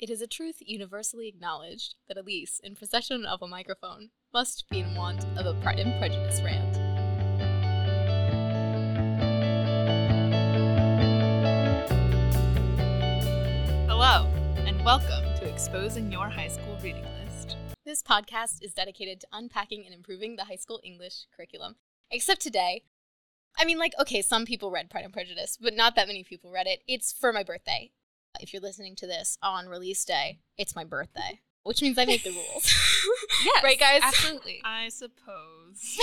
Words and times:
It 0.00 0.10
is 0.10 0.22
a 0.22 0.28
truth 0.28 0.58
universally 0.60 1.26
acknowledged 1.26 1.96
that 2.06 2.16
Elise, 2.16 2.60
in 2.62 2.76
possession 2.76 3.26
of 3.26 3.42
a 3.42 3.48
microphone, 3.48 4.10
must 4.32 4.70
be 4.70 4.78
in 4.78 4.94
want 4.94 5.24
of 5.36 5.44
a 5.44 5.60
Pride 5.60 5.80
and 5.80 5.98
Prejudice 5.98 6.40
rant. 6.40 6.76
Hello, 13.88 14.28
and 14.58 14.84
welcome 14.84 15.24
to 15.40 15.52
Exposing 15.52 16.12
Your 16.12 16.28
High 16.28 16.46
School 16.46 16.78
Reading 16.80 17.04
List. 17.24 17.56
This 17.84 18.00
podcast 18.00 18.62
is 18.62 18.74
dedicated 18.74 19.22
to 19.22 19.26
unpacking 19.32 19.84
and 19.84 19.92
improving 19.92 20.36
the 20.36 20.44
high 20.44 20.54
school 20.54 20.78
English 20.84 21.26
curriculum. 21.34 21.74
Except 22.08 22.40
today. 22.40 22.84
I 23.58 23.64
mean, 23.64 23.80
like, 23.80 23.94
okay, 24.00 24.22
some 24.22 24.44
people 24.44 24.70
read 24.70 24.90
Pride 24.90 25.02
and 25.02 25.12
Prejudice, 25.12 25.58
but 25.60 25.74
not 25.74 25.96
that 25.96 26.06
many 26.06 26.22
people 26.22 26.52
read 26.52 26.68
it. 26.68 26.82
It's 26.86 27.12
for 27.12 27.32
my 27.32 27.42
birthday. 27.42 27.90
If 28.40 28.52
you're 28.52 28.62
listening 28.62 28.96
to 28.96 29.06
this 29.06 29.38
on 29.42 29.66
release 29.68 30.04
day, 30.04 30.38
it's 30.56 30.74
my 30.76 30.84
birthday, 30.84 31.40
which 31.64 31.82
means 31.82 31.98
I 31.98 32.04
make 32.04 32.22
the 32.24 32.30
rules. 32.30 32.74
Yes, 33.44 33.62
Right, 33.64 33.78
guys? 33.78 34.00
Absolutely. 34.02 34.60
I 34.64 34.88
suppose. 34.88 35.98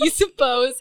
you 0.00 0.10
suppose. 0.10 0.74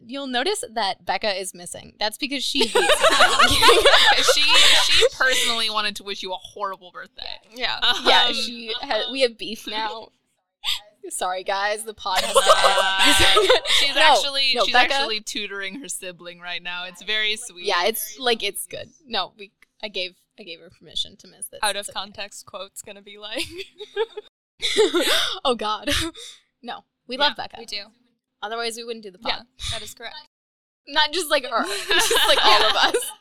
You'll 0.00 0.28
notice 0.28 0.62
that 0.74 1.04
Becca 1.04 1.40
is 1.40 1.52
missing. 1.54 1.94
That's 1.98 2.18
because 2.18 2.44
she 2.44 2.68
she 2.68 4.42
she 4.84 5.06
personally 5.16 5.70
wanted 5.70 5.96
to 5.96 6.04
wish 6.04 6.22
you 6.22 6.32
a 6.32 6.36
horrible 6.36 6.90
birthday. 6.92 7.22
yeah. 7.52 7.80
yeah, 8.04 8.26
Um, 8.28 8.34
she 8.34 8.72
ha- 8.80 9.08
we 9.10 9.22
have 9.22 9.36
beef 9.38 9.66
now. 9.66 10.08
Sorry, 11.10 11.42
guys. 11.42 11.84
The 11.84 11.94
pod 11.94 12.20
has 12.22 12.36
uh, 12.36 13.60
she's 13.80 13.94
No, 13.94 14.00
actually 14.02 14.52
no, 14.54 14.64
she's 14.66 14.74
Becca- 14.74 14.92
actually 14.94 15.20
tutoring 15.20 15.80
her 15.80 15.88
sibling 15.88 16.38
right 16.38 16.62
now. 16.62 16.84
It's 16.84 17.02
very 17.02 17.36
sweet. 17.36 17.64
Yeah, 17.64 17.84
it's 17.86 18.18
like 18.18 18.42
it's 18.42 18.66
good. 18.66 18.90
No, 19.06 19.32
we. 19.38 19.50
I 19.82 19.88
gave 19.88 20.16
I 20.38 20.42
gave 20.42 20.60
her 20.60 20.70
permission 20.70 21.16
to 21.18 21.28
miss 21.28 21.48
this. 21.48 21.60
Out 21.62 21.76
of 21.76 21.88
okay. 21.88 21.92
context 21.92 22.46
quote's 22.46 22.82
gonna 22.82 23.02
be 23.02 23.18
like 23.18 23.46
oh 25.44 25.54
God. 25.56 25.90
no, 26.62 26.84
we 27.06 27.16
love 27.16 27.34
Yeah, 27.36 27.44
Becca. 27.44 27.56
we 27.58 27.66
do. 27.66 27.84
Otherwise, 28.42 28.76
we 28.76 28.84
wouldn't 28.84 29.04
do 29.04 29.10
the 29.10 29.18
pod. 29.18 29.32
Yeah, 29.32 29.42
that 29.72 29.82
is 29.82 29.94
correct. 29.94 30.14
Not 30.88 31.12
just 31.12 31.30
like 31.30 31.44
her, 31.44 31.64
just 31.64 32.28
like 32.28 32.38
all 32.42 32.62
of 32.64 32.74
us. 32.74 33.12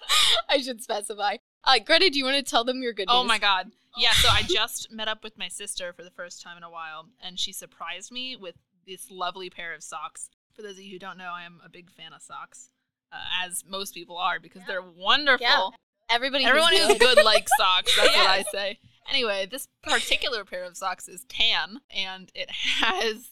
I 0.50 0.60
should 0.60 0.82
specify. 0.82 1.38
Uh, 1.66 1.80
Greta, 1.86 2.10
do 2.10 2.18
you 2.18 2.24
want 2.24 2.38
to 2.38 2.50
tell 2.50 2.64
them 2.64 2.82
your 2.82 2.94
good 2.94 3.10
news? 3.10 3.16
Oh 3.16 3.24
my 3.26 3.40
god. 3.40 3.72
Yeah, 3.98 4.12
so 4.12 4.30
I 4.32 4.44
just 4.44 4.92
met 4.92 5.08
up 5.08 5.24
with 5.24 5.38
my 5.38 5.48
sister 5.48 5.92
for 5.92 6.04
the 6.04 6.12
first 6.12 6.42
time 6.42 6.56
in 6.56 6.64
a 6.64 6.70
while, 6.70 7.08
and 7.22 7.40
she 7.40 7.52
surprised 7.52 8.12
me 8.12 8.36
with 8.36 8.56
this 8.86 9.10
lovely 9.12 9.50
pair 9.50 9.74
of 9.74 9.84
socks. 9.84 10.30
For 10.56 10.62
those 10.62 10.74
of 10.74 10.82
you 10.82 10.94
who 10.94 11.00
don't 11.00 11.18
know, 11.18 11.32
I 11.34 11.44
am 11.44 11.60
a 11.66 11.70
big 11.70 11.90
fan 11.90 12.14
of 12.14 12.22
socks, 12.22 12.70
uh, 13.12 13.18
as 13.44 13.66
most 13.68 13.94
people 13.94 14.18
are, 14.18 14.40
because 14.40 14.62
they're 14.68 14.82
wonderful. 14.82 15.46
Yeah. 15.46 15.70
Everybody. 16.10 16.46
Everyone 16.46 16.72
good. 16.72 16.88
who's 16.90 16.98
good 17.00 17.24
likes 17.26 17.52
socks. 17.58 17.96
That's 17.98 18.16
what 18.16 18.28
I 18.28 18.44
say. 18.52 18.80
Anyway, 19.10 19.48
this 19.50 19.68
particular 19.84 20.44
pair 20.46 20.64
of 20.64 20.76
socks 20.78 21.08
is 21.08 21.26
tan, 21.30 21.80
and 21.90 22.30
it 22.36 22.50
has 22.82 23.32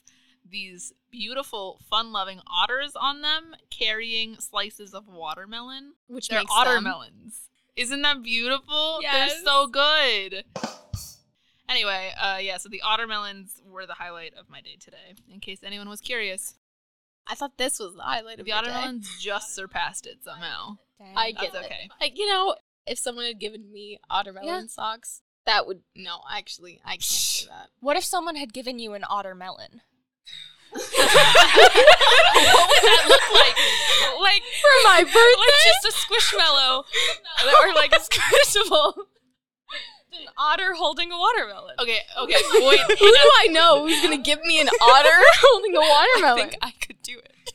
these 0.50 0.94
beautiful, 1.12 1.80
fun-loving 1.90 2.40
otters 2.48 2.92
on 2.96 3.22
them 3.22 3.56
carrying 3.70 4.38
slices 4.38 4.94
of 4.94 5.08
watermelon. 5.08 5.94
which 6.08 6.28
They're 6.30 6.40
makes 6.40 6.52
otter 6.56 6.76
them- 6.76 6.84
melons. 6.86 7.50
Isn't 7.76 8.04
that 8.04 8.24
beautiful? 8.24 9.00
Yes. 9.02 9.34
They're 9.34 9.44
so 9.44 9.68
good. 9.68 10.46
Anyway, 11.68 12.12
uh, 12.22 12.38
yeah, 12.40 12.58
so 12.58 12.70
the 12.70 12.82
otter 12.82 13.08
melons 13.08 13.60
were 13.70 13.86
the 13.86 13.96
highlight 13.96 14.34
of 14.36 14.50
my 14.50 14.62
day 14.62 14.78
today, 14.80 15.16
in 15.30 15.40
case 15.40 15.60
anyone 15.64 15.90
was 15.90 16.00
curious. 16.00 16.56
I 17.28 17.34
thought 17.36 17.58
this 17.58 17.80
was 17.80 17.96
the 17.96 18.04
highlight 18.04 18.40
of 18.40 18.46
The 18.46 18.50
your 18.52 18.60
otter 18.60 18.68
day. 18.68 18.74
melons 18.76 19.10
just 19.20 19.56
surpassed 19.56 20.06
it 20.06 20.20
somehow. 20.24 20.78
I 21.18 21.32
Dang. 21.32 21.42
get 21.42 21.54
That's 21.54 21.66
it. 21.66 21.72
okay. 21.72 21.90
Like 22.00 22.18
you 22.18 22.28
know, 22.30 22.56
if 22.88 22.98
someone 23.00 23.26
had 23.26 23.40
given 23.40 23.72
me 23.72 24.00
watermelon 24.10 24.48
Yeah. 24.48 24.68
socks, 24.68 25.22
that 25.46 25.66
would 25.68 25.82
no. 25.96 26.22
Actually, 26.32 26.82
I 26.86 26.92
can't 26.94 27.04
say 27.04 27.48
that. 27.50 27.70
What 27.80 27.98
if 27.98 28.04
someone 28.04 28.36
had 28.36 28.54
given 28.54 28.80
you 28.80 28.94
an 28.94 29.04
otter 29.10 29.36
melon? 29.36 29.82
what 30.76 30.82
would 32.68 32.84
that 32.84 33.06
look 33.08 33.26
like? 33.32 33.56
Like 34.22 34.44
For 34.44 34.76
my 34.84 35.04
birthday, 35.04 35.40
like 35.40 35.64
just 35.64 35.86
a 35.86 35.92
squishmallow 35.94 36.84
or 37.64 37.74
like 37.74 37.94
a 37.94 38.00
squishable. 38.00 38.94
An 40.14 40.28
otter 40.38 40.74
holding 40.74 41.12
a 41.12 41.18
watermelon. 41.18 41.76
Okay, 41.80 42.00
okay, 42.20 42.42
wait. 42.60 42.80
who 42.80 42.96
do 42.96 43.32
I 43.40 43.48
know 43.52 43.86
who's 43.88 44.02
gonna 44.02 44.18
give 44.18 44.42
me 44.44 44.60
an 44.62 44.68
otter 44.82 45.10
holding 45.42 45.76
a 45.76 45.80
watermelon? 45.80 46.40
I 46.40 46.50
think 46.50 46.58
I 46.62 46.72
could 46.86 47.02
do 47.02 47.18
it. 47.20 47.54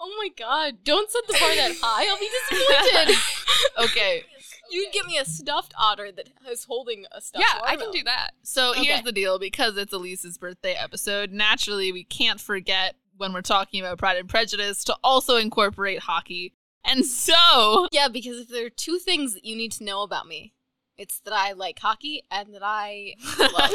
oh 0.00 0.14
my 0.18 0.28
god! 0.36 0.84
Don't 0.84 1.10
set 1.10 1.26
the 1.26 1.32
bar 1.34 1.54
that 1.56 1.72
high. 1.80 2.06
I'll 2.08 2.18
be 2.18 2.28
disappointed. 2.28 3.16
Okay, 3.78 4.22
you 4.70 4.88
give 4.92 5.06
me 5.06 5.18
a 5.18 5.24
stuffed 5.24 5.72
otter 5.78 6.10
that 6.12 6.28
is 6.50 6.64
holding 6.64 7.04
a 7.12 7.20
stuffed. 7.20 7.44
yeah, 7.46 7.60
I 7.64 7.76
can 7.76 7.90
do 7.90 8.02
that. 8.04 8.30
so 8.42 8.70
Okay. 8.72 8.84
here's 8.84 9.02
the 9.02 9.12
deal 9.12 9.38
because 9.38 9.76
it's 9.76 9.92
Elise's 9.92 10.36
birthday 10.38 10.74
episode, 10.74 11.30
naturally, 11.32 11.92
we 11.92 12.04
can't 12.04 12.40
forget 12.40 12.94
when 13.16 13.32
we're 13.32 13.42
talking 13.42 13.80
about 13.80 13.98
Pride 13.98 14.16
and 14.16 14.28
Prejudice 14.28 14.84
to 14.84 14.96
also 15.02 15.36
incorporate 15.36 16.00
hockey. 16.00 16.54
And 16.84 17.04
so, 17.04 17.88
Yeah, 17.92 18.08
because 18.08 18.38
if 18.40 18.48
there 18.48 18.66
are 18.66 18.70
two 18.70 18.98
things 18.98 19.34
that 19.34 19.44
you 19.44 19.56
need 19.56 19.72
to 19.72 19.84
know 19.84 20.02
about 20.02 20.26
me, 20.26 20.54
it's 20.96 21.20
that 21.20 21.32
I 21.32 21.52
like 21.52 21.78
hockey 21.78 22.22
and 22.30 22.52
that 22.54 22.62
I 22.64 23.14
love. 23.38 23.70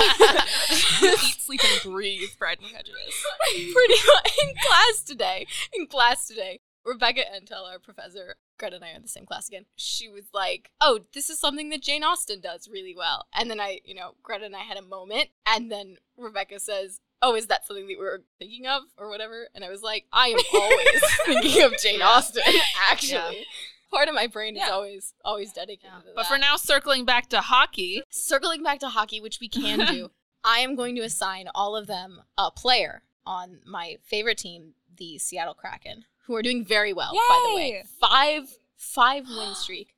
Eat, 1.01 1.41
sleep, 1.41 1.61
and 1.63 1.91
breathe 1.93 2.29
Pride 2.37 2.57
and 2.61 2.69
Prejudice. 2.71 3.25
pretty 3.73 3.93
much 4.07 4.31
in 4.43 4.53
class 4.67 5.03
today. 5.05 5.47
In 5.73 5.87
class 5.87 6.27
today, 6.27 6.59
Rebecca 6.85 7.21
Entel, 7.21 7.69
our 7.71 7.79
professor, 7.79 8.35
Greta 8.57 8.75
and 8.75 8.85
I 8.85 8.91
are 8.91 8.95
in 8.95 9.01
the 9.01 9.07
same 9.07 9.25
class 9.25 9.47
again. 9.47 9.65
She 9.75 10.09
was 10.09 10.25
like, 10.33 10.71
"Oh, 10.81 10.99
this 11.13 11.29
is 11.29 11.39
something 11.39 11.69
that 11.69 11.81
Jane 11.81 12.03
Austen 12.03 12.41
does 12.41 12.67
really 12.67 12.95
well." 12.95 13.27
And 13.33 13.49
then 13.49 13.59
I, 13.59 13.79
you 13.85 13.95
know, 13.95 14.15
Greta 14.21 14.45
and 14.45 14.55
I 14.55 14.59
had 14.59 14.77
a 14.77 14.81
moment, 14.81 15.29
and 15.45 15.71
then 15.71 15.97
Rebecca 16.17 16.59
says, 16.59 16.99
"Oh, 17.21 17.35
is 17.35 17.47
that 17.47 17.65
something 17.65 17.87
that 17.87 17.97
we 17.97 18.03
were 18.03 18.23
thinking 18.39 18.67
of, 18.67 18.83
or 18.97 19.09
whatever?" 19.09 19.47
And 19.55 19.63
I 19.63 19.69
was 19.69 19.81
like, 19.81 20.05
"I 20.11 20.29
am 20.29 20.39
always 20.53 21.15
thinking 21.25 21.63
of 21.63 21.73
Jane 21.81 22.01
Austen. 22.01 22.43
Actually, 22.89 23.45
part 23.91 24.07
of 24.07 24.15
my 24.15 24.27
brain 24.27 24.57
is 24.57 24.69
always 24.69 25.13
always 25.23 25.53
dedicated 25.53 25.91
to 25.99 26.05
that." 26.07 26.15
but 26.15 26.25
for 26.27 26.37
now, 26.37 26.57
circling 26.57 27.05
back 27.05 27.29
to 27.29 27.41
hockey, 27.41 28.03
circling 28.09 28.61
back 28.63 28.79
to 28.79 28.89
hockey, 28.89 29.19
which 29.21 29.39
we 29.39 29.47
can 29.49 29.85
do, 29.93 30.11
I 30.43 30.59
am 30.59 30.75
going 30.75 30.95
to 30.95 31.01
assign 31.01 31.47
all 31.55 31.75
of 31.75 31.87
them 31.87 32.21
a 32.37 32.51
player 32.51 33.03
on 33.25 33.59
my 33.65 33.97
favorite 34.03 34.37
team, 34.37 34.73
the 34.97 35.17
Seattle 35.17 35.53
Kraken, 35.53 36.05
who 36.23 36.35
are 36.35 36.41
doing 36.41 36.63
very 36.65 36.93
well, 36.93 37.11
by 37.13 37.41
the 37.49 37.55
way. 37.55 37.83
Five 37.99 38.49
five 38.77 39.25
win 39.27 39.55
streak. 39.55 39.93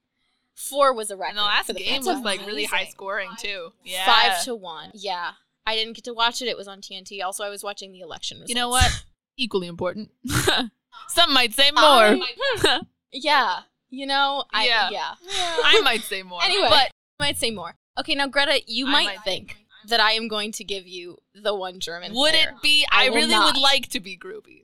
Four 0.54 0.94
was 0.94 1.12
a 1.12 1.18
record. 1.18 1.32
and 1.32 1.38
the 1.40 1.42
last 1.44 1.68
the 1.68 1.74
game 1.74 1.96
Pats. 1.96 2.08
was 2.08 2.20
like 2.22 2.46
really 2.46 2.64
high 2.66 2.78
amazing. 2.78 2.92
scoring 2.94 3.30
too. 3.40 3.74
Yeah. 3.84 4.06
Five 4.06 4.44
to 4.46 4.56
one. 4.56 4.92
Yeah. 4.94 5.32
I 5.68 5.76
didn't 5.76 5.94
get 5.94 6.06
to 6.06 6.14
watch 6.14 6.42
it. 6.42 6.48
It 6.48 6.56
was 6.58 6.68
on 6.68 6.80
TNT. 6.80 7.22
Also, 7.24 7.44
I 7.44 7.50
was 7.50 7.64
watching 7.64 7.92
the 7.92 8.00
election 8.02 8.38
results. 8.38 8.50
You 8.50 8.56
know 8.56 8.70
what? 8.70 9.04
Equally 9.38 9.68
important. 9.68 10.12
Some 11.10 11.34
might 11.34 11.54
say 11.54 11.72
more. 11.72 11.84
I- 11.84 12.80
Yeah. 13.12 13.62
You 13.90 14.06
know, 14.06 14.44
I 14.52 14.66
Yeah. 14.68 14.90
yeah. 14.92 15.14
I 15.30 15.82
might 15.84 16.02
say 16.02 16.24
more. 16.24 16.42
Anyway, 16.44 16.68
but 16.70 16.90
I 17.20 17.24
might 17.28 17.38
say 17.38 17.52
more. 17.52 17.76
Okay, 18.00 18.14
now 18.16 18.28
Greta, 18.28 18.62
you 18.68 18.88
I 18.88 18.92
might, 18.92 19.06
might 19.06 19.24
think 19.24 19.58
that 19.88 20.00
I 20.00 20.14
am 20.14 20.28
going 20.28 20.52
to 20.54 20.64
give 20.64 20.86
you 20.88 21.18
the 21.34 21.54
one 21.56 21.80
German. 21.80 22.14
would 22.14 22.32
player. 22.32 22.50
it 22.56 22.62
be? 22.62 22.86
I 22.92 23.06
I, 23.06 23.08
really 23.08 23.28
not. 23.32 23.54
would 23.54 23.62
like 23.62 23.88
to 23.90 24.00
be 24.00 24.18
Groovy. 24.18 24.64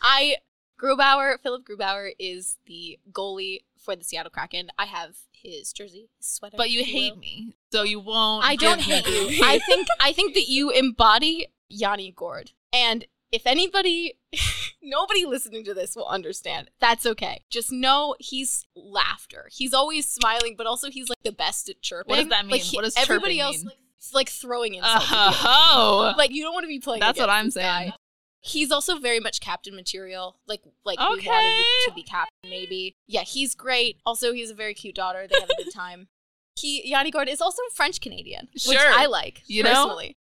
I 0.00 0.36
Grubauer, 0.80 1.36
Philipp 1.42 1.64
Grubauer 1.64 2.10
is 2.18 2.58
the 2.66 2.98
goalie 3.12 3.60
for 3.78 3.96
the 3.96 4.04
Seattle 4.04 4.30
Kraken. 4.30 4.68
I 4.78 4.84
have 4.86 5.16
his 5.32 5.72
jersey, 5.72 6.08
his 6.18 6.26
sweater. 6.26 6.56
but 6.56 6.70
you 6.70 6.84
hate 6.84 7.12
will. 7.14 7.20
me, 7.20 7.56
so 7.72 7.82
you 7.82 8.00
won't. 8.00 8.44
I 8.44 8.56
don't 8.56 8.80
hate 8.80 9.06
you. 9.06 9.40
I 9.44 9.58
think 9.60 9.86
I 10.00 10.12
think 10.12 10.34
that 10.34 10.48
you 10.48 10.70
embody 10.70 11.46
Yanni 11.68 12.12
Gourde. 12.12 12.52
And 12.72 13.06
if 13.32 13.46
anybody 13.46 14.18
nobody 14.82 15.24
listening 15.24 15.64
to 15.64 15.74
this 15.74 15.96
will 15.96 16.06
understand, 16.06 16.70
that's 16.80 17.06
okay. 17.06 17.44
Just 17.50 17.72
know 17.72 18.14
he's 18.18 18.66
laughter. 18.74 19.48
He's 19.52 19.72
always 19.74 20.08
smiling, 20.08 20.54
but 20.56 20.66
also 20.66 20.90
he's 20.90 21.08
like 21.08 21.18
the 21.24 21.32
best 21.32 21.68
at 21.68 21.80
chirping. 21.82 22.10
What 22.10 22.16
does 22.20 22.28
that 22.28 22.44
Like, 22.46 22.52
mean? 22.52 22.60
he- 22.62 22.76
What 22.76 22.84
does 22.84 22.96
everybody 22.96 23.36
chirping 23.38 23.40
else 23.40 23.56
mean? 23.58 23.66
like, 23.66 23.78
is, 24.00 24.14
like 24.14 24.28
throwing 24.28 24.74
insults. 24.74 25.06
Uh, 25.10 25.32
oh, 25.44 26.14
Like 26.18 26.32
you 26.32 26.42
don't 26.42 26.52
want 26.54 26.64
to 26.64 26.68
be 26.68 26.80
playing. 26.80 27.00
That's 27.00 27.18
what 27.18 27.30
I'm 27.30 27.50
saying. 27.50 27.90
guy. 27.90 27.92
He's 28.40 28.70
also 28.70 28.98
very 28.98 29.18
much 29.20 29.40
captain 29.40 29.74
material. 29.74 30.38
Like 30.46 30.62
like 30.84 30.98
we 30.98 31.04
wanted 31.26 31.64
to 31.86 31.92
be 31.94 32.02
captain, 32.02 32.30
maybe. 32.48 32.94
Yeah, 33.06 33.22
he's 33.22 33.54
great. 33.54 33.98
Also, 34.06 34.32
he 34.32 34.40
has 34.40 34.50
a 34.50 34.54
very 34.54 34.74
cute 34.74 34.94
daughter. 34.94 35.26
They 35.28 35.38
have 35.40 35.50
a 35.50 35.62
good 35.64 35.72
time. 35.72 36.08
He 36.58 36.88
Yanni 36.88 37.10
Gourde 37.10 37.28
is 37.28 37.42
also 37.42 37.60
French 37.74 38.00
Canadian, 38.00 38.48
which 38.54 38.62
Sure. 38.62 38.90
I 38.94 39.04
like 39.06 39.42
You 39.46 39.62
know? 39.62 39.74
personally. 39.74 40.16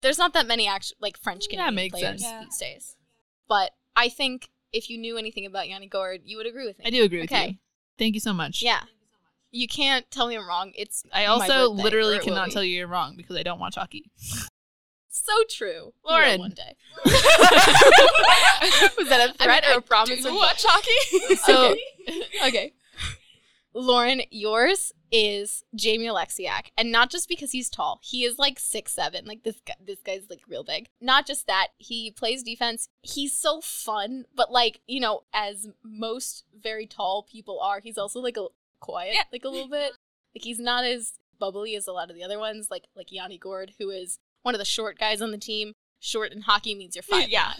There's 0.00 0.16
not 0.16 0.32
that 0.32 0.46
many 0.46 0.66
actual 0.66 0.96
like 0.98 1.18
French 1.18 1.46
Canadian 1.50 1.90
players 1.90 2.02
sense. 2.06 2.22
Yeah. 2.22 2.44
these 2.44 2.56
days, 2.56 2.96
but 3.48 3.72
I 3.94 4.08
think 4.08 4.48
if 4.72 4.88
you 4.88 4.96
knew 4.96 5.18
anything 5.18 5.44
about 5.44 5.68
Yanni 5.68 5.86
Gourde, 5.86 6.22
you 6.24 6.38
would 6.38 6.46
agree 6.46 6.64
with 6.66 6.78
me. 6.78 6.86
I 6.86 6.90
do 6.90 7.02
agree 7.02 7.20
with 7.20 7.30
Okay. 7.30 7.48
you. 7.48 7.54
Thank 7.98 8.14
you 8.14 8.20
so 8.20 8.32
much. 8.32 8.62
Yeah, 8.62 8.84
you 9.50 9.68
can't 9.68 10.10
tell 10.10 10.26
me 10.28 10.36
I'm 10.36 10.48
wrong. 10.48 10.72
It's 10.74 11.04
I 11.12 11.26
also 11.26 11.68
literally 11.68 12.18
cannot 12.18 12.50
tell 12.50 12.64
you 12.64 12.74
you're 12.74 12.86
wrong 12.86 13.14
because 13.14 13.36
I 13.36 13.42
don't 13.42 13.58
watch 13.58 13.74
hockey. 13.74 14.10
So 15.24 15.32
true, 15.50 15.92
Lauren. 16.04 16.38
One 16.38 16.50
day. 16.52 16.76
Was 17.04 17.12
that 19.08 19.30
a 19.30 19.32
threat 19.42 19.64
or 19.68 19.78
a 19.78 19.82
promise? 19.82 20.22
Do 20.22 20.32
what? 20.34 20.40
watch 20.40 20.64
hockey? 20.66 21.36
So 21.36 21.72
okay. 21.72 22.22
okay. 22.46 22.72
Lauren, 23.74 24.22
yours 24.30 24.92
is 25.12 25.62
Jamie 25.74 26.06
Oleksiak, 26.06 26.68
and 26.76 26.90
not 26.90 27.10
just 27.10 27.28
because 27.28 27.52
he's 27.52 27.68
tall. 27.68 28.00
He 28.02 28.24
is 28.24 28.38
like 28.38 28.58
six 28.58 28.92
seven. 28.92 29.24
Like 29.26 29.42
this 29.42 29.60
guy, 29.66 29.74
this 29.84 30.00
guy's 30.04 30.28
like 30.30 30.40
real 30.48 30.64
big. 30.64 30.88
Not 31.00 31.26
just 31.26 31.46
that, 31.46 31.68
he 31.78 32.10
plays 32.10 32.42
defense. 32.42 32.88
He's 33.02 33.36
so 33.36 33.60
fun, 33.60 34.24
but 34.34 34.50
like 34.50 34.80
you 34.86 35.00
know, 35.00 35.22
as 35.32 35.68
most 35.84 36.44
very 36.60 36.86
tall 36.86 37.26
people 37.30 37.60
are, 37.60 37.80
he's 37.80 37.98
also 37.98 38.20
like 38.20 38.36
a 38.36 38.46
quiet, 38.80 39.14
Yeah. 39.14 39.22
like 39.32 39.44
a 39.44 39.48
little 39.48 39.68
bit. 39.68 39.92
Like 40.34 40.44
he's 40.44 40.58
not 40.58 40.84
as 40.84 41.14
bubbly 41.38 41.76
as 41.76 41.86
a 41.86 41.92
lot 41.92 42.10
of 42.10 42.16
the 42.16 42.24
other 42.24 42.38
ones. 42.38 42.68
Like 42.70 42.84
like 42.96 43.12
Yanni 43.12 43.38
Gourde, 43.38 43.72
who 43.78 43.90
is 43.90 44.18
one 44.42 44.54
of 44.54 44.58
the 44.58 44.64
short 44.64 44.98
guys 44.98 45.20
on 45.20 45.30
the 45.30 45.38
team. 45.38 45.72
Short 46.00 46.32
in 46.32 46.42
hockey 46.42 46.74
means 46.74 46.94
you're 46.94 47.02
five. 47.02 47.28
Yeah. 47.28 47.52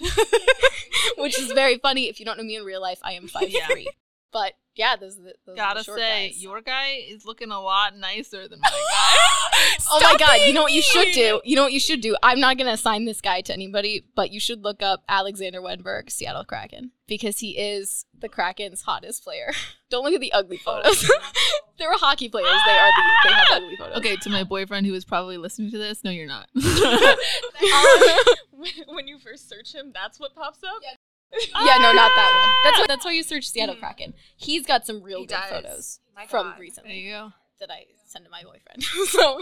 which 1.18 1.38
is 1.38 1.52
very 1.52 1.78
funny. 1.78 2.08
If 2.08 2.20
you 2.20 2.26
don't 2.26 2.38
know 2.38 2.44
me 2.44 2.56
in 2.56 2.64
real 2.64 2.80
life, 2.80 3.00
I 3.02 3.12
am 3.12 3.28
five 3.28 3.48
Yeah. 3.50 3.66
three. 3.66 3.88
But 4.32 4.54
yeah, 4.78 4.96
those 4.96 5.18
are 5.18 5.22
the, 5.22 5.34
those 5.44 5.54
are 5.54 5.56
Gotta 5.56 5.84
say, 5.84 6.28
guys. 6.28 6.42
your 6.42 6.60
guy 6.60 7.00
is 7.08 7.24
looking 7.24 7.50
a 7.50 7.60
lot 7.60 7.96
nicer 7.96 8.46
than 8.46 8.60
my 8.60 8.68
guy. 8.70 9.14
Oh 9.90 10.00
my 10.02 10.16
god, 10.16 10.46
you 10.46 10.52
know 10.52 10.62
what 10.62 10.72
you 10.72 10.82
should 10.82 11.12
do? 11.12 11.40
You 11.44 11.56
know 11.56 11.64
what 11.64 11.72
you 11.72 11.80
should 11.80 12.00
do? 12.00 12.16
I'm 12.22 12.38
not 12.38 12.58
gonna 12.58 12.72
assign 12.72 13.06
this 13.06 13.20
guy 13.20 13.40
to 13.40 13.52
anybody, 13.52 14.04
but 14.14 14.30
you 14.30 14.38
should 14.38 14.62
look 14.62 14.82
up 14.82 15.02
Alexander 15.08 15.60
Wennberg, 15.60 16.10
Seattle 16.10 16.44
Kraken, 16.44 16.92
because 17.08 17.40
he 17.40 17.58
is 17.58 18.04
the 18.16 18.28
Kraken's 18.28 18.82
hottest 18.82 19.24
player. 19.24 19.50
Don't 19.90 20.04
look 20.04 20.14
at 20.14 20.20
the 20.20 20.32
ugly 20.32 20.60
oh, 20.64 20.82
photos. 20.82 21.10
They're 21.78 21.92
hockey 21.94 22.28
players. 22.28 22.48
They 22.66 22.72
are 22.72 22.90
the 22.90 23.28
they 23.28 23.34
have 23.34 23.48
ugly 23.50 23.76
photos. 23.76 23.98
okay, 23.98 24.16
to 24.16 24.30
my 24.30 24.44
boyfriend 24.44 24.86
who 24.86 24.94
is 24.94 25.04
probably 25.04 25.38
listening 25.38 25.72
to 25.72 25.78
this, 25.78 26.04
no, 26.04 26.10
you're 26.10 26.26
not. 26.26 26.48
when 26.54 26.64
um, 28.88 28.94
when 28.94 29.08
you 29.08 29.18
first 29.18 29.48
search 29.48 29.74
him, 29.74 29.90
that's 29.92 30.20
what 30.20 30.34
pops 30.34 30.62
up. 30.62 30.78
Yeah. 30.82 30.94
yeah, 31.64 31.76
no, 31.78 31.92
not 31.92 32.10
that 32.14 32.40
one. 32.40 32.54
That's 32.64 32.78
what, 32.78 32.88
that's 32.88 33.04
why 33.04 33.12
you 33.12 33.22
search 33.22 33.48
Seattle 33.48 33.76
Kraken. 33.76 34.14
He's 34.36 34.64
got 34.66 34.86
some 34.86 35.02
real 35.02 35.20
He 35.20 35.26
good 35.26 35.34
does. 35.34 35.50
photos 35.50 36.00
My 36.16 36.26
from 36.26 36.46
God. 36.46 36.54
there 36.54 36.60
recently 36.60 36.98
you 37.00 37.12
go. 37.12 37.32
that 37.60 37.70
I 37.70 37.84
sent 38.06 38.24
to 38.24 38.30
my 38.30 38.42
boyfriend. 38.42 38.82
so 39.08 39.40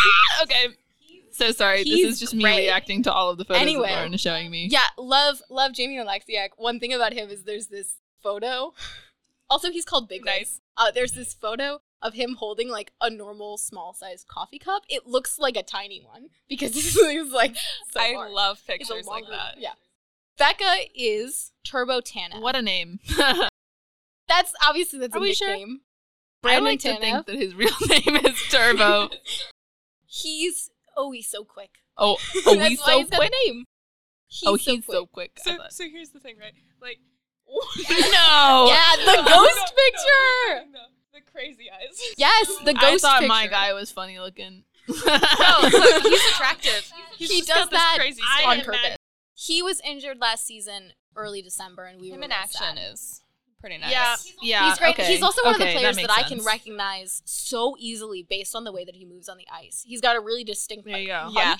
okay. 0.42 0.66
So 1.30 1.52
sorry. 1.52 1.84
He's 1.84 2.06
this 2.06 2.14
is 2.14 2.20
just 2.20 2.34
me 2.34 2.44
reacting 2.44 3.02
to 3.04 3.12
all 3.12 3.30
of 3.30 3.38
the 3.38 3.44
photos 3.44 3.62
Anyway. 3.62 3.88
that 3.88 3.96
Lauren 3.96 4.14
is 4.14 4.20
showing 4.20 4.50
me. 4.50 4.66
Yeah, 4.70 4.86
love 4.96 5.40
love 5.50 5.72
Jamie 5.72 5.96
Oleksiak. 5.96 6.50
One 6.56 6.80
thing 6.80 6.92
about 6.92 7.12
him 7.12 7.28
is 7.30 7.44
there's 7.44 7.68
this 7.68 7.96
photo. 8.22 8.74
Also, 9.50 9.70
he's 9.70 9.84
called 9.84 10.08
Big 10.08 10.24
Nice. 10.24 10.34
Nice. 10.36 10.60
Uh, 10.76 10.90
there's 10.90 11.12
this 11.12 11.32
photo 11.34 11.80
of 12.02 12.14
him 12.14 12.34
holding 12.38 12.68
like 12.68 12.92
a 13.00 13.08
normal 13.10 13.56
small 13.58 13.92
sized 13.94 14.26
coffee 14.28 14.58
cup. 14.58 14.82
It 14.88 15.06
looks 15.06 15.38
like 15.38 15.56
a 15.56 15.62
tiny 15.62 16.00
one 16.00 16.28
because 16.48 16.74
he's 16.74 17.32
like 17.32 17.56
so 17.92 18.00
I 18.00 18.14
hard. 18.14 18.32
love 18.32 18.60
pictures 18.66 19.06
like 19.06 19.24
that. 19.30 19.54
Yeah. 19.58 19.72
Becca 20.38 20.76
is 20.94 21.52
Turbo 21.64 22.00
Tanev. 22.00 22.40
What 22.40 22.56
a 22.56 22.62
name. 22.62 23.00
That's 24.28 24.52
obviously 24.66 24.98
that's 24.98 25.14
Are 25.14 25.18
a 25.18 25.22
we 25.22 25.32
sure? 25.34 25.48
nickname. 25.48 25.80
I 26.44 26.60
Brandon 26.60 26.64
like 26.64 26.80
to 26.80 26.96
think 26.98 27.26
that 27.26 27.34
his 27.34 27.54
real 27.54 27.70
name 27.88 28.16
is 28.26 28.38
Turbo. 28.50 29.08
He's 30.06 30.70
oh 30.96 31.10
he's 31.12 31.28
so 31.28 31.44
quick. 31.44 31.70
Oh, 31.96 32.16
oh, 32.46 32.54
That's 32.54 32.68
he's 32.68 32.80
why 32.80 32.86
so 32.92 32.98
he's 32.98 33.10
got 33.10 33.16
quick. 33.20 33.32
a 33.32 33.48
name. 33.48 33.64
He's 34.28 34.48
oh, 34.48 34.56
so 34.56 34.72
he's 34.72 34.84
quick. 34.84 34.94
so 34.96 35.06
quick. 35.06 35.30
So, 35.42 35.56
so 35.70 35.84
here's 35.90 36.10
the 36.10 36.20
thing, 36.20 36.36
right? 36.38 36.52
Like, 36.82 36.98
no. 37.48 38.66
Yeah, 38.68 38.96
the 39.06 39.16
No, 39.22 39.24
ghost 39.24 39.56
no, 39.56 39.72
picture. 39.86 40.70
no, 40.72 40.80
the 41.14 41.20
crazy 41.32 41.70
eyes. 41.70 41.98
Yes, 42.18 42.54
the 42.66 42.74
ghost 42.74 43.04
I 43.04 43.08
thought 43.08 43.20
picture. 43.20 43.28
my 43.28 43.46
guy 43.46 43.72
was 43.72 43.90
funny 43.90 44.18
looking. 44.18 44.64
No, 44.86 44.94
look, 45.62 46.02
he's 46.02 46.30
attractive. 46.32 46.92
He's 47.16 47.30
He 47.30 47.40
does 47.40 47.68
that 47.70 47.94
crazy 47.98 48.20
I 48.22 48.44
on 48.44 48.60
purpose. 48.60 48.97
Mad. 49.38 49.44
He 49.46 49.62
was 49.62 49.80
injured 49.80 50.18
last 50.20 50.46
season, 50.46 50.92
early 51.16 51.42
December, 51.42 51.84
and 51.84 52.00
we 52.00 52.10
Him 52.10 52.18
were 52.20 52.24
in 52.24 52.32
action 52.32 52.76
sad. 52.76 52.92
is 52.92 53.22
pretty 53.60 53.78
nice. 53.78 53.90
Yeah, 53.92 54.16
yeah. 54.42 54.68
He's 54.70 54.78
great. 54.78 54.90
okay, 54.98 55.12
He's 55.12 55.22
also 55.22 55.42
one 55.44 55.54
of 55.54 55.58
the 55.60 55.66
players 55.72 55.96
that, 55.96 56.02
makes 56.02 56.12
I 56.16 56.22
can 56.22 56.44
recognize 56.44 57.22
so 57.24 57.76
easily 57.78 58.22
based 58.28 58.54
on 58.54 58.64
the 58.64 58.72
way 58.72 58.84
that 58.84 58.94
he 58.96 59.04
moves 59.04 59.28
on 59.28 59.36
the 59.36 59.46
ice. 59.52 59.84
He's 59.86 60.00
got 60.00 60.16
a 60.16 60.20
really 60.20 60.44
distinct 60.44 60.84
There 60.84 60.94
like, 60.94 61.02
you 61.02 61.08
go. 61.08 61.30
Yeah. 61.32 61.56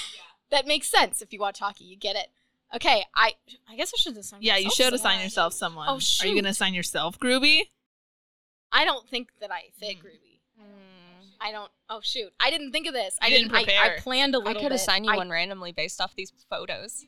that 0.50 0.66
makes 0.66 0.88
sense 0.88 1.22
if 1.22 1.32
you 1.32 1.38
watch 1.40 1.58
hockey. 1.58 1.84
You 1.84 1.96
get 1.96 2.16
it. 2.16 2.28
Okay, 2.74 3.04
I 3.16 3.32
I 3.68 3.74
guess 3.76 3.90
I 3.92 3.98
should 3.98 4.16
assign. 4.16 4.42
Yeah, 4.42 4.56
you 4.56 4.70
should 4.70 4.84
someone. 4.84 4.94
assign 4.94 5.20
yourself 5.22 5.52
someone. 5.54 5.86
Oh, 5.88 5.98
shoot. 5.98 6.24
Are 6.24 6.28
you 6.28 6.36
gonna 6.36 6.50
assign 6.50 6.72
yourself 6.72 7.18
Groovy? 7.18 7.62
I 8.70 8.84
don't 8.84 9.08
think 9.08 9.30
that 9.40 9.50
I 9.50 9.70
fit 9.78 9.96
Hmm. 9.98 10.06
Groovy. 10.06 10.38
Mm. 10.60 11.26
I 11.40 11.50
don't. 11.50 11.70
Oh 11.88 11.98
shoot! 12.02 12.32
I 12.38 12.50
didn't 12.50 12.70
think 12.70 12.86
of 12.86 12.92
this. 12.94 13.18
I 13.20 13.28
didn't 13.28 13.48
didn't. 13.50 13.56
I, 13.56 13.60
I 13.60 13.64
prepare. 13.64 13.98
planned 14.02 14.34
a 14.36 14.38
I 14.38 14.42
little. 14.42 14.62
could 14.62 14.68
bit. 14.68 14.76
assign 14.80 15.02
you 15.02 15.10
I- 15.10 15.16
one 15.16 15.30
randomly 15.30 15.72
based 15.72 16.00
off 16.00 16.14
these 16.14 16.32
photos. 16.48 17.06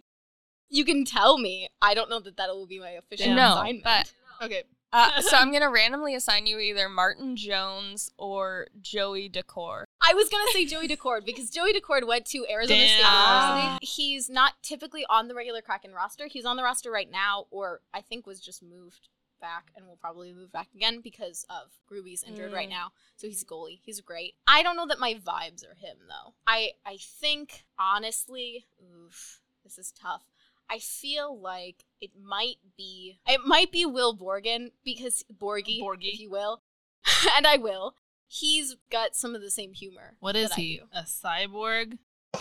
You 0.73 0.85
can 0.85 1.05
tell 1.05 1.39
me. 1.39 1.69
I 1.81 1.95
don't 1.95 2.11
know 2.11 2.19
that 2.21 2.37
that 2.39 2.49
will 2.49 2.67
be 2.67 2.79
my 2.81 2.91
official 2.91 3.27
Damn. 3.27 3.37
No, 3.37 3.53
assignment. 3.53 3.85
but 3.85 4.13
Okay. 4.45 4.63
uh, 4.93 5.21
so 5.21 5.37
I'm 5.37 5.53
gonna 5.53 5.71
randomly 5.71 6.15
assign 6.15 6.47
you 6.47 6.59
either 6.59 6.89
Martin 6.89 7.37
Jones 7.37 8.11
or 8.17 8.67
Joey 8.81 9.29
Daccord. 9.29 9.85
I 10.01 10.15
was 10.15 10.29
gonna 10.31 10.51
say 10.53 10.65
Joey 10.65 10.89
Daccord 10.89 11.25
because 11.27 11.51
Joey 11.51 11.73
Daccord 11.75 12.07
went 12.09 12.25
to 12.27 12.47
Arizona 12.51 12.81
State 12.89 12.99
University. 12.99 13.87
He's 13.87 14.29
not 14.31 14.55
typically 14.63 15.05
on 15.11 15.29
the 15.29 15.35
regular 15.35 15.61
Kraken 15.63 15.93
roster. 15.93 16.27
He's 16.27 16.45
on 16.47 16.57
the 16.57 16.63
roster 16.63 16.91
right 16.91 17.11
now, 17.11 17.47
or 17.51 17.81
I 17.95 18.01
think 18.01 18.27
was 18.27 18.41
just 18.41 18.63
moved 18.63 19.09
back 19.41 19.73
and 19.77 19.87
will 19.87 19.97
probably 19.97 20.33
move 20.33 20.53
back 20.53 20.69
again 20.75 21.01
because 21.03 21.45
of 21.51 21.73
Groovy's 21.91 22.23
injured 22.23 22.53
right 22.53 22.69
Mm. 22.69 22.73
now. 22.73 22.93
So 23.17 23.27
he's 23.27 23.43
a 23.43 23.47
goalie. 23.47 23.81
He's 23.83 24.01
great. 24.01 24.37
I 24.47 24.63
don't 24.63 24.77
know 24.77 24.87
that 24.87 25.01
my 25.01 25.15
vibes 25.15 25.65
are 25.69 25.75
him 25.75 25.97
though. 26.09 26.35
I 26.47 26.71
I 26.87 26.97
think 26.97 27.65
honestly, 27.79 28.65
oof, 28.81 29.41
this 29.65 29.79
is 29.79 29.93
tough. 29.93 30.23
I 30.71 30.79
feel 30.79 31.39
like 31.39 31.85
it 32.01 32.11
might 32.21 32.57
be 32.77 33.19
it 33.29 33.43
might 33.47 33.71
be 33.71 33.85
Will 33.87 34.17
Borgen 34.17 34.71
because 34.85 35.25
Borgie, 35.33 35.81
Borgie. 35.81 36.15
if 36.15 36.21
you 36.21 36.31
will, 36.31 36.63
and 37.37 37.47
I 37.47 37.57
will. 37.57 37.95
He's 38.27 38.77
got 38.91 39.15
some 39.15 39.35
of 39.35 39.43
the 39.43 39.51
same 39.51 39.75
humor. 39.75 40.17
What 40.21 40.37
is 40.37 40.55
he? 40.55 40.81
A 40.93 41.03
cyborg? 41.03 41.99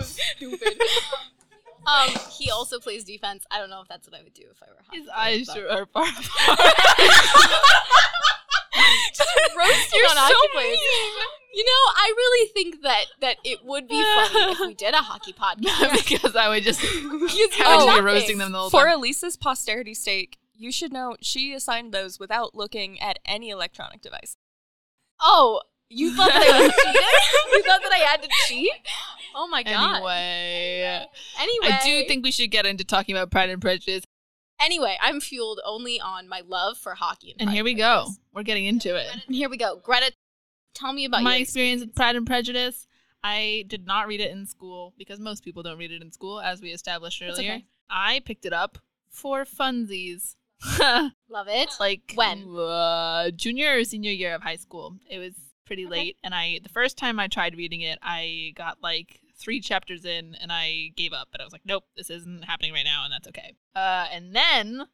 Stupid. 0.00 0.80
um, 1.86 2.08
he 2.32 2.50
also 2.50 2.80
plays 2.80 3.04
defense. 3.04 3.46
I 3.52 3.58
don't 3.58 3.70
know 3.70 3.80
if 3.82 3.88
that's 3.88 4.08
what 4.08 4.18
I 4.18 4.24
would 4.24 4.34
do 4.34 4.46
if 4.50 4.60
I 4.60 4.66
were 4.66 4.82
His 4.90 5.08
eyes 5.08 5.46
but- 5.46 5.58
are 5.70 5.86
far 5.86 6.02
apart. 6.02 6.24
roasting 9.56 9.98
You're 10.00 10.08
on 10.10 10.16
so 10.16 10.22
hockey 10.22 10.48
players. 10.52 10.78
You 11.54 11.64
know, 11.64 11.92
I 11.96 12.12
really 12.16 12.48
think 12.52 12.82
that 12.82 13.04
that 13.20 13.36
it 13.44 13.64
would 13.64 13.86
be 13.88 14.02
funny 14.02 14.52
if 14.52 14.60
we 14.60 14.74
did 14.74 14.94
a 14.94 14.98
hockey 14.98 15.32
podcast. 15.38 15.92
because 16.08 16.34
I 16.36 16.48
would 16.48 16.62
just 16.64 16.80
Because 16.82 17.36
you're 17.36 17.48
I 17.66 17.76
would 17.76 17.86
nothing. 17.86 18.02
be 18.04 18.06
roasting 18.06 18.38
them 18.38 18.52
the 18.52 18.58
whole 18.58 18.70
For 18.70 18.84
time. 18.86 18.94
Elise's 18.98 19.36
posterity 19.36 19.94
stake, 19.94 20.38
you 20.56 20.72
should 20.72 20.92
know 20.92 21.16
she 21.20 21.54
assigned 21.54 21.92
those 21.92 22.18
without 22.18 22.54
looking 22.54 23.00
at 23.00 23.18
any 23.24 23.50
electronic 23.50 24.02
device. 24.02 24.36
Oh, 25.20 25.60
you 25.88 26.14
thought 26.16 26.28
that 26.28 26.42
I 26.42 26.62
was 26.62 26.72
cheating? 26.74 27.02
you 27.52 27.62
thought 27.62 27.82
that 27.82 27.92
I 27.92 27.98
had 27.98 28.22
to 28.22 28.28
cheat? 28.48 28.72
Oh 29.36 29.46
my 29.46 29.62
god. 29.62 29.96
Anyway, 29.96 31.06
Anyway, 31.40 31.66
I 31.72 31.80
do 31.84 32.08
think 32.08 32.24
we 32.24 32.32
should 32.32 32.50
get 32.50 32.66
into 32.66 32.84
talking 32.84 33.14
about 33.16 33.30
Pride 33.30 33.50
and 33.50 33.60
Prejudice. 33.62 34.02
Anyway, 34.60 34.96
I'm 35.00 35.20
fueled 35.20 35.60
only 35.64 36.00
on 36.00 36.28
my 36.28 36.42
love 36.46 36.78
for 36.78 36.94
hockey. 36.94 37.32
And, 37.32 37.42
And 37.42 37.50
here 37.50 37.64
we 37.64 37.74
go. 37.74 38.08
We're 38.32 38.42
getting 38.44 38.64
into 38.66 38.94
it. 38.96 39.06
And 39.26 39.34
here 39.34 39.48
we 39.48 39.56
go. 39.56 39.76
Greta, 39.76 40.12
tell 40.74 40.92
me 40.92 41.04
about 41.04 41.22
My 41.22 41.34
your 41.36 41.42
experience 41.42 41.80
with 41.82 41.94
Pride 41.94 42.16
and 42.16 42.26
Prejudice. 42.26 42.86
I 43.22 43.64
did 43.68 43.86
not 43.86 44.06
read 44.06 44.20
it 44.20 44.30
in 44.30 44.46
school 44.46 44.92
because 44.98 45.18
most 45.18 45.44
people 45.44 45.62
don't 45.62 45.78
read 45.78 45.90
it 45.92 46.02
in 46.02 46.12
school, 46.12 46.40
as 46.40 46.60
we 46.60 46.70
established 46.70 47.22
earlier. 47.22 47.52
okay. 47.54 47.64
I 47.90 48.20
picked 48.24 48.44
it 48.46 48.52
up 48.52 48.78
for 49.08 49.44
funsies. 49.44 50.36
Love 50.80 51.48
it. 51.48 51.70
like 51.80 52.12
When? 52.14 52.56
Uh, 52.56 53.30
junior 53.30 53.78
or 53.78 53.84
senior 53.84 54.12
year 54.12 54.34
of 54.34 54.42
high 54.42 54.56
school. 54.56 54.96
It 55.10 55.18
was 55.18 55.34
pretty 55.66 55.84
Okay. 55.86 55.90
late, 55.90 56.16
and 56.22 56.34
I 56.34 56.60
the 56.62 56.68
first 56.68 56.96
time 56.98 57.18
I 57.18 57.26
tried 57.28 57.56
reading 57.56 57.80
it, 57.80 57.98
I 58.02 58.52
got 58.56 58.82
like 58.82 59.20
three 59.44 59.60
chapters 59.60 60.04
in, 60.04 60.34
and 60.40 60.50
I 60.50 60.90
gave 60.96 61.12
up. 61.12 61.28
But 61.30 61.40
I 61.40 61.44
was 61.44 61.52
like, 61.52 61.62
nope, 61.64 61.84
this 61.96 62.10
isn't 62.10 62.44
happening 62.44 62.72
right 62.72 62.84
now, 62.84 63.04
and 63.04 63.12
that's 63.12 63.28
okay. 63.28 63.54
Uh, 63.76 64.06
and 64.12 64.34
then. 64.34 64.86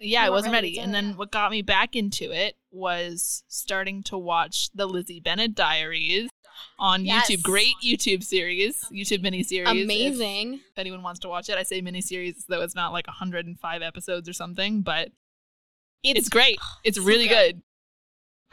Yeah, 0.00 0.24
I 0.24 0.30
wasn't 0.30 0.52
ready 0.52 0.68
ready. 0.68 0.78
And 0.78 0.94
then 0.94 1.16
what 1.16 1.32
got 1.32 1.50
me 1.50 1.60
back 1.60 1.96
into 1.96 2.30
it 2.30 2.54
was 2.70 3.42
starting 3.48 4.04
to 4.04 4.16
watch 4.16 4.70
the 4.72 4.86
Lizzie 4.86 5.18
Bennet 5.18 5.56
Diaries 5.56 6.30
on 6.78 7.04
Yes. 7.04 7.28
YouTube. 7.28 7.42
Great 7.42 7.74
YouTube 7.84 8.22
series, 8.22 8.84
YouTube 8.92 9.24
miniseries. 9.24 9.62
If- 9.74 9.84
Amazing. 9.84 10.54
If, 10.54 10.78
anyone 10.78 11.02
wants 11.02 11.18
to 11.20 11.28
watch 11.28 11.48
it, 11.48 11.58
I 11.58 11.64
say 11.64 11.82
miniseries, 11.82 12.46
though 12.48 12.60
it's 12.62 12.76
not 12.76 12.92
like 12.92 13.08
105 13.08 13.82
episodes 13.82 14.28
or 14.28 14.32
something, 14.32 14.82
but 14.82 15.10
it's, 16.04 16.28
great. 16.28 16.60
It's 16.84 16.98
so 16.98 17.02
really 17.04 17.26
good. 17.26 17.54
good. 17.56 17.62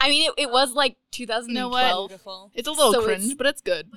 I 0.00 0.08
mean, 0.08 0.28
it, 0.28 0.34
it 0.42 0.50
was 0.50 0.72
like 0.72 0.92
know 0.92 1.12
2012, 1.12 2.08
Beautiful. 2.08 2.50
It's 2.54 2.66
a 2.66 2.72
little 2.72 2.92
So 2.92 3.04
cringe, 3.04 3.22
it's- 3.22 3.34
but 3.36 3.46
it's 3.46 3.62
good. 3.62 3.88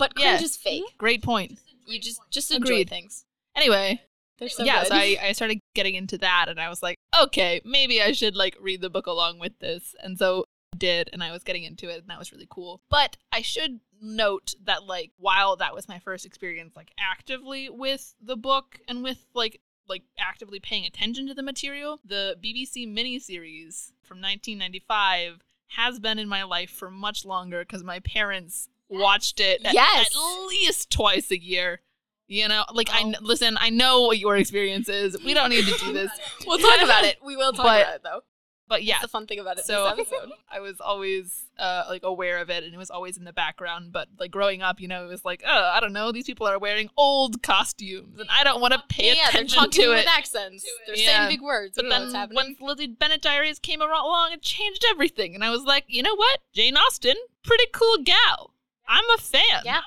But 0.00 0.12
Yeah. 0.18 0.30
cringe 0.32 0.42
is 0.42 0.56
fake. 0.56 0.82
Mm-hmm. 0.82 0.96
Great 0.98 1.22
point. 1.22 1.58
You 1.86 2.00
just 2.00 2.20
just 2.30 2.50
enjoy 2.50 2.72
Agreed. 2.72 2.88
things. 2.90 3.24
Anyway, 3.54 4.02
so 4.48 4.64
yeah, 4.64 4.80
good. 4.80 4.88
so 4.88 4.94
I, 4.94 5.16
I 5.22 5.32
started 5.32 5.60
getting 5.74 5.94
into 5.94 6.18
that 6.18 6.48
and 6.48 6.58
I 6.60 6.68
was 6.68 6.82
like, 6.82 6.96
okay, 7.20 7.60
maybe 7.64 8.00
I 8.02 8.12
should 8.12 8.34
like 8.36 8.56
read 8.60 8.80
the 8.80 8.90
book 8.90 9.06
along 9.06 9.38
with 9.38 9.58
this. 9.60 9.94
And 10.02 10.18
so 10.18 10.44
I 10.74 10.76
did, 10.78 11.10
and 11.12 11.22
I 11.22 11.30
was 11.32 11.42
getting 11.42 11.64
into 11.64 11.88
it, 11.88 11.98
and 12.00 12.08
that 12.08 12.18
was 12.18 12.32
really 12.32 12.46
cool. 12.48 12.80
But 12.90 13.16
I 13.32 13.42
should 13.42 13.80
note 14.00 14.54
that 14.64 14.84
like 14.84 15.10
while 15.18 15.56
that 15.56 15.74
was 15.74 15.88
my 15.88 15.98
first 15.98 16.24
experience 16.24 16.74
like 16.74 16.90
actively 16.98 17.68
with 17.68 18.14
the 18.22 18.36
book 18.36 18.78
and 18.88 19.02
with 19.02 19.26
like 19.34 19.60
like 19.88 20.04
actively 20.18 20.60
paying 20.60 20.86
attention 20.86 21.26
to 21.26 21.34
the 21.34 21.42
material, 21.42 21.98
the 22.04 22.36
BBC 22.42 22.86
miniseries 22.88 23.90
from 24.04 24.18
1995 24.18 25.40
has 25.76 25.98
been 25.98 26.18
in 26.18 26.28
my 26.28 26.44
life 26.44 26.70
for 26.70 26.90
much 26.90 27.24
longer 27.24 27.60
because 27.60 27.82
my 27.84 27.98
parents 27.98 28.68
watched 28.90 29.40
it 29.40 29.64
at, 29.64 29.72
Yes. 29.72 30.08
at 30.14 30.46
least 30.48 30.90
twice 30.90 31.30
a 31.30 31.40
year. 31.40 31.80
You 32.28 32.46
know, 32.48 32.64
like 32.72 32.90
I 32.90 33.00
Oh. 33.00 33.10
kn- 33.10 33.16
listen. 33.22 33.56
I 33.58 33.70
know 33.70 34.02
what 34.02 34.18
your 34.18 34.36
experience 34.36 34.88
is. 34.88 35.16
We 35.24 35.34
don't 35.34 35.50
need 35.50 35.64
to 35.66 35.78
do 35.78 35.92
this, 35.92 36.10
We'll 36.46 36.58
talk 36.58 36.80
about 36.82 37.04
it. 37.04 37.16
We 37.24 37.36
will 37.36 37.52
talk 37.52 37.64
But- 37.64 37.80
about 37.82 37.94
it 37.96 38.02
though. 38.04 38.20
but 38.68 38.84
yeah. 38.84 38.94
That's 38.94 39.02
the 39.02 39.08
fun 39.08 39.26
thing 39.26 39.40
about 39.40 39.58
it. 39.58 39.64
So 39.64 39.92
this 39.96 40.06
episode. 40.12 40.30
I 40.48 40.60
was 40.60 40.80
always 40.80 41.46
uh, 41.58 41.84
like 41.88 42.04
aware 42.04 42.38
of 42.38 42.48
it, 42.48 42.62
and 42.62 42.72
it 42.72 42.76
was 42.78 42.88
always 42.88 43.16
in 43.18 43.24
the 43.24 43.32
background. 43.32 43.90
But 43.92 44.06
like 44.20 44.30
growing 44.30 44.62
up, 44.62 44.80
you 44.80 44.86
know, 44.86 45.04
it 45.04 45.08
was 45.08 45.24
like, 45.24 45.42
oh, 45.44 45.70
I 45.74 45.80
don't 45.80 45.92
know, 45.92 46.12
these 46.12 46.24
people 46.26 46.46
are 46.46 46.56
wearing 46.56 46.88
old 46.96 47.42
costumes, 47.42 48.20
and 48.20 48.28
I 48.30 48.44
don't 48.44 48.60
want 48.60 48.74
to 48.74 48.82
pay 48.88 49.08
yeah, 49.08 49.14
they're 49.14 49.28
attention 49.30 49.58
talking 49.58 49.82
to 49.82 49.88
with 49.88 50.06
accents. 50.06 50.64
They're 50.86 50.94
Yeah. 50.96 51.06
saying 51.26 51.30
big 51.30 51.42
words. 51.42 51.74
But 51.74 51.86
we 51.86 51.90
don't 51.90 52.12
know 52.12 52.18
what's 52.20 52.28
then 52.28 52.36
when 52.36 52.56
Lizzie 52.60 52.86
Bennet 52.86 53.22
Diaries 53.22 53.58
came 53.58 53.82
along, 53.82 54.30
it 54.34 54.40
changed 54.42 54.84
everything, 54.88 55.34
and 55.34 55.42
I 55.44 55.50
was 55.50 55.64
like, 55.64 55.84
you 55.88 56.04
know 56.04 56.14
what, 56.14 56.38
Jane 56.54 56.76
Austen, 56.76 57.16
pretty 57.42 57.66
cool 57.72 57.98
gal. 58.04 58.54
I'm 58.90 59.04
a 59.16 59.18
fan. 59.18 59.62
Yeah. 59.64 59.80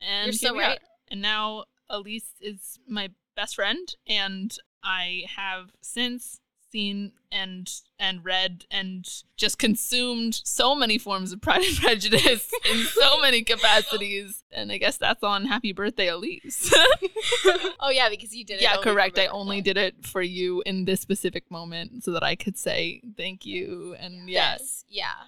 and 0.00 0.26
You're 0.26 0.32
so 0.32 0.56
right. 0.56 0.80
And 1.08 1.20
now 1.22 1.64
Elise 1.88 2.32
is 2.40 2.78
my 2.88 3.10
best 3.36 3.54
friend, 3.54 3.86
and 4.08 4.56
I 4.82 5.24
have 5.36 5.70
since 5.82 6.40
seen 6.72 7.12
and 7.30 7.70
and 7.98 8.24
read 8.24 8.64
and 8.72 9.06
just 9.36 9.56
consumed 9.58 10.34
so 10.44 10.74
many 10.74 10.98
forms 10.98 11.32
of 11.32 11.40
Pride 11.40 11.62
and 11.62 11.76
Prejudice 11.80 12.50
in 12.70 12.78
so 12.86 13.20
many 13.20 13.42
capacities. 13.42 14.42
And 14.50 14.72
I 14.72 14.78
guess 14.78 14.96
that's 14.96 15.22
on 15.22 15.44
Happy 15.44 15.72
Birthday, 15.72 16.08
Elise. 16.08 16.72
oh 17.80 17.90
yeah, 17.90 18.08
because 18.08 18.34
you 18.34 18.44
did 18.44 18.54
it. 18.56 18.62
yeah, 18.62 18.76
correct. 18.78 19.18
I 19.18 19.26
only 19.26 19.60
did 19.60 19.76
it 19.76 20.04
for 20.04 20.22
you 20.22 20.62
in 20.66 20.86
this 20.86 21.00
specific 21.00 21.50
moment 21.50 22.02
so 22.04 22.10
that 22.12 22.24
I 22.24 22.34
could 22.34 22.58
say 22.58 23.00
thank 23.16 23.46
you. 23.46 23.94
And 24.00 24.28
yes, 24.28 24.58
Yes, 24.58 24.84
yeah. 24.88 25.24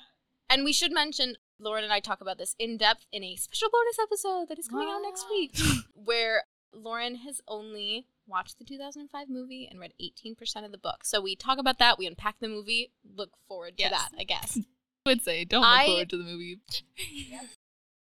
And 0.50 0.64
we 0.64 0.72
should 0.72 0.92
mention 0.92 1.36
Lauren 1.60 1.84
and 1.84 1.92
I 1.92 2.00
talk 2.00 2.20
about 2.20 2.38
this 2.38 2.54
in 2.58 2.76
depth 2.76 3.06
in 3.12 3.24
a 3.24 3.36
special 3.36 3.68
bonus 3.72 3.98
episode 4.00 4.48
that 4.48 4.58
is 4.58 4.68
coming 4.68 4.88
out 4.88 5.00
next 5.02 5.26
week, 5.30 5.56
where 5.94 6.44
Lauren 6.72 7.16
has 7.16 7.40
only 7.48 8.06
watched 8.26 8.58
the 8.58 8.64
2005 8.64 9.28
movie 9.28 9.66
and 9.70 9.80
read 9.80 9.92
18% 10.00 10.64
of 10.64 10.70
the 10.72 10.78
book. 10.78 11.04
So 11.04 11.20
we 11.20 11.34
talk 11.34 11.58
about 11.58 11.78
that. 11.78 11.98
We 11.98 12.06
unpack 12.06 12.36
the 12.40 12.48
movie. 12.48 12.92
Look 13.16 13.30
forward 13.48 13.76
to 13.78 13.84
Yes. 13.84 13.90
that, 13.90 14.10
I 14.18 14.24
guess. 14.24 14.58
I 15.06 15.10
would 15.10 15.22
say 15.22 15.44
don't 15.44 15.62
look 15.62 15.70
I- 15.70 15.86
forward 15.86 16.10
to 16.10 16.16
the 16.18 16.24
movie. 16.24 16.60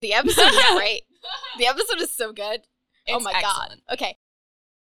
The 0.01 0.13
episode 0.13 0.47
is 0.51 0.65
great. 0.75 1.03
The 1.57 1.65
episode 1.67 2.01
is 2.01 2.11
so 2.11 2.33
good. 2.33 2.63
oh 3.07 3.21
my 3.21 3.31
excellent. 3.35 3.43
god. 3.87 3.93
Okay. 3.93 4.17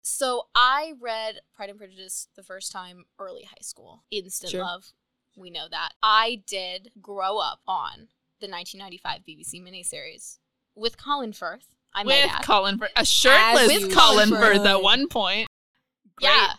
So 0.02 0.48
I 0.56 0.94
read 1.00 1.42
Pride 1.56 1.70
and 1.70 1.78
Prejudice 1.78 2.28
the 2.36 2.42
first 2.42 2.72
time 2.72 3.06
early 3.20 3.44
high 3.44 3.62
school. 3.62 4.04
Instant 4.10 4.50
Sure. 4.52 4.62
love. 4.64 4.94
We 5.38 5.52
know 5.52 5.68
that. 5.70 5.92
I 6.02 6.42
did 6.48 6.90
grow 7.00 7.38
up 7.38 7.60
on 7.68 8.08
the 8.46 8.52
1995 8.52 9.22
BBC 9.28 9.62
miniseries 9.62 10.38
with 10.76 10.98
Colin 10.98 11.34
Firth. 11.34 11.68
I 11.94 12.04
might 12.04 12.24
with 12.24 12.32
add. 12.32 12.44
Colin 12.44 12.78
Firth, 12.78 12.92
a 12.96 13.06
shirtless 13.06 13.68
with 13.68 13.94
Colin 13.94 14.30
Colin 14.30 14.42
Firth 14.42 14.66
at 14.66 14.82
one 14.82 15.08
point. 15.08 15.48
Great. 16.16 16.30
Yeah. 16.30 16.54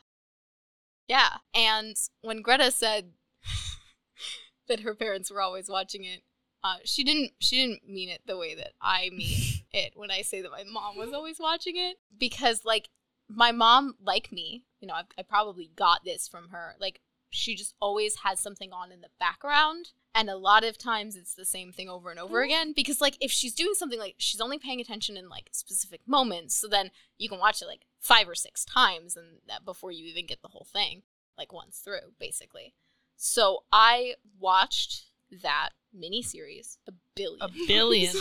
Yeah. 1.08 1.28
And 1.54 1.96
when 2.22 2.42
Greta 2.42 2.70
said 2.70 3.12
that 4.68 4.80
her 4.80 4.94
parents 4.94 5.30
were 5.30 5.40
always 5.40 5.68
watching 5.68 6.04
it, 6.04 6.22
uh, 6.64 6.76
she 6.84 7.04
didn't 7.04 7.32
she 7.38 7.60
didn't 7.60 7.88
mean 7.88 8.08
it 8.08 8.22
the 8.26 8.36
way 8.36 8.54
that 8.54 8.72
I 8.80 9.10
mean 9.12 9.60
it 9.72 9.92
when 9.94 10.10
I 10.10 10.22
say 10.22 10.42
that 10.42 10.50
my 10.50 10.64
mom 10.64 10.96
was 10.96 11.12
always 11.12 11.38
watching 11.38 11.76
it. 11.76 11.98
Because 12.18 12.64
like 12.64 12.88
my 13.28 13.52
mom, 13.52 13.94
like 14.02 14.32
me, 14.32 14.64
you 14.80 14.88
know, 14.88 14.94
I, 14.94 15.02
I 15.18 15.22
probably 15.22 15.70
got 15.76 16.04
this 16.04 16.26
from 16.26 16.48
her. 16.48 16.74
Like 16.80 17.00
she 17.30 17.54
just 17.54 17.74
always 17.80 18.16
has 18.24 18.40
something 18.40 18.72
on 18.72 18.90
in 18.90 19.00
the 19.00 19.10
background. 19.20 19.90
And 20.18 20.30
a 20.30 20.37
lot 20.37 20.64
of 20.64 20.78
times 20.78 21.14
it's 21.14 21.35
the 21.35 21.44
same 21.44 21.73
thing 21.73 21.90
over 21.90 22.11
and 22.11 22.18
over 22.18 22.38
mm-hmm. 22.38 22.44
again. 22.46 22.73
Because 22.75 23.00
like 23.00 23.16
if 23.20 23.30
she's 23.30 23.54
doing 23.54 23.75
something 23.75 23.99
like 23.99 24.14
she's 24.16 24.40
only 24.40 24.58
paying 24.58 24.80
attention 24.80 25.16
in 25.16 25.28
like 25.28 25.50
specific 25.52 26.00
moments, 26.06 26.56
so 26.56 26.68
then 26.68 26.90
you 27.18 27.28
can 27.28 27.38
watch 27.38 27.61
it 27.61 27.66
like 27.66 27.82
five 28.06 28.28
or 28.28 28.37
six 28.37 28.64
times 28.64 29.16
and 29.16 29.40
that 29.49 29.64
before 29.64 29.90
you 29.90 30.06
even 30.06 30.26
get 30.26 30.40
the 30.40 30.49
whole 30.49 30.66
thing 30.73 31.02
like 31.37 31.52
once 31.52 31.78
through 31.78 32.12
basically 32.20 32.73
so 33.16 33.64
i 33.73 34.14
watched 34.38 35.06
that 35.42 35.70
mini 35.92 36.23
series 36.23 36.78
a 36.87 36.92
billion 37.16 37.42
A 37.42 37.49
billion. 37.66 38.14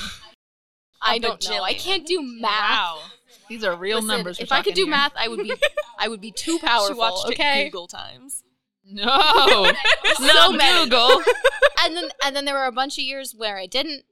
I 1.01 1.19
don't 1.19 1.47
know 1.47 1.61
i 1.61 1.73
can't 1.73 2.05
do 2.05 2.19
math 2.21 2.51
wow. 2.51 2.99
These 3.47 3.63
are 3.63 3.75
real 3.75 3.97
Listen, 3.97 4.07
numbers. 4.07 4.39
if 4.39 4.51
i 4.51 4.63
could 4.63 4.73
do 4.73 4.85
here. 4.85 4.91
math 4.91 5.13
i 5.15 5.27
would 5.27 5.43
be 5.43 5.53
i 5.99 6.07
would 6.07 6.21
be 6.21 6.31
too 6.31 6.57
powerful 6.57 6.87
She 6.95 6.99
watched 6.99 7.27
okay 7.27 7.67
it 7.67 7.71
Google 7.71 7.87
times. 7.87 8.43
No. 8.87 9.05
no. 10.19 10.83
Google. 10.83 11.21
and 11.83 11.95
then 11.95 12.09
and 12.23 12.35
then 12.35 12.45
there 12.45 12.55
were 12.55 12.65
a 12.65 12.71
bunch 12.71 12.97
of 12.97 13.03
years 13.03 13.33
where 13.35 13.57
i 13.57 13.65
didn't 13.65 14.03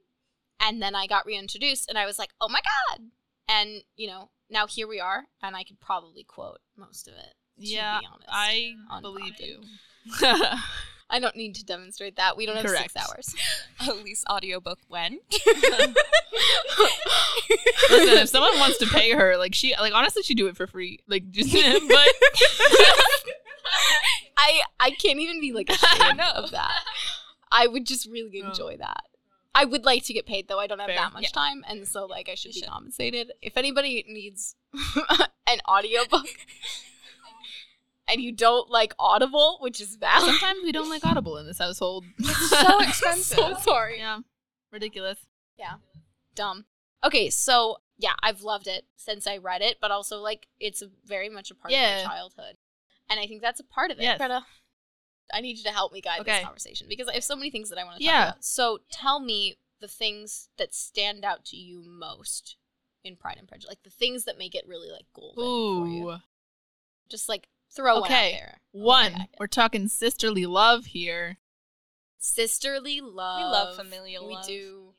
and 0.60 0.82
then 0.82 0.94
i 0.94 1.06
got 1.06 1.26
reintroduced 1.26 1.88
and 1.88 1.98
i 1.98 2.06
was 2.06 2.18
like 2.18 2.30
oh 2.40 2.48
my 2.48 2.60
god 2.60 3.06
and 3.48 3.82
you 3.96 4.06
know 4.06 4.30
now 4.50 4.66
here 4.66 4.88
we 4.88 5.00
are 5.00 5.26
and 5.42 5.56
i 5.56 5.62
could 5.62 5.80
probably 5.80 6.24
quote 6.24 6.58
most 6.76 7.08
of 7.08 7.14
it 7.14 7.34
yeah, 7.56 8.00
be 8.00 8.06
honest, 8.06 8.28
I 8.30 9.00
believe 9.00 9.34
you. 9.38 9.60
I 11.10 11.20
don't 11.20 11.36
need 11.36 11.54
to 11.56 11.64
demonstrate 11.64 12.16
that. 12.16 12.36
We 12.36 12.46
don't 12.46 12.56
have 12.56 12.64
Correct. 12.64 12.92
six 12.92 13.08
hours. 13.08 13.34
Elise 13.88 14.24
audiobook 14.28 14.78
when? 14.88 15.20
Listen, 15.30 15.94
if 18.18 18.28
someone 18.28 18.58
wants 18.58 18.78
to 18.78 18.86
pay 18.86 19.12
her, 19.12 19.36
like 19.36 19.54
she, 19.54 19.74
like 19.78 19.92
honestly, 19.94 20.22
she'd 20.22 20.36
do 20.36 20.48
it 20.48 20.56
for 20.56 20.66
free. 20.66 21.00
Like 21.06 21.30
just, 21.30 21.52
but 21.52 22.08
I 24.36 24.62
I 24.80 24.90
can't 24.90 25.18
even 25.20 25.40
be 25.40 25.52
like 25.52 25.70
ashamed 25.70 26.20
of 26.34 26.50
that. 26.50 26.80
I 27.52 27.66
would 27.66 27.86
just 27.86 28.06
really 28.10 28.40
enjoy 28.40 28.76
that. 28.78 29.02
I 29.54 29.64
would 29.64 29.84
like 29.84 30.04
to 30.06 30.12
get 30.12 30.26
paid 30.26 30.48
though. 30.48 30.58
I 30.58 30.66
don't 30.66 30.80
have 30.80 30.88
Fair. 30.88 30.96
that 30.96 31.12
much 31.12 31.22
Yeah. 31.24 31.28
time, 31.30 31.64
and 31.68 31.86
so 31.86 32.06
like 32.06 32.28
I 32.28 32.34
should 32.34 32.54
You 32.54 32.60
be 32.62 32.64
should. 32.64 32.70
compensated. 32.70 33.32
If 33.40 33.56
anybody 33.56 34.04
needs 34.08 34.56
an 35.46 35.60
audiobook 35.68 36.26
and 38.08 38.20
you 38.20 38.32
don't 38.32 38.68
like 38.70 38.94
Audible, 38.98 39.58
which 39.60 39.80
is 39.80 39.96
valid, 39.96 40.30
sometimes 40.30 40.58
we 40.64 40.72
don't 40.72 40.90
like 40.90 41.04
Audible 41.04 41.36
in 41.38 41.46
this 41.46 41.58
household. 41.58 42.04
it's 42.18 42.50
so 42.50 42.80
expensive. 42.80 43.36
so 43.38 43.54
sorry. 43.60 43.98
yeah, 43.98 44.18
ridiculous. 44.72 45.18
Yeah. 45.58 45.74
Dumb. 46.34 46.64
Okay, 47.04 47.30
so 47.30 47.76
yeah, 47.96 48.14
I've 48.22 48.42
loved 48.42 48.66
it 48.66 48.86
since 48.96 49.26
I 49.26 49.36
read 49.36 49.62
it, 49.62 49.76
but 49.80 49.90
also 49.92 50.18
like 50.20 50.48
it's 50.58 50.82
a, 50.82 50.86
very 51.06 51.28
much 51.28 51.50
a 51.50 51.54
part 51.54 51.72
of 51.72 51.78
my 51.78 52.02
childhood, 52.02 52.56
and 53.14 53.20
I 53.24 53.28
think 53.28 53.40
that's 53.42 53.60
a 53.60 53.64
part 53.64 53.90
of 53.92 53.98
it. 53.98 54.02
Yes. 54.02 54.18
Greta, 54.18 54.44
I 55.32 55.40
need 55.40 55.56
you 55.56 55.64
to 55.64 55.70
help 55.70 55.92
me 55.92 56.00
guide 56.00 56.20
Okay. 56.20 56.32
this 56.32 56.44
conversation 56.44 56.86
because 56.88 57.06
I 57.08 57.14
have 57.14 57.24
so 57.24 57.36
many 57.36 57.50
things 57.50 57.70
that 57.70 57.78
I 57.78 57.84
want 57.84 57.98
to 57.98 58.04
Yeah. 58.04 58.12
talk 58.24 58.28
about. 58.32 58.44
So 58.44 58.78
tell 58.90 59.20
me 59.20 59.56
the 59.80 59.88
things 59.88 60.48
that 60.58 60.74
stand 60.74 61.24
out 61.24 61.44
to 61.46 61.56
you 61.56 61.82
most 61.86 62.56
in 63.04 63.16
Pride 63.16 63.36
and 63.38 63.46
Prejudice, 63.46 63.68
like 63.68 63.82
the 63.84 63.90
things 63.90 64.24
that 64.24 64.36
make 64.38 64.54
it 64.54 64.66
really 64.66 64.90
like 64.90 65.06
golden 65.14 65.36
for 65.44 65.86
you. 65.88 66.18
Just 67.08 67.28
like 67.28 67.48
throw 67.70 68.00
one 68.00 68.04
Okay, 68.10 68.32
out 68.34 68.38
there. 68.38 68.60
one. 68.72 69.12
Okay. 69.12 69.28
We're 69.38 69.46
talking 69.46 69.88
sisterly 69.88 70.46
love 70.46 70.86
here. 70.86 71.38
sisterly 72.18 73.00
love. 73.00 73.38
We 73.38 73.44
love 73.44 73.76
familial 73.76 74.22
love. 74.22 74.28
We 74.28 74.34
love. 74.36 74.46
do. 74.46 74.94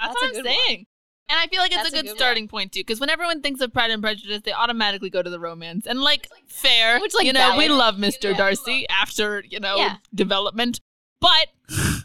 That's, 0.00 0.14
That's 0.14 0.22
a 0.22 0.24
what 0.24 0.36
I'm 0.36 0.42
good 0.42 0.76
one. 0.78 0.86
And 1.32 1.40
I 1.40 1.46
feel 1.46 1.60
like 1.62 1.72
it's 1.72 1.82
That's 1.82 1.94
a 1.94 1.96
a 1.96 2.00
good 2.00 2.02
good 2.08 2.10
one. 2.10 2.16
starting 2.18 2.46
point 2.46 2.72
too, 2.72 2.80
because 2.80 3.00
when 3.00 3.08
everyone 3.08 3.40
thinks 3.40 3.62
of 3.62 3.72
Pride 3.72 3.90
and 3.90 4.02
Prejudice, 4.02 4.42
they 4.44 4.52
automatically 4.52 5.08
go 5.08 5.22
to 5.22 5.30
the 5.30 5.40
romance, 5.40 5.86
and 5.86 5.98
like 5.98 6.28
fair, 6.46 7.00
Which, 7.00 7.14
like, 7.14 7.24
you 7.24 7.32
know, 7.32 7.56
we 7.56 7.70
love 7.70 7.94
Mr. 7.96 8.32
Yeah. 8.32 8.36
Darcy 8.36 8.86
after 8.90 9.42
you 9.48 9.58
know 9.58 9.76
Yeah. 9.76 9.96
development, 10.14 10.80
but 11.22 11.46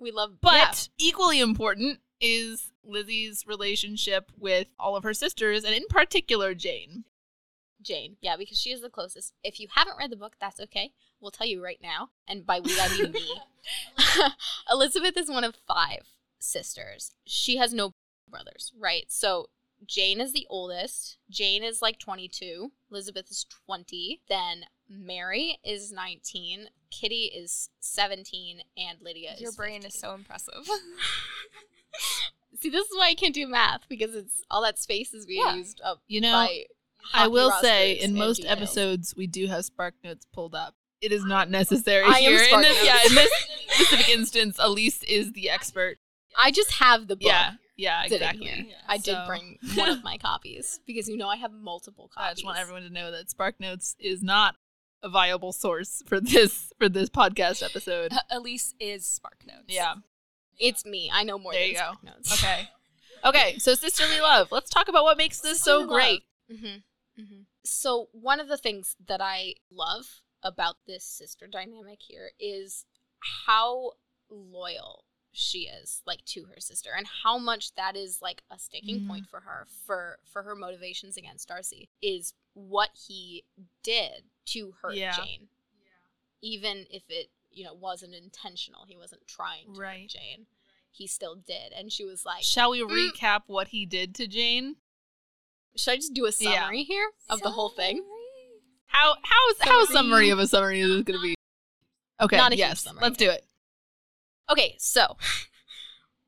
We 0.00 0.10
love. 0.10 0.40
but 0.40 0.88
yeah. 0.98 1.06
equally 1.08 1.38
important 1.38 2.00
is 2.20 2.72
Lizzie's 2.82 3.44
relationship 3.46 4.32
with 4.36 4.66
all 4.76 4.96
of 4.96 5.04
her 5.04 5.14
sisters, 5.14 5.62
and 5.62 5.72
in 5.72 5.84
particular 5.88 6.52
Jane. 6.52 7.04
Jane. 7.80 8.16
Yeah, 8.20 8.36
because 8.36 8.58
she 8.58 8.72
is 8.72 8.80
the 8.80 8.90
closest. 8.90 9.34
If 9.44 9.60
you 9.60 9.68
haven't 9.72 9.98
read 9.98 10.10
the 10.10 10.16
book, 10.16 10.34
that's 10.40 10.58
okay. 10.58 10.90
We'll 11.20 11.30
tell 11.30 11.46
you 11.46 11.62
right 11.62 11.78
now. 11.80 12.08
And 12.26 12.44
by 12.44 12.58
we, 12.58 12.72
I 12.80 12.88
mean 12.88 13.12
me. 13.12 13.40
Elizabeth 14.70 15.16
is 15.16 15.28
one 15.28 15.44
of 15.44 15.54
five 15.68 16.08
sisters. 16.40 17.12
She 17.24 17.58
has 17.58 17.72
no 17.72 17.94
brothers, 18.28 18.72
right? 18.78 19.04
So 19.08 19.48
Jane 19.86 20.20
is 20.20 20.32
the 20.32 20.46
oldest. 20.48 21.18
Jane 21.30 21.62
is 21.62 21.82
like 21.82 21.98
22. 21.98 22.72
Elizabeth 22.90 23.30
is 23.30 23.44
20. 23.66 24.20
Then 24.28 24.64
Mary 24.88 25.58
is 25.64 25.92
19. 25.92 26.68
Kitty 26.90 27.24
is 27.26 27.68
17. 27.80 28.60
And 28.78 28.98
Lydia 29.02 29.32
is 29.34 29.40
Your 29.40 29.52
brain 29.52 29.82
15. 29.82 29.88
is 29.88 29.94
so 30.00 30.14
impressive. 30.14 30.66
See, 32.58 32.70
this 32.70 32.86
is 32.86 32.96
why 32.96 33.08
I 33.08 33.14
can't 33.14 33.34
do 33.34 33.46
math 33.46 33.82
because 33.88 34.14
it's 34.14 34.42
all 34.50 34.62
that 34.62 34.78
space 34.78 35.12
is 35.12 35.26
being 35.26 35.42
Yeah. 35.46 35.54
used 35.56 35.80
up 35.84 36.00
You 36.08 36.22
know, 36.22 36.32
by. 36.32 36.64
I 37.12 37.28
will 37.28 37.52
say 37.60 37.92
in 37.92 38.14
most 38.14 38.38
details. 38.38 38.52
episodes 38.56 39.14
we 39.16 39.26
do 39.26 39.46
have 39.46 39.64
spark 39.64 39.94
notes 40.02 40.26
pulled 40.32 40.54
up. 40.54 40.74
It 41.02 41.12
is 41.12 41.24
not 41.24 41.50
necessary 41.50 42.04
I 42.06 42.18
am 42.18 42.32
here. 42.32 42.42
In 42.42 42.60
this, 42.62 42.76
Notes. 42.76 42.84
yeah, 42.86 42.98
in 43.06 43.14
this 43.14 43.30
specific 43.68 44.08
instance, 44.08 44.56
Elise 44.58 45.02
is 45.04 45.32
the 45.32 45.50
expert. 45.50 45.98
I 46.38 46.50
just 46.50 46.72
have 46.72 47.06
the 47.08 47.16
book. 47.16 47.26
Yeah. 47.28 47.52
Yeah, 47.76 48.04
exactly. 48.04 48.46
here. 48.46 48.64
Yeah. 48.68 48.74
I 48.88 48.98
did 48.98 49.16
bring 49.26 49.58
one 49.74 49.90
of 49.90 50.02
my 50.02 50.16
copies 50.18 50.80
because 50.86 51.08
you 51.08 51.16
know 51.16 51.28
I 51.28 51.36
have 51.36 51.52
multiple 51.52 52.10
copies. 52.12 52.30
I 52.30 52.34
just 52.34 52.44
want 52.44 52.58
everyone 52.58 52.82
to 52.82 52.90
know 52.90 53.10
that 53.10 53.28
SparkNotes 53.28 53.96
is 53.98 54.22
not 54.22 54.56
a 55.02 55.08
viable 55.08 55.52
source 55.52 56.02
for 56.06 56.20
this 56.20 56.72
for 56.78 56.88
this 56.88 57.08
podcast 57.10 57.62
episode. 57.62 58.12
Uh, 58.12 58.20
Elise 58.30 58.74
is 58.80 59.20
SparkNotes. 59.20 59.64
Yeah. 59.68 59.94
It's 60.58 60.86
me. 60.86 61.10
I 61.12 61.22
know 61.22 61.38
more 61.38 61.52
There 61.52 61.60
than 61.60 61.70
you 61.70 61.76
go. 61.76 61.92
Notes. 62.02 62.32
Okay. 62.32 62.68
Okay. 63.24 63.58
So 63.58 63.74
sisterly 63.74 64.20
love. 64.20 64.48
Let's 64.50 64.70
talk 64.70 64.88
about 64.88 65.04
what 65.04 65.18
makes 65.18 65.40
this 65.40 65.60
so 65.60 65.86
great. 65.86 66.22
Mm-hmm. 66.50 67.20
Mm-hmm. 67.20 67.40
So 67.64 68.08
one 68.12 68.40
of 68.40 68.48
the 68.48 68.56
things 68.56 68.96
that 69.06 69.20
I 69.20 69.54
love 69.70 70.22
about 70.42 70.76
this 70.86 71.04
sister 71.04 71.46
dynamic 71.46 71.98
here 72.00 72.30
is 72.38 72.84
how 73.46 73.92
loyal 74.30 75.04
she 75.38 75.68
is 75.68 76.00
like 76.06 76.24
to 76.24 76.44
her 76.46 76.58
sister 76.58 76.90
and 76.96 77.06
how 77.22 77.36
much 77.36 77.74
that 77.74 77.94
is 77.94 78.22
like 78.22 78.42
a 78.50 78.58
sticking 78.58 79.00
Mhm. 79.00 79.06
point 79.08 79.28
for 79.28 79.40
her 79.40 79.66
for 79.84 80.18
for 80.24 80.42
her 80.42 80.54
motivations 80.54 81.18
against 81.18 81.46
Darcy 81.48 81.90
is 82.00 82.32
what 82.54 82.88
he 83.06 83.44
did 83.82 84.24
to 84.46 84.72
hurt 84.80 84.94
Yeah. 84.96 85.14
Jane. 85.14 85.48
Even 86.40 86.86
if 86.90 87.02
it, 87.10 87.30
you 87.50 87.64
know, 87.64 87.74
wasn't 87.74 88.14
intentional. 88.14 88.84
He 88.86 88.96
wasn't 88.96 89.26
trying 89.26 89.74
to 89.74 89.80
Right. 89.80 90.02
hurt 90.02 90.10
Jane. 90.10 90.46
He 90.90 91.06
still 91.06 91.34
did. 91.34 91.72
And 91.72 91.92
she 91.92 92.04
was 92.04 92.24
like, 92.24 92.42
Shall 92.42 92.70
we 92.70 92.80
Mm. 92.80 93.10
recap 93.12 93.42
what 93.46 93.68
he 93.68 93.84
did 93.84 94.14
to 94.16 94.26
Jane? 94.26 94.76
should 95.76 95.90
I 95.90 95.96
just 95.96 96.14
do 96.14 96.24
a 96.24 96.32
Yeah. 96.38 96.60
summary 96.62 96.84
here 96.84 97.12
of 97.28 97.42
the 97.42 97.50
whole 97.50 97.68
thing? 97.68 97.98
How 98.86 99.18
how 99.22 99.50
is 99.50 99.56
how 99.60 99.84
Summary. 99.84 99.92
summary 99.92 100.30
of 100.30 100.38
a 100.38 100.46
summary 100.46 100.80
is 100.80 100.88
this 100.88 101.02
going 101.04 101.18
to 101.20 101.22
be? 101.22 101.34
Okay. 102.22 102.38
Not 102.38 102.52
a 102.52 102.54
huge 102.54 102.60
yes. 102.60 102.80
summary. 102.82 103.02
Let's 103.02 103.18
do 103.18 103.28
it. 103.28 103.46
Okay, 104.50 104.76
so 104.78 105.16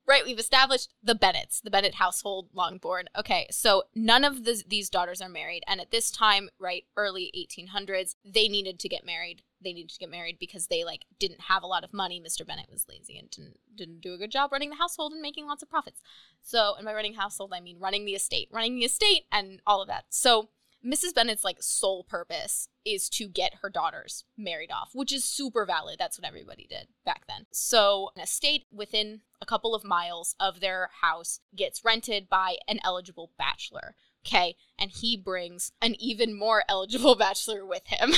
right, 0.08 0.24
we've 0.24 0.38
established 0.38 0.94
the 1.02 1.14
Bennets, 1.14 1.60
the 1.60 1.70
Bennet 1.70 1.96
household, 1.96 2.48
Longbourn. 2.52 3.08
Okay, 3.16 3.46
so 3.50 3.84
none 3.94 4.24
of 4.24 4.44
the, 4.44 4.62
these 4.66 4.88
daughters 4.88 5.20
are 5.20 5.28
married, 5.28 5.62
and 5.68 5.80
at 5.80 5.90
this 5.90 6.10
time, 6.10 6.48
right, 6.58 6.84
early 6.96 7.30
1800s, 7.36 8.16
they 8.24 8.48
needed 8.48 8.80
to 8.80 8.88
get 8.88 9.04
married. 9.04 9.42
They 9.62 9.72
needed 9.72 9.90
to 9.90 9.98
get 9.98 10.10
married 10.10 10.38
because 10.40 10.66
they 10.66 10.82
like 10.84 11.04
didn't 11.20 11.42
have 11.42 11.62
a 11.62 11.66
lot 11.66 11.84
of 11.84 11.92
money. 11.92 12.20
Mr. 12.20 12.46
Bennet 12.46 12.70
was 12.70 12.86
lazy 12.88 13.18
and 13.18 13.30
didn't 13.30 13.58
didn't 13.74 14.00
do 14.00 14.14
a 14.14 14.18
good 14.18 14.30
job 14.30 14.50
running 14.52 14.70
the 14.70 14.76
household 14.76 15.12
and 15.12 15.20
making 15.20 15.46
lots 15.46 15.62
of 15.62 15.70
profits. 15.70 16.00
So, 16.42 16.74
and 16.76 16.84
by 16.86 16.94
running 16.94 17.14
household, 17.14 17.52
I 17.54 17.60
mean 17.60 17.78
running 17.78 18.04
the 18.04 18.14
estate, 18.14 18.48
running 18.52 18.76
the 18.76 18.84
estate, 18.84 19.24
and 19.30 19.60
all 19.66 19.82
of 19.82 19.88
that. 19.88 20.06
So. 20.08 20.48
Mrs. 20.84 21.14
Bennet's 21.14 21.44
like 21.44 21.62
sole 21.62 22.04
purpose 22.04 22.68
is 22.84 23.08
to 23.10 23.28
get 23.28 23.56
her 23.62 23.68
daughters 23.68 24.24
married 24.36 24.70
off, 24.70 24.90
which 24.92 25.12
is 25.12 25.24
super 25.24 25.66
valid. 25.66 25.96
That's 25.98 26.18
what 26.18 26.26
everybody 26.26 26.66
did 26.68 26.88
back 27.04 27.26
then. 27.26 27.46
So, 27.50 28.10
an 28.14 28.22
estate 28.22 28.66
within 28.72 29.22
a 29.40 29.46
couple 29.46 29.74
of 29.74 29.84
miles 29.84 30.34
of 30.38 30.60
their 30.60 30.90
house 31.00 31.40
gets 31.54 31.84
rented 31.84 32.28
by 32.28 32.56
an 32.68 32.78
eligible 32.84 33.32
bachelor. 33.38 33.96
Okay, 34.26 34.56
and 34.78 34.90
he 34.90 35.16
brings 35.16 35.72
an 35.80 35.94
even 35.98 36.38
more 36.38 36.64
eligible 36.68 37.14
bachelor 37.18 37.64
with 37.66 37.86
him. 37.86 38.12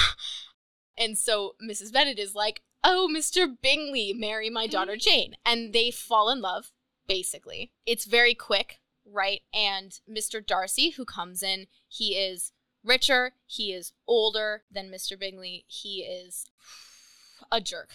and 0.99 1.17
so 1.17 1.55
Mrs. 1.63 1.93
Bennet 1.93 2.19
is 2.19 2.35
like, 2.35 2.63
"Oh, 2.85 3.09
Mr. 3.11 3.49
Bingley, 3.61 4.13
marry 4.13 4.51
my 4.51 4.67
daughter 4.67 4.93
mm-hmm. 4.93 5.11
Jane." 5.11 5.35
And 5.47 5.73
they 5.73 5.91
fall 5.91 6.29
in 6.29 6.41
love, 6.41 6.73
basically. 7.07 7.73
It's 7.87 8.05
very 8.05 8.35
quick, 8.35 8.80
right? 9.11 9.43
And 9.53 9.99
Mr. 10.09 10.45
Darcy, 10.45 10.91
who 10.91 11.05
comes 11.05 11.43
in, 11.43 11.67
he 11.89 12.15
is 12.15 12.53
richer, 12.85 13.33
he 13.47 13.73
is 13.73 13.93
older 14.07 14.63
than 14.71 14.91
Mr. 14.91 15.19
Bingley, 15.19 15.65
he 15.67 16.01
is 16.03 16.47
a 17.51 17.61
jerk. 17.61 17.91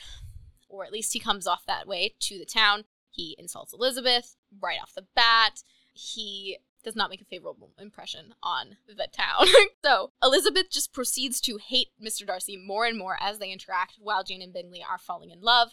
Or 0.68 0.84
at 0.84 0.92
least 0.92 1.14
he 1.14 1.20
comes 1.20 1.48
off 1.48 1.66
that 1.68 1.88
way 1.88 2.16
to 2.20 2.38
the 2.38 2.46
town. 2.46 2.86
He 3.10 3.36
insults 3.40 3.74
Elizabeth 3.74 4.36
right 4.60 4.80
off 4.82 4.94
the 4.94 5.06
bat. 5.16 5.64
He 5.94 6.58
does 6.84 6.96
not 6.96 7.10
make 7.10 7.22
a 7.22 7.26
favorable 7.26 7.72
impression 7.80 8.34
on 8.44 8.78
the 8.88 9.08
town. 9.12 9.48
so 9.84 10.12
Elizabeth 10.22 10.70
just 10.70 10.94
proceeds 10.94 11.42
to 11.42 11.58
hate 11.58 11.90
Mr. 12.02 12.26
Darcy 12.26 12.58
more 12.58 12.86
and 12.86 12.98
more 12.98 13.18
as 13.20 13.40
they 13.40 13.52
interact 13.52 13.96
while 14.00 14.24
Jane 14.24 14.42
and 14.42 14.54
Bingley 14.54 14.84
are 14.88 14.98
falling 14.98 15.32
in 15.32 15.42
love. 15.42 15.72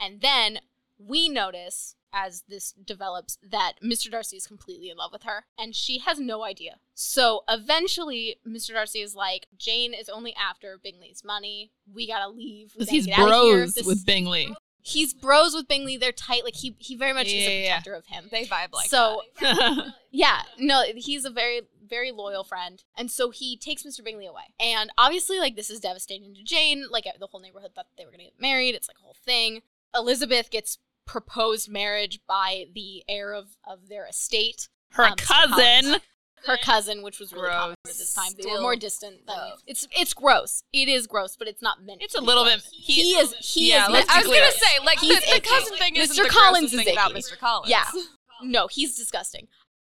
And 0.00 0.20
then 0.20 0.60
we 0.98 1.28
notice 1.28 1.96
as 2.14 2.44
this 2.48 2.72
develops 2.72 3.36
that 3.42 3.74
Mr. 3.82 4.10
Darcy 4.10 4.36
is 4.36 4.46
completely 4.46 4.88
in 4.90 4.96
love 4.96 5.10
with 5.12 5.24
her 5.24 5.44
and 5.58 5.74
she 5.74 5.98
has 5.98 6.20
no 6.20 6.44
idea. 6.44 6.76
So 6.94 7.42
eventually 7.48 8.36
Mr. 8.46 8.72
Darcy 8.72 9.00
is 9.00 9.14
like, 9.14 9.46
Jane 9.58 9.92
is 9.92 10.08
only 10.08 10.34
after 10.36 10.78
Bingley's 10.82 11.24
money. 11.24 11.72
We 11.92 12.06
gotta 12.06 12.28
leave. 12.30 12.72
We 12.78 12.84
Because 12.84 12.86
gotta 12.86 12.96
he's 12.96 13.06
get 13.06 13.18
outta 13.18 13.42
here. 13.44 13.56
bros 13.56 13.74
This- 13.74 13.86
with 13.86 14.06
Bingley. 14.06 14.54
He's 14.86 15.14
bros 15.14 15.54
with 15.54 15.66
Bingley. 15.66 15.96
They're 15.96 16.12
tight. 16.12 16.44
Like 16.44 16.56
he 16.56 16.76
he 16.78 16.94
very 16.94 17.14
much 17.14 17.26
is 17.28 17.32
Yeah, 17.32 17.48
a 17.48 17.60
yeah, 17.60 17.64
yeah. 17.66 17.74
protector 17.80 17.94
of 17.94 18.06
him. 18.06 18.28
They 18.30 18.44
vibe 18.44 18.72
like 18.74 18.90
that. 18.90 18.90
so 18.90 19.22
yeah, 20.10 20.42
no, 20.58 20.84
he's 20.94 21.24
a 21.24 21.30
very, 21.30 21.62
very 21.86 22.12
loyal 22.12 22.44
friend. 22.44 22.82
And 22.94 23.10
so 23.10 23.30
he 23.30 23.56
takes 23.56 23.82
Mr. 23.82 24.04
Bingley 24.04 24.26
away. 24.26 24.52
And 24.60 24.90
obviously, 24.98 25.38
like, 25.38 25.56
this 25.56 25.70
is 25.70 25.80
devastating 25.80 26.34
to 26.34 26.42
Jane. 26.42 26.84
Like, 26.90 27.06
the 27.18 27.26
whole 27.26 27.40
neighborhood 27.40 27.70
thought 27.74 27.86
they 27.96 28.04
were 28.04 28.10
going 28.10 28.18
to 28.20 28.24
get 28.26 28.38
married. 28.40 28.74
It's 28.74 28.86
like 28.88 28.98
a 28.98 29.02
whole 29.02 29.16
thing. 29.24 29.62
Elizabeth 29.94 30.50
gets 30.50 30.76
proposed 31.06 31.68
marriage 31.68 32.20
by 32.26 32.64
the 32.74 33.02
heir 33.08 33.32
of, 33.32 33.56
of 33.66 33.88
their 33.88 34.06
estate, 34.06 34.68
Her 34.92 35.04
Um, 35.06 35.16
cousin. 35.16 35.50
Collins. 35.84 36.00
her 36.46 36.56
cousin, 36.58 37.02
which 37.02 37.18
was 37.18 37.32
really 37.32 37.46
Gross. 37.46 37.54
common 37.60 37.76
at 37.86 37.92
this 37.94 38.14
time. 38.14 38.32
They 38.38 38.50
were 38.50 38.60
more 38.60 38.76
distant. 38.76 39.26
Than, 39.26 39.36
gross. 39.36 39.62
it's 39.66 39.88
it's 39.98 40.14
gross. 40.14 40.62
It 40.72 40.88
is 40.88 41.06
gross, 41.06 41.36
but 41.36 41.48
it's 41.48 41.62
not 41.62 41.82
meant. 41.82 42.02
It's 42.02 42.14
to 42.14 42.20
a 42.20 42.22
little 42.22 42.44
gross. 42.44 42.62
bit- 42.64 42.72
He, 42.72 42.92
he- 42.92 43.10
is. 43.18 43.34
He 43.40 43.70
yeah, 43.70 43.86
is. 43.86 43.90
let's 43.92 44.10
I 44.10 44.18
was 44.18 44.26
gonna 44.26 44.50
say, 44.52 44.78
like, 44.84 44.98
He's 45.00 45.18
the, 45.20 45.26
the 45.26 45.36
icky. 45.36 45.48
cousin 45.48 45.76
thing 45.78 45.96
is 45.96 46.10
Mr. 46.18 46.28
Collins 46.28 46.70
grossest 46.70 46.74
is 46.74 46.84
thing 46.84 46.94
about. 46.94 47.12
Mr. 47.12 47.38
Collins. 47.38 47.70
Yeah. 47.70 47.84
No, 48.42 48.66
he's 48.66 48.96
disgusting. 48.96 49.46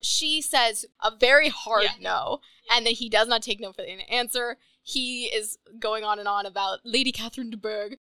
She 0.03 0.41
says 0.41 0.87
a 1.03 1.13
very 1.15 1.51
hard 1.51 1.85
Yeah. 1.85 1.91
no, 2.01 2.39
and 2.75 2.85
then 2.87 2.95
he 2.95 3.09
does 3.11 3.29
not 3.29 3.43
take 3.43 3.61
no 3.61 3.73
for 3.73 3.83
an 3.83 4.01
answer. 4.11 4.57
He 4.83 5.27
is 5.27 5.59
going 5.79 6.05
on 6.05 6.19
and 6.19 6.27
on 6.27 6.47
about 6.47 6.81
Lady 6.83 7.13
Catherine 7.13 7.51
de 7.51 7.57
Bourgh, 7.59 7.97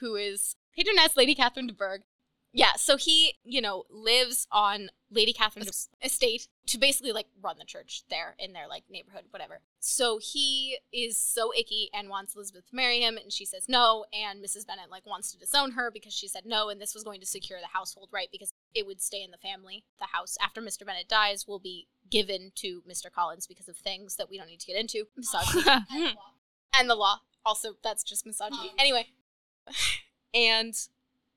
who 0.00 0.16
is 0.16 0.56
patroness 0.74 1.14
Lady 1.16 1.34
Catherine 1.34 1.66
de 1.66 1.74
Bourgh. 1.74 2.00
Yeah, 2.56 2.72
so 2.76 2.96
he, 2.96 3.34
you 3.44 3.60
know, 3.60 3.84
lives 3.90 4.46
on 4.50 4.88
Lady 5.10 5.34
Catherine's 5.34 5.90
estate 6.02 6.48
to 6.68 6.78
basically 6.78 7.12
like 7.12 7.26
run 7.42 7.56
the 7.58 7.66
church 7.66 8.04
there 8.08 8.34
in 8.38 8.54
their 8.54 8.66
like 8.66 8.84
neighborhood, 8.88 9.24
whatever. 9.28 9.60
So 9.78 10.18
he 10.18 10.78
is 10.90 11.18
so 11.18 11.52
icky 11.52 11.90
and 11.92 12.08
wants 12.08 12.34
Elizabeth 12.34 12.70
to 12.70 12.74
marry 12.74 13.00
him, 13.00 13.18
and 13.18 13.30
she 13.30 13.44
says 13.44 13.68
no. 13.68 14.06
And 14.10 14.42
Mrs. 14.42 14.66
Bennet 14.66 14.90
like 14.90 15.04
wants 15.04 15.30
to 15.32 15.38
disown 15.38 15.72
her 15.72 15.90
because 15.90 16.14
she 16.14 16.28
said 16.28 16.46
no, 16.46 16.70
and 16.70 16.80
this 16.80 16.94
was 16.94 17.04
going 17.04 17.20
to 17.20 17.26
secure 17.26 17.58
the 17.60 17.76
household, 17.76 18.08
right? 18.10 18.28
Because 18.32 18.54
it 18.74 18.86
would 18.86 19.02
stay 19.02 19.22
in 19.22 19.32
the 19.32 19.36
family. 19.36 19.84
The 19.98 20.06
house 20.06 20.38
after 20.42 20.62
Mr. 20.62 20.86
Bennet 20.86 21.10
dies 21.10 21.46
will 21.46 21.60
be 21.60 21.88
given 22.10 22.52
to 22.54 22.82
Mr. 22.90 23.12
Collins 23.14 23.46
because 23.46 23.68
of 23.68 23.76
things 23.76 24.16
that 24.16 24.30
we 24.30 24.38
don't 24.38 24.48
need 24.48 24.60
to 24.60 24.66
get 24.66 24.80
into. 24.80 25.08
Misogyny 25.14 25.62
and 26.74 26.88
the 26.88 26.94
law. 26.94 27.20
Also, 27.44 27.74
that's 27.84 28.02
just 28.02 28.24
misogyny. 28.24 28.72
Anyway, 28.78 29.08
and 30.34 30.74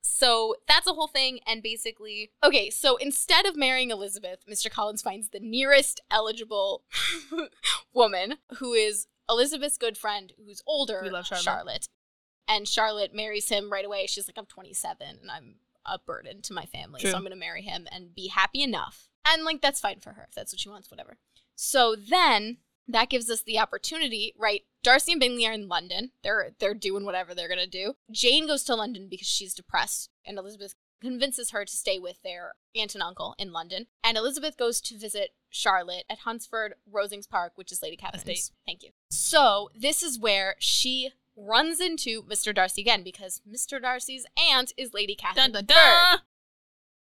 so 0.09 0.55
that's 0.67 0.87
a 0.87 0.93
whole 0.93 1.07
thing. 1.07 1.39
And 1.45 1.61
basically, 1.61 2.31
okay, 2.43 2.69
so 2.69 2.97
instead 2.97 3.45
of 3.45 3.55
marrying 3.55 3.91
Elizabeth, 3.91 4.39
Mr. 4.49 4.69
Collins 4.69 5.01
finds 5.01 5.29
the 5.29 5.39
nearest 5.39 6.01
eligible 6.11 6.83
woman 7.93 8.35
who 8.57 8.73
is 8.73 9.07
Elizabeth's 9.29 9.77
good 9.77 9.97
friend 9.97 10.33
who's 10.43 10.61
older, 10.65 11.01
We 11.03 11.09
love 11.09 11.27
Charlotte. 11.27 11.87
And 12.47 12.67
Charlotte 12.67 13.13
marries 13.13 13.49
him 13.49 13.71
right 13.71 13.85
away. 13.85 14.07
She's 14.07 14.27
like, 14.27 14.37
I'm 14.37 14.47
27 14.47 15.07
and 15.21 15.31
I'm 15.31 15.55
a 15.85 15.99
burden 15.99 16.41
to 16.43 16.53
my 16.53 16.65
family. 16.65 17.01
True. 17.01 17.11
So 17.11 17.15
I'm 17.15 17.21
going 17.21 17.31
to 17.31 17.37
marry 17.37 17.61
him 17.61 17.87
and 17.91 18.13
be 18.13 18.27
happy 18.27 18.63
enough. 18.63 19.09
And 19.27 19.43
like, 19.43 19.61
that's 19.61 19.79
fine 19.79 19.99
for 19.99 20.13
her 20.13 20.25
if 20.27 20.33
that's 20.33 20.51
what 20.51 20.59
she 20.59 20.69
wants, 20.69 20.89
whatever. 20.89 21.17
So 21.55 21.95
then 21.95 22.57
that 22.89 23.09
gives 23.09 23.29
us 23.29 23.41
the 23.41 23.59
opportunity, 23.59 24.33
right? 24.37 24.63
Darcy 24.83 25.13
and 25.13 25.21
Bingley 25.21 25.45
are 25.47 25.53
in 25.53 25.67
London. 25.67 26.11
They're 26.23 26.51
they're 26.59 26.73
doing 26.73 27.05
whatever 27.05 27.33
they're 27.33 27.49
gonna 27.49 27.67
do. 27.67 27.95
Jane 28.11 28.47
goes 28.47 28.63
to 28.65 28.75
London 28.75 29.07
because 29.09 29.27
she's 29.27 29.53
depressed, 29.53 30.09
and 30.25 30.37
Elizabeth 30.37 30.75
convinces 31.01 31.51
her 31.51 31.63
to 31.65 31.71
stay 31.71 31.97
with 31.97 32.21
their 32.23 32.53
aunt 32.75 32.93
and 32.93 33.03
uncle 33.03 33.35
in 33.37 33.51
London. 33.51 33.87
And 34.03 34.17
Elizabeth 34.17 34.57
goes 34.57 34.81
to 34.81 34.97
visit 34.97 35.31
Charlotte 35.49 36.03
at 36.09 36.19
Hunsford 36.19 36.73
Rosings 36.91 37.29
Park, 37.29 37.53
which 37.55 37.71
is 37.71 37.81
Lady 37.81 37.95
Catherine's. 37.95 38.27
Estate. 38.27 38.55
Thank 38.65 38.83
you. 38.83 38.89
So 39.09 39.69
this 39.73 40.03
is 40.03 40.19
where 40.19 40.55
she 40.59 41.11
runs 41.37 41.79
into 41.79 42.23
Mr. 42.23 42.53
Darcy 42.53 42.81
again 42.81 43.03
because 43.03 43.41
Mr. 43.49 43.81
Darcy's 43.81 44.25
aunt 44.51 44.73
is 44.77 44.93
Lady 44.93 45.15
Catherine. 45.15 45.51
dun 45.51 45.65
dun 45.65 45.75
dun. 45.75 46.19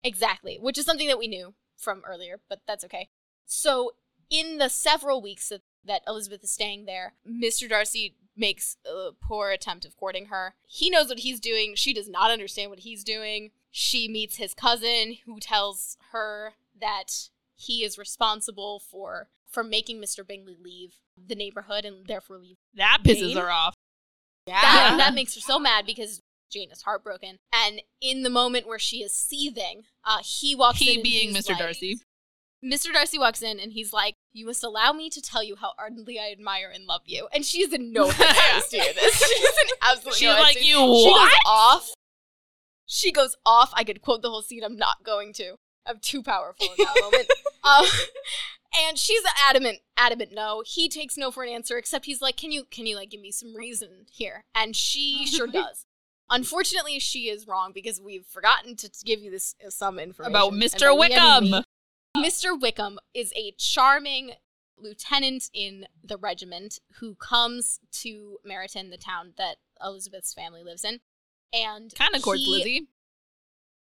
Exactly, 0.04 0.58
which 0.60 0.78
is 0.78 0.84
something 0.84 1.08
that 1.08 1.18
we 1.18 1.26
knew 1.26 1.54
from 1.76 2.02
earlier, 2.06 2.40
but 2.48 2.60
that's 2.66 2.84
okay. 2.84 3.08
So, 3.46 3.92
in 4.30 4.58
the 4.58 4.68
several 4.68 5.22
weeks 5.22 5.48
that, 5.48 5.62
that 5.84 6.02
Elizabeth 6.06 6.42
is 6.44 6.50
staying 6.50 6.84
there, 6.86 7.14
Mr. 7.28 7.68
Darcy 7.68 8.14
makes 8.36 8.76
a 8.86 9.10
poor 9.20 9.50
attempt 9.50 9.84
of 9.84 9.96
courting 9.96 10.26
her. 10.26 10.54
He 10.66 10.90
knows 10.90 11.08
what 11.08 11.20
he's 11.20 11.40
doing. 11.40 11.74
She 11.74 11.92
does 11.92 12.08
not 12.08 12.30
understand 12.30 12.70
what 12.70 12.80
he's 12.80 13.02
doing. 13.02 13.50
She 13.70 14.08
meets 14.08 14.36
his 14.36 14.54
cousin, 14.54 15.16
who 15.26 15.40
tells 15.40 15.96
her 16.12 16.54
that 16.80 17.28
he 17.56 17.82
is 17.84 17.98
responsible 17.98 18.78
for 18.80 19.28
for 19.50 19.64
making 19.64 20.00
Mr. 20.00 20.26
Bingley 20.26 20.56
leave 20.62 20.96
the 21.16 21.34
neighborhood 21.34 21.84
and 21.84 22.06
therefore 22.06 22.36
leave 22.38 22.58
That 22.74 22.98
pisses 23.02 23.28
Jane? 23.32 23.36
her 23.38 23.50
off. 23.50 23.74
that, 24.46 24.88
Yeah. 24.92 24.96
that 24.98 25.14
makes 25.14 25.34
her 25.34 25.40
so 25.40 25.58
mad 25.58 25.84
because 25.86 26.20
Jane 26.50 26.70
is 26.70 26.82
heartbroken. 26.82 27.38
And 27.52 27.82
in 28.00 28.22
the 28.22 28.30
moment 28.30 28.66
where 28.66 28.78
she 28.78 28.98
is 29.02 29.12
seething, 29.12 29.82
uh, 30.04 30.18
he 30.22 30.54
walks 30.54 30.80
in. 30.80 30.86
He 30.86 31.02
being 31.02 31.34
Mr. 31.34 31.50
like- 31.50 31.58
Darcy. 31.58 32.00
Mr. 32.64 32.92
Darcy 32.92 33.18
walks 33.18 33.42
in 33.42 33.60
and 33.60 33.72
he's 33.72 33.92
like, 33.92 34.14
You 34.32 34.46
must 34.46 34.64
allow 34.64 34.92
me 34.92 35.10
to 35.10 35.22
tell 35.22 35.42
you 35.42 35.56
how 35.56 35.72
ardently 35.78 36.18
I 36.18 36.32
admire 36.32 36.70
and 36.74 36.86
love 36.86 37.02
you. 37.04 37.28
And 37.32 37.44
she's 37.44 37.72
in 37.72 37.92
no 37.92 38.08
headspace 38.10 38.70
to 38.70 38.76
hear 38.78 38.92
this. 38.92 39.16
She's 39.28 39.48
in 39.48 39.68
absolutely 39.82 40.18
She's 40.18 40.28
no 40.28 40.40
like, 40.40 40.56
you 40.56 40.76
She 40.76 41.14
goes 41.14 41.40
off. 41.46 41.90
She 42.86 43.12
goes 43.12 43.36
off. 43.44 43.70
I 43.74 43.84
could 43.84 44.02
quote 44.02 44.22
the 44.22 44.30
whole 44.30 44.42
scene. 44.42 44.64
I'm 44.64 44.76
not 44.76 45.04
going 45.04 45.32
to. 45.34 45.56
I'm 45.86 45.98
too 46.00 46.22
powerful 46.22 46.66
in 46.66 46.84
that 46.84 47.00
moment. 47.02 47.28
Um, 47.64 47.86
and 48.86 48.98
she's 48.98 49.22
adamant, 49.48 49.78
adamant 49.96 50.30
no. 50.32 50.62
He 50.66 50.88
takes 50.88 51.16
no 51.16 51.30
for 51.30 51.42
an 51.42 51.48
answer, 51.48 51.78
except 51.78 52.06
he's 52.06 52.20
like, 52.20 52.36
"Can 52.36 52.52
you, 52.52 52.64
can 52.70 52.86
you 52.86 52.96
like 52.96 53.10
give 53.10 53.20
me 53.20 53.30
some 53.30 53.54
reason 53.54 54.06
here?" 54.10 54.44
And 54.54 54.76
she 54.76 55.26
sure 55.26 55.46
does. 55.46 55.86
Unfortunately, 56.30 56.98
she 56.98 57.30
is 57.30 57.46
wrong 57.46 57.72
because 57.74 58.00
we've 58.00 58.26
forgotten 58.26 58.76
to 58.76 58.90
give 59.04 59.20
you 59.20 59.30
this 59.30 59.54
uh, 59.66 59.70
some 59.70 59.98
information 59.98 60.32
About 60.32 60.52
Mr. 60.52 60.88
by 60.88 60.92
we, 60.92 61.14
I 61.14 61.40
mean 61.40 61.50
Wickham. 61.52 61.64
Mr. 62.24 62.60
Wickham 62.60 62.98
is 63.14 63.32
a 63.36 63.52
charming 63.58 64.32
lieutenant 64.76 65.50
in 65.52 65.86
the 66.02 66.16
regiment 66.16 66.78
who 67.00 67.14
comes 67.14 67.80
to 67.90 68.38
Meryton, 68.48 68.90
the 68.90 68.96
town 68.96 69.32
that 69.36 69.56
Elizabeth's 69.82 70.34
family 70.34 70.62
lives 70.62 70.84
in, 70.84 71.00
and 71.52 71.94
Kind 71.94 72.14
of 72.14 72.22
courts 72.22 72.46
Lizzie. 72.46 72.88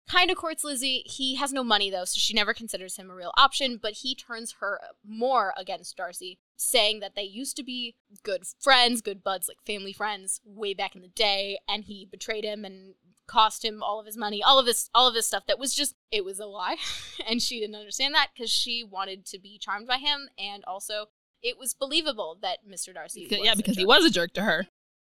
kind 0.09 0.31
of 0.31 0.37
courts 0.37 0.63
Lizzie. 0.65 1.03
He 1.07 1.37
has 1.37 1.53
no 1.53 1.65
money 1.65 1.91
though, 1.91 2.05
so 2.05 2.19
she 2.19 2.35
never 2.35 2.55
considers 2.55 2.97
him 2.97 3.11
a 3.11 3.15
real 3.15 3.33
option, 3.37 3.79
but 3.81 3.93
he 3.95 4.15
turns 4.15 4.57
her 4.61 4.81
more 5.05 5.53
against 5.57 5.97
Darcy, 5.97 6.39
saying 6.57 7.01
that 7.01 7.15
they 7.17 7.23
used 7.23 7.57
to 7.57 7.65
be 7.65 7.97
good 8.23 8.45
friends, 8.61 9.01
good 9.01 9.25
buds, 9.25 9.49
like 9.49 9.59
family 9.67 9.93
friends 9.93 10.41
way 10.45 10.75
back 10.75 10.95
in 10.95 11.03
the 11.03 11.09
day, 11.09 11.59
and 11.69 11.85
he 11.85 12.07
betrayed 12.09 12.45
him 12.45 12.65
and 12.65 12.95
cost 13.27 13.65
him 13.65 13.83
all 13.83 13.99
of 14.01 14.07
his 14.07 14.17
money, 14.17 14.43
all 14.43 14.59
of 14.59 14.67
this 14.67 14.89
all 14.95 15.09
of 15.09 15.15
this 15.15 15.27
stuff 15.27 15.45
that 15.47 15.59
was 15.59 15.75
just 15.75 15.95
it 16.11 16.25
was 16.25 16.39
a 16.39 16.47
lie. 16.47 16.77
and 17.27 17.43
she 17.43 17.61
didn't 17.61 17.77
understand 17.77 18.15
that 18.15 18.29
cuz 18.37 18.51
she 18.51 18.83
wanted 18.85 19.27
to 19.27 19.39
be 19.39 19.59
charmed 19.59 19.87
by 19.87 19.99
him 19.99 20.29
and 20.39 20.65
also 20.65 21.07
it 21.43 21.59
was 21.59 21.75
believable 21.75 22.39
that 22.41 22.67
Mr. 22.67 22.93
Darcy 22.95 23.25
Because- 23.29 23.45
yeah, 23.45 23.55
because 23.55 23.77
he 23.77 23.85
was 23.85 24.05
a 24.05 24.11
jerk 24.11 24.33
to 24.35 24.43
her. 24.43 24.69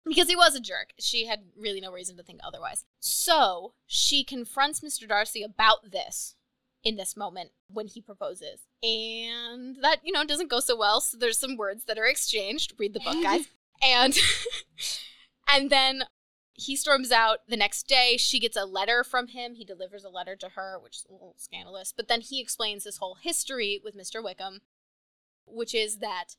because 0.04 0.28
he 0.28 0.36
was 0.36 0.54
a 0.54 0.60
jerk. 0.60 0.92
She 0.98 1.26
had 1.26 1.40
really 1.56 1.80
no 1.80 1.90
reason 1.92 2.16
to 2.16 2.22
think 2.22 2.40
otherwise. 2.42 2.84
So 3.00 3.74
she 3.86 4.24
confronts 4.24 4.80
Mr. 4.80 5.08
Darcy 5.08 5.42
about 5.42 5.90
this 5.90 6.36
in 6.82 6.96
this 6.96 7.16
moment 7.16 7.50
when 7.68 7.86
he 7.86 8.00
proposes. 8.00 8.66
And 8.82 9.76
that, 9.82 9.98
you 10.02 10.12
know, 10.12 10.24
doesn't 10.24 10.50
go 10.50 10.60
so 10.60 10.76
well. 10.76 11.00
So 11.00 11.16
there's 11.18 11.38
some 11.38 11.56
words 11.56 11.84
that 11.84 11.98
are 11.98 12.06
exchanged. 12.06 12.74
Read 12.78 12.94
the 12.94 13.00
book, 13.00 13.22
guys. 13.22 13.46
and 13.82 14.16
and 15.48 15.70
then 15.70 16.04
he 16.60 16.76
storms 16.76 17.10
out 17.10 17.38
the 17.48 17.56
next 17.56 17.86
day. 17.88 18.16
She 18.18 18.38
gets 18.38 18.56
a 18.56 18.64
letter 18.64 19.02
from 19.02 19.28
him. 19.28 19.54
He 19.54 19.64
delivers 19.64 20.04
a 20.04 20.08
letter 20.10 20.36
to 20.36 20.50
her, 20.50 20.78
which 20.80 20.96
is 20.96 21.06
a 21.08 21.12
little 21.12 21.34
scandalous. 21.38 21.92
But 21.96 22.08
then 22.08 22.20
he 22.20 22.40
explains 22.40 22.84
this 22.84 22.98
whole 22.98 23.16
history 23.20 23.80
with 23.82 23.96
Mr. 23.96 24.22
Wickham, 24.22 24.60
which 25.46 25.74
is 25.74 25.98
that 25.98 26.36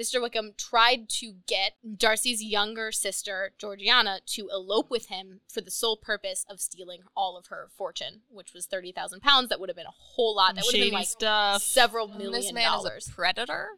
Mr. 0.00 0.20
Wickham 0.22 0.52
tried 0.56 1.08
to 1.08 1.34
get 1.46 1.72
Darcy's 1.96 2.42
younger 2.42 2.90
sister, 2.92 3.52
Georgiana, 3.58 4.20
to 4.26 4.48
elope 4.52 4.90
with 4.90 5.06
him 5.08 5.40
for 5.48 5.60
the 5.60 5.70
sole 5.70 5.96
purpose 5.96 6.44
of 6.48 6.60
stealing 6.60 7.00
all 7.16 7.36
of 7.36 7.46
her 7.48 7.68
fortune, 7.76 8.22
which 8.28 8.54
was 8.54 8.66
30,000 8.66 9.20
pounds. 9.20 9.48
That 9.50 9.60
would 9.60 9.68
have 9.68 9.76
been 9.76 9.86
a 9.86 9.90
whole 9.90 10.34
lot. 10.36 10.54
That 10.54 10.64
would 10.64 10.74
have 10.74 10.78
Shady 10.78 10.90
been 10.90 10.98
like 11.00 11.06
stuff. 11.08 11.62
several 11.62 12.08
And 12.08 12.18
million 12.18 12.32
this 12.32 12.52
man 12.52 12.64
dollars. 12.64 13.04
is 13.06 13.08
a 13.10 13.14
predator. 13.14 13.68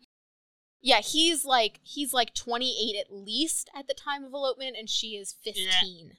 Yeah, 0.83 1.01
he's 1.01 1.45
like 1.45 1.79
he's 1.83 2.13
like 2.13 2.35
28 2.35 2.99
at 3.01 3.13
least 3.15 3.71
at 3.75 3.87
the 3.89 3.95
time 3.95 4.25
of 4.25 4.33
elopement 4.33 4.77
and 4.79 4.91
she 4.91 5.17
is 5.17 5.35
15. 5.45 6.13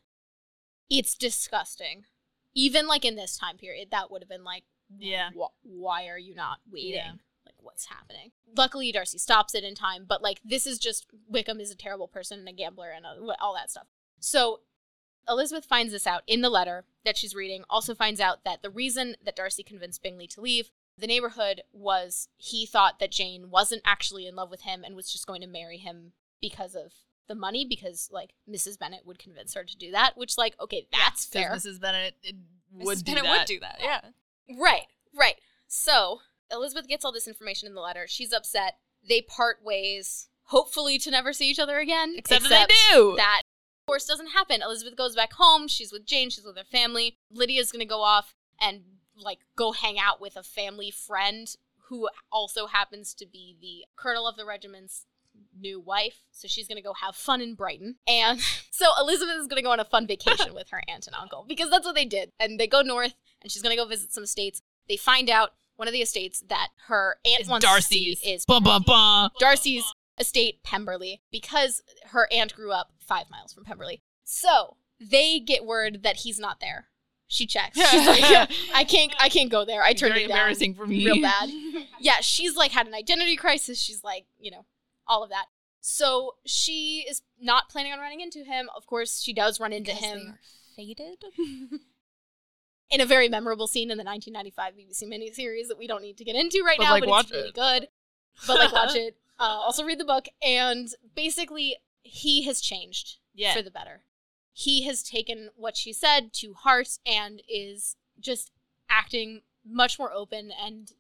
It's 0.90 1.16
disgusting. 1.16 2.04
Even 2.56 2.88
like 2.88 3.04
in 3.06 3.16
this 3.16 3.38
time 3.38 3.58
period, 3.58 3.90
that 3.92 4.10
would 4.12 4.22
have 4.22 4.30
been 4.30 4.44
like 4.44 4.64
Yeah. 4.98 5.30
wh- 5.32 5.54
why 5.66 6.08
are 6.08 6.18
you 6.20 6.34
not 6.36 6.60
waiting? 6.72 6.94
Yeah. 6.94 7.12
Like, 7.46 7.56
what's 7.58 7.86
happening? 7.88 8.32
Luckily, 8.56 8.92
Darcy 8.92 9.18
stops 9.18 9.54
it 9.56 9.64
in 9.64 9.76
time, 9.76 10.06
but 10.08 10.22
like, 10.22 10.40
this 10.46 10.66
is 10.66 10.80
just 10.80 11.08
Wickham 11.28 11.60
is 11.60 11.72
a 11.72 11.76
terrible 11.76 12.08
person 12.08 12.40
and 12.40 12.48
a 12.48 12.54
gambler 12.54 12.90
and 12.96 13.06
all 13.42 13.54
that 13.56 13.70
stuff. 13.72 13.88
So, 14.20 14.62
Elizabeth 15.28 15.66
finds 15.66 15.92
this 15.94 16.06
out 16.08 16.24
in 16.28 16.42
the 16.42 16.50
letter 16.50 16.86
that 17.06 17.18
she's 17.18 17.34
reading, 17.36 17.64
also 17.70 17.96
finds 17.96 18.20
out 18.20 18.44
that 18.46 18.62
the 18.62 18.70
reason 18.70 19.16
that 19.26 19.36
Darcy 19.36 19.64
convinced 19.64 20.04
Bingley 20.04 20.28
to 20.28 20.42
leave 20.42 20.70
the 20.98 21.08
neighborhood 21.08 21.62
was 21.72 22.28
he 22.38 22.66
thought 22.66 23.00
that 23.00 23.12
Jane 23.12 23.50
wasn't 23.50 23.82
actually 23.86 24.28
in 24.28 24.36
love 24.36 24.50
with 24.50 24.62
him 24.62 24.84
and 24.84 24.96
was 24.96 25.12
just 25.12 25.28
going 25.28 25.42
to 25.42 25.48
marry 25.48 25.78
him 25.78 26.14
because 26.42 26.76
of 26.76 26.94
the 27.28 27.36
money, 27.36 27.66
because 27.68 28.10
like 28.12 28.32
Mrs. 28.50 28.78
Bennet 28.78 29.06
would 29.06 29.18
convince 29.18 29.54
her 29.54 29.64
to 29.64 29.78
do 29.78 29.92
that, 29.92 30.18
which, 30.18 30.38
like, 30.38 30.56
okay, 30.60 30.88
that's 30.92 31.26
fair. 31.26 31.52
Mrs. 31.52 31.80
Bennet 31.80 32.16
would 32.72 32.98
Mrs. 32.98 33.04
do 33.04 33.12
Bennet 33.14 33.24
that. 33.24 33.38
would 33.40 33.48
do 33.48 33.60
that. 33.62 33.80
Yeah. 33.82 34.02
Right, 34.60 34.86
right. 35.18 35.36
So 35.68 36.20
Elizabeth 36.52 36.88
gets 36.88 37.06
all 37.06 37.12
this 37.12 37.28
information 37.28 37.68
in 37.68 37.76
the 37.76 37.82
letter. 37.82 38.06
She's 38.08 38.34
upset. 38.34 38.76
They 39.08 39.22
part 39.22 39.64
ways, 39.64 40.28
hopefully 40.44 40.98
to 41.00 41.12
never 41.12 41.34
see 41.34 41.50
each 41.50 41.60
other 41.60 41.80
again. 41.80 42.14
Except, 42.18 42.48
that 42.50 42.70
they 42.70 42.94
do. 42.94 43.16
That, 43.18 43.42
of 43.44 43.88
course, 43.88 44.06
doesn't 44.06 44.28
happen. 44.28 44.62
Elizabeth 44.62 44.96
goes 44.96 45.16
back 45.16 45.34
home. 45.34 45.68
She's 45.68 45.92
with 45.92 46.06
Jane. 46.06 46.30
She's 46.30 46.46
with 46.46 46.58
her 46.58 46.64
family. 46.64 47.18
Lydia's 47.32 47.72
going 47.72 47.80
to 47.80 47.86
go 47.86 48.02
off 48.02 48.36
and 48.62 48.82
like 49.18 49.40
go 49.56 49.72
hang 49.72 49.98
out 50.00 50.20
with 50.22 50.36
a 50.36 50.44
family 50.44 50.92
friend 50.92 51.48
who 51.90 52.10
also 52.32 52.68
happens 52.68 53.14
to 53.14 53.26
be 53.26 53.58
the 53.62 53.86
colonel 53.96 54.28
of 54.28 54.36
the 54.38 54.46
regiment's 54.46 55.06
new 55.60 55.80
wife. 55.80 56.22
So 56.32 56.48
she's 56.48 56.68
going 56.68 56.78
to 56.78 56.82
go 56.84 56.94
have 56.94 57.16
fun 57.16 57.42
in 57.42 57.56
Brighton. 57.56 57.96
And 58.08 58.40
so 58.72 58.86
Elizabeth 59.00 59.36
is 59.40 59.48
going 59.48 59.58
to 59.58 59.64
go 59.64 59.72
on 59.72 59.80
a 59.80 59.86
fun 59.86 60.08
vacation 60.08 60.54
with 60.56 60.70
her 60.70 60.82
aunt 60.88 61.08
and 61.08 61.16
uncle 61.16 61.46
because 61.48 61.70
that's 61.70 61.86
what 61.86 61.96
they 61.96 62.06
did. 62.06 62.32
And 62.40 62.60
they 62.60 62.68
go 62.68 62.82
north 62.82 63.14
and 63.42 63.52
she's 63.52 63.62
going 63.62 63.76
to 63.76 63.82
go 63.82 63.88
visit 63.88 64.14
some 64.14 64.24
estates. 64.24 64.62
They 64.88 64.98
find 64.98 65.30
out 65.30 65.52
one 65.76 65.88
of 65.88 65.94
the 65.94 66.02
estates 66.02 66.42
that 66.50 66.70
her 66.88 67.18
aunt 67.26 67.42
It's 67.42 67.50
wants 67.50 67.66
Darcy's. 67.66 68.20
to 68.20 68.26
see 68.26 68.32
is 68.34 68.46
Bum, 68.46 68.64
bum, 68.64 68.84
bum. 68.86 69.32
Darcy's 69.40 69.86
estate, 70.20 70.64
Pemberley, 70.64 71.22
because 71.32 71.82
her 72.08 72.28
aunt 72.32 72.56
grew 72.56 72.72
up 72.72 72.92
five 73.00 73.30
miles 73.30 73.54
from 73.54 73.66
Pemberley. 73.66 74.02
So 74.24 74.78
they 75.00 75.40
get 75.40 75.66
word 75.66 76.04
that 76.04 76.18
he's 76.18 76.40
not 76.40 76.60
there. 76.60 76.88
She 77.34 77.48
checks. 77.48 77.78
She's 77.90 78.06
like, 78.08 78.22
yeah, 78.30 78.46
I 78.76 78.84
can't, 78.84 79.12
I 79.20 79.28
can't 79.30 79.50
go 79.50 79.66
there. 79.66 79.82
I 79.82 79.94
turned 79.94 80.14
Very 80.14 80.26
it 80.26 80.28
down 80.28 80.38
embarrassing 80.38 80.76
for 80.76 80.86
me. 80.86 81.04
real 81.06 81.20
bad. 81.22 81.50
yeah, 82.00 82.18
she's 82.22 82.56
like 82.56 82.72
had 82.72 82.86
an 82.88 82.94
identity 82.94 83.36
crisis. 83.36 83.80
She's 83.80 84.04
like, 84.04 84.26
you 84.40 84.52
know, 84.52 84.66
all 85.08 85.24
of 85.24 85.30
that. 85.30 85.46
So 85.82 86.36
she 86.46 87.06
is 87.10 87.24
not 87.42 87.70
planning 87.70 87.92
on 87.92 88.00
running 88.00 88.22
into 88.22 88.44
him. 88.44 88.70
Of 88.78 88.86
course, 88.86 89.22
she 89.22 89.34
does 89.34 89.60
run 89.60 89.74
into 89.74 89.92
him 89.92 90.36
are 90.36 90.40
fated. 90.76 91.24
in 92.92 93.02
a 93.02 93.06
very 93.06 93.28
memorable 93.30 93.66
scene 93.68 93.90
in 93.90 93.98
the 93.98 94.04
1995 94.04 94.74
BBC 94.76 95.10
miniseries 95.10 95.68
that 95.70 95.78
we 95.80 95.88
don't 95.88 96.02
need 96.04 96.18
to 96.18 96.24
get 96.24 96.36
into 96.36 96.62
right 96.64 96.78
But, 96.78 96.84
now, 96.84 96.92
like, 96.92 97.02
but 97.04 97.10
watch 97.10 97.24
it's 97.26 97.32
really 97.34 97.50
it. 97.50 97.56
good. 97.56 97.88
But 98.48 98.58
like, 98.60 98.72
watch 98.72 98.96
it. 98.96 99.18
Uh, 99.40 99.44
also, 99.44 99.84
read 99.84 100.00
the 100.00 100.06
book. 100.06 100.28
And 100.46 100.88
basically, 101.16 101.78
he 102.04 102.44
has 102.44 102.62
changed 102.62 103.18
Yeah. 103.34 103.56
for 103.56 103.62
the 103.64 103.72
better. 103.72 104.04
He 104.54 104.84
has 104.86 105.02
taken 105.04 105.50
what 105.56 105.76
she 105.76 105.92
said 105.92 106.32
to 106.34 106.54
heart 106.54 106.88
and 107.06 107.42
is 107.50 107.96
just 108.20 108.52
acting 108.90 109.42
much 109.66 109.98
more 109.98 110.12
open 110.14 110.52
and 110.52 110.92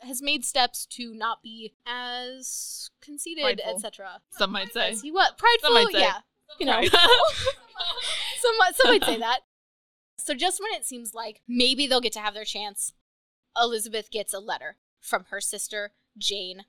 has 0.00 0.20
made 0.22 0.44
steps 0.44 0.86
to 0.86 1.14
not 1.14 1.42
be 1.42 1.74
as 1.86 2.90
conceited, 3.00 3.60
etc. 3.64 4.20
Some 4.30 4.50
might 4.52 4.72
say. 4.72 4.94
He 4.96 5.10
was 5.12 5.32
prideful, 5.36 5.68
Some 5.68 5.74
might 5.74 5.92
say. 5.92 6.00
yeah. 6.00 6.18
You 6.58 6.66
know, 6.66 6.82
some 8.40 8.58
might- 8.58 8.74
some 8.76 8.90
might 8.90 9.04
say 9.04 9.18
that. 9.18 9.40
So 10.18 10.34
just 10.34 10.60
when 10.60 10.72
it 10.78 10.86
seems 10.86 11.14
like 11.14 11.42
maybe 11.48 11.86
they'll 11.86 12.00
get 12.00 12.12
to 12.14 12.20
have 12.20 12.34
their 12.34 12.44
chance, 12.44 12.92
Elizabeth 13.60 14.10
gets 14.10 14.32
a 14.32 14.38
letter 14.38 14.76
from 15.00 15.24
her 15.30 15.40
sister 15.40 15.92
Jane, 16.16 16.64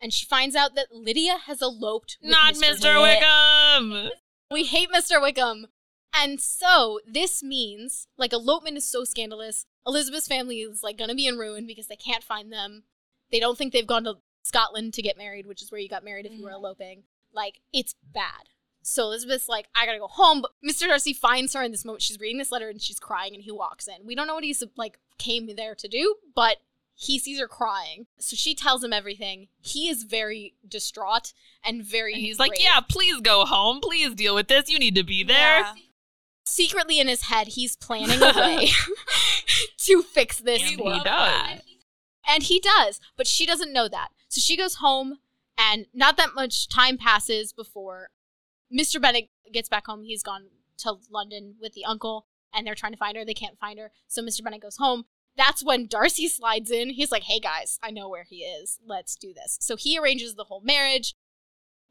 and 0.00 0.12
she 0.12 0.26
finds 0.26 0.54
out 0.54 0.74
that 0.74 0.92
Lydia 0.92 1.38
has 1.46 1.62
eloped. 1.62 2.18
With 2.20 2.30
Not 2.30 2.54
Mr. 2.54 2.74
Mr. 2.74 3.02
Wickham. 3.02 4.10
We 4.52 4.64
hate 4.64 4.90
Mr. 4.90 5.20
Wickham. 5.20 5.66
And 6.14 6.40
so 6.40 7.00
this 7.06 7.42
means 7.42 8.06
like 8.18 8.32
elopement 8.32 8.76
is 8.76 8.84
so 8.84 9.04
scandalous. 9.04 9.64
Elizabeth's 9.86 10.28
family 10.28 10.60
is 10.60 10.82
like 10.82 10.98
gonna 10.98 11.14
be 11.14 11.26
in 11.26 11.38
ruin 11.38 11.66
because 11.66 11.86
they 11.86 11.96
can't 11.96 12.22
find 12.22 12.52
them. 12.52 12.84
They 13.30 13.40
don't 13.40 13.56
think 13.56 13.72
they've 13.72 13.86
gone 13.86 14.04
to 14.04 14.16
Scotland 14.42 14.92
to 14.94 15.02
get 15.02 15.16
married, 15.16 15.46
which 15.46 15.62
is 15.62 15.72
where 15.72 15.80
you 15.80 15.88
got 15.88 16.04
married 16.04 16.26
if 16.26 16.32
you 16.32 16.44
were 16.44 16.50
mm. 16.50 16.56
eloping. 16.56 17.04
Like 17.32 17.60
it's 17.72 17.94
bad. 18.12 18.48
So 18.82 19.04
Elizabeth's 19.04 19.48
like, 19.48 19.68
I 19.74 19.86
gotta 19.86 19.98
go 19.98 20.08
home. 20.08 20.42
But 20.42 20.52
Mr. 20.68 20.86
Darcy 20.86 21.12
finds 21.12 21.54
her 21.54 21.62
in 21.62 21.70
this 21.70 21.84
moment. 21.84 22.02
She's 22.02 22.20
reading 22.20 22.38
this 22.38 22.52
letter 22.52 22.68
and 22.68 22.80
she's 22.80 23.00
crying, 23.00 23.34
and 23.34 23.42
he 23.42 23.52
walks 23.52 23.88
in. 23.88 24.06
We 24.06 24.14
don't 24.14 24.26
know 24.26 24.34
what 24.34 24.44
he's 24.44 24.62
like 24.76 24.98
came 25.18 25.48
there 25.56 25.74
to 25.76 25.88
do, 25.88 26.16
but 26.34 26.58
he 27.02 27.18
sees 27.18 27.40
her 27.40 27.48
crying. 27.48 28.06
So 28.18 28.36
she 28.36 28.54
tells 28.54 28.84
him 28.84 28.92
everything. 28.92 29.48
He 29.60 29.88
is 29.88 30.04
very 30.04 30.54
distraught 30.66 31.32
and 31.64 31.84
very. 31.84 32.12
And 32.12 32.22
he's 32.22 32.38
like, 32.38 32.62
yeah, 32.62 32.78
please 32.80 33.20
go 33.20 33.44
home. 33.44 33.80
Please 33.80 34.14
deal 34.14 34.36
with 34.36 34.46
this. 34.46 34.68
You 34.68 34.78
need 34.78 34.94
to 34.94 35.02
be 35.02 35.24
there. 35.24 35.60
Yeah. 35.60 35.74
secretly 36.44 37.00
in 37.00 37.08
his 37.08 37.22
head 37.22 37.48
he's 37.48 37.76
planning 37.76 38.20
a 38.22 38.32
way 38.36 38.68
to 39.78 40.02
fix 40.02 40.38
this 40.38 40.62
And 40.62 40.70
he 40.80 41.00
does. 41.04 41.60
And 42.28 42.42
he 42.44 42.60
does, 42.60 43.00
but 43.16 43.26
she 43.26 43.46
doesn't 43.46 43.72
know 43.72 43.88
that. 43.88 44.08
So 44.28 44.40
she 44.40 44.56
goes 44.56 44.76
home 44.76 45.18
and 45.58 45.86
not 45.92 46.16
that 46.18 46.34
much 46.36 46.68
time 46.68 46.98
passes 46.98 47.52
before 47.52 48.10
Mr. 48.72 49.00
Bennet 49.02 49.28
gets 49.52 49.68
back 49.68 49.86
home. 49.86 50.04
He's 50.04 50.22
gone 50.22 50.46
to 50.78 50.94
London 51.10 51.56
with 51.60 51.74
the 51.74 51.84
uncle 51.84 52.26
and 52.54 52.64
they're 52.64 52.76
trying 52.76 52.92
to 52.92 52.98
find 52.98 53.16
her. 53.16 53.24
They 53.24 53.34
can't 53.34 53.58
find 53.58 53.78
her. 53.80 53.90
So 54.06 54.22
Mr. 54.22 54.44
Bennet 54.44 54.62
goes 54.62 54.76
home 54.76 55.06
that's 55.36 55.64
when 55.64 55.86
Darcy 55.86 56.28
slides 56.28 56.70
in. 56.70 56.90
He's 56.90 57.12
like, 57.12 57.24
hey 57.24 57.40
guys, 57.40 57.78
I 57.82 57.90
know 57.90 58.08
where 58.08 58.24
he 58.28 58.36
is. 58.36 58.78
Let's 58.84 59.16
do 59.16 59.32
this. 59.32 59.58
So 59.60 59.76
he 59.76 59.98
arranges 59.98 60.34
the 60.34 60.44
whole 60.44 60.60
marriage, 60.60 61.14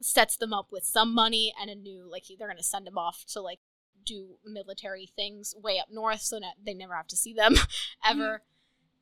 sets 0.02 0.38
them 0.38 0.54
up 0.54 0.68
with 0.72 0.84
some 0.84 1.14
money 1.14 1.54
and 1.60 1.70
a 1.70 1.76
new, 1.76 2.08
like, 2.10 2.26
they're 2.38 2.48
going 2.48 2.58
to 2.58 2.64
send 2.64 2.88
him 2.88 2.98
off 2.98 3.26
to, 3.30 3.42
like, 3.42 3.60
do 4.06 4.38
military 4.46 5.12
things 5.16 5.54
way 5.62 5.80
up 5.80 5.88
north 5.92 6.22
so 6.22 6.40
that 6.40 6.56
they 6.64 6.74
never 6.74 6.96
have 6.96 7.08
to 7.08 7.18
see 7.18 7.34
them 7.34 7.56
ever. 8.06 8.42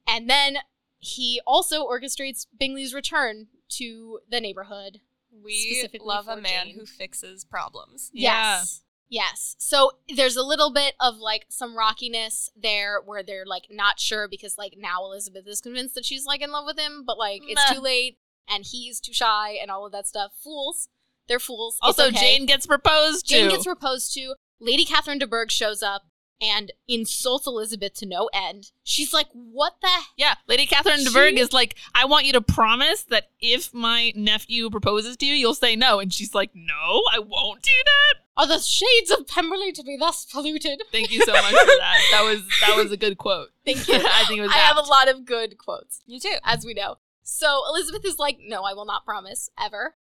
Mm-hmm. 0.07 0.15
And 0.17 0.29
then 0.29 0.57
he 0.99 1.41
also 1.45 1.85
orchestrates 1.87 2.45
Bingley's 2.57 2.93
return 2.93 3.47
to 3.69 4.19
the 4.29 4.41
neighborhood. 4.41 4.99
We 5.43 5.87
love 6.01 6.27
a 6.27 6.35
man 6.35 6.67
Jane. 6.67 6.75
who 6.75 6.85
fixes 6.85 7.45
problems. 7.45 8.09
Yeah. 8.13 8.57
Yes. 8.57 8.81
Yes. 9.09 9.55
So 9.57 9.91
there's 10.15 10.35
a 10.35 10.43
little 10.43 10.71
bit 10.71 10.93
of 10.99 11.17
like 11.17 11.45
some 11.49 11.75
rockiness 11.75 12.51
there 12.55 12.99
where 13.03 13.23
they're 13.23 13.45
like 13.45 13.63
not 13.71 13.99
sure 13.99 14.27
because 14.27 14.57
like 14.57 14.75
now 14.77 15.03
Elizabeth 15.03 15.47
is 15.47 15.61
convinced 15.61 15.95
that 15.95 16.05
she's 16.05 16.25
like 16.25 16.41
in 16.41 16.51
love 16.51 16.65
with 16.65 16.77
him, 16.77 17.03
but 17.05 17.17
like 17.17 17.41
it's 17.45 17.61
Meh. 17.69 17.75
too 17.75 17.81
late 17.81 18.17
and 18.47 18.65
he's 18.65 18.99
too 18.99 19.13
shy 19.13 19.57
and 19.59 19.71
all 19.71 19.85
of 19.85 19.91
that 19.91 20.07
stuff. 20.07 20.31
Fools. 20.43 20.89
They're 21.27 21.39
fools. 21.39 21.75
It's 21.75 21.99
Also, 21.99 22.07
okay. 22.07 22.17
Jane 22.37 22.45
gets 22.45 22.65
proposed 22.65 23.27
to. 23.27 23.35
Jane 23.35 23.49
gets 23.49 23.65
proposed 23.65 24.13
to. 24.13 24.35
Lady 24.59 24.85
Catherine 24.85 25.19
de 25.19 25.27
Bourgh 25.27 25.51
shows 25.51 25.81
up 25.81 26.03
and 26.41 26.71
insults 26.87 27.45
Elizabeth 27.47 27.93
to 27.95 28.05
no 28.05 28.29
end. 28.33 28.71
She's 28.83 29.13
like, 29.13 29.27
"What 29.33 29.73
the 29.81 29.89
yeah, 30.17 30.35
Lady 30.47 30.65
Catherine 30.65 30.99
de 30.99 31.05
She- 31.09 31.13
Bourgh 31.13 31.37
is 31.37 31.51
like, 31.53 31.75
I 31.93 32.05
want 32.05 32.25
you 32.25 32.33
to 32.33 32.41
promise 32.41 33.03
that 33.03 33.29
if 33.39 33.73
my 33.73 34.13
nephew 34.15 34.69
proposes 34.69 35.17
to 35.17 35.25
you, 35.25 35.33
you'll 35.33 35.53
say 35.53 35.75
no. 35.75 35.99
And 35.99 36.13
she's 36.13 36.33
like, 36.33 36.51
No, 36.53 37.03
I 37.11 37.19
won't 37.19 37.61
do 37.61 37.71
that. 37.85 38.13
are 38.37 38.47
the 38.47 38.59
shades 38.59 39.11
of 39.11 39.27
Pemberley 39.27 39.71
to 39.73 39.83
be 39.83 39.97
thus 39.97 40.25
polluted?" 40.25 40.81
Thank 40.91 41.11
you 41.11 41.21
so 41.23 41.33
much 41.33 41.51
for 41.51 41.65
that. 41.65 41.97
That 42.11 42.21
was 42.23 42.41
that 42.65 42.75
was 42.77 42.91
a 42.91 42.97
good 42.97 43.17
quote. 43.17 43.49
Thank 43.65 43.87
you. 43.87 43.95
I 44.05 44.23
think 44.27 44.39
it 44.39 44.43
was. 44.43 44.51
I 44.51 44.57
have 44.59 44.77
a 44.77 44.81
lot 44.81 45.09
of 45.09 45.25
good 45.25 45.57
quotes, 45.57 46.01
You 46.05 46.19
too, 46.19 46.35
as 46.43 46.65
we 46.65 46.73
know. 46.73 46.97
So 47.23 47.63
Elizabeth 47.69 48.05
is 48.05 48.17
like, 48.17 48.37
"No, 48.41 48.63
I 48.63 48.73
will 48.73 48.85
not 48.85 49.03
promise 49.05 49.49
ever." 49.59 49.95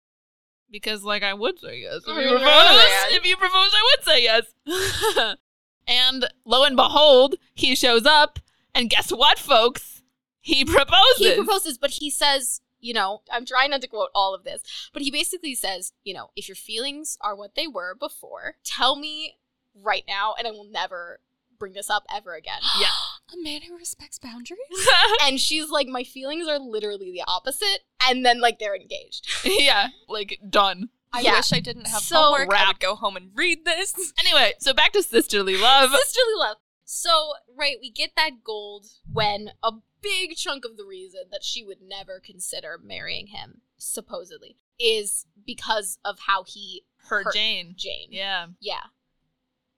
because 0.71 1.03
like 1.03 1.23
I 1.23 1.33
would 1.33 1.59
say 1.59 1.81
yes. 1.81 2.03
If 2.07 2.09
Oh, 2.09 2.19
you 2.21 2.29
you're 2.29 2.39
propose, 2.39 3.13
if 3.13 3.25
you 3.25 3.37
propose, 3.39 3.71
I 3.73 3.91
would 3.97 4.05
say 4.05 4.23
yes. 4.23 4.45
and 5.89 6.29
lo 6.45 6.63
and 6.63 6.77
behold, 6.77 7.37
he 7.55 7.75
shows 7.75 8.07
up, 8.07 8.39
and 8.75 8.91
guess 8.91 9.11
what, 9.11 9.39
folks? 9.39 10.03
He 10.41 10.65
proposes. 10.65 11.19
he 11.19 11.35
proposes, 11.35 11.79
but 11.79 11.91
he 11.91 12.11
says, 12.11 12.61
you 12.81 12.95
know, 12.95 13.23
I'm 13.33 13.45
trying 13.45 13.71
not 13.71 13.81
to 13.83 13.89
quote 13.89 14.11
all 14.15 14.35
of 14.35 14.45
this, 14.45 14.63
but 14.93 15.03
he 15.03 15.11
basically 15.11 15.55
says, 15.55 15.93
you 16.05 16.15
know, 16.15 16.31
if 16.37 16.49
your 16.49 16.55
feelings 16.55 17.19
are 17.21 17.35
what 17.35 17.55
they 17.55 17.67
were 17.67 17.95
before, 17.99 18.55
tell 18.65 18.97
me 18.97 19.39
right 19.75 20.05
now, 20.07 20.35
and 20.39 20.47
I 20.47 20.51
will 20.51 20.69
never 20.71 21.21
bring 21.59 21.73
this 21.73 21.91
up 21.91 22.05
ever 22.15 22.35
again. 22.35 22.61
Yeah. 22.81 22.89
A 23.31 23.45
man 23.45 23.61
who 23.61 23.77
respects 23.77 24.19
boundaries? 24.19 24.59
and 25.23 25.39
she's 25.39 25.69
like, 25.69 25.87
my 25.87 26.03
feelings 26.03 26.49
are 26.49 26.59
literally 26.59 27.13
the 27.13 27.25
opposite, 27.27 27.81
and 28.09 28.25
then 28.25 28.41
like 28.41 28.59
they're 28.59 28.75
engaged. 28.75 29.29
yeah, 29.45 29.89
like 30.09 30.39
done. 30.49 30.89
I 31.13 31.21
Yeah. 31.21 31.37
wish 31.37 31.53
I 31.53 31.61
didn't 31.61 31.87
have 31.87 32.03
So- 32.03 32.17
homework. 32.35 32.51
I 32.55 32.67
would 32.69 32.81
go 32.81 32.95
home 32.95 33.17
and 33.17 33.31
read 33.35 33.65
this. 33.65 33.95
Anyway, 34.19 34.55
so 34.61 34.73
back 34.75 34.93
to 34.93 35.03
sisterly 35.03 35.57
love. 35.57 35.91
Sisterly 35.91 36.35
love. 36.37 36.57
So, 36.85 37.35
right, 37.55 37.77
we 37.81 37.91
get 37.91 38.11
that 38.17 38.43
gold 38.45 38.87
when 39.11 39.53
a 39.63 39.73
big 40.01 40.37
chunk 40.37 40.65
of 40.65 40.77
the 40.77 40.85
reason 40.85 41.23
that 41.31 41.45
she 41.45 41.63
would 41.65 41.81
never 41.83 42.21
consider 42.21 42.79
marrying 42.83 43.29
him, 43.29 43.63
supposedly, 43.79 44.57
is 44.79 45.27
because 45.47 45.99
of 46.05 46.21
how 46.27 46.45
he 46.45 46.85
Her 47.09 47.25
hurt 47.25 47.35
Jane. 47.35 47.75
Jane. 47.77 48.09
Yeah. 48.11 48.49
Yeah. 48.61 48.85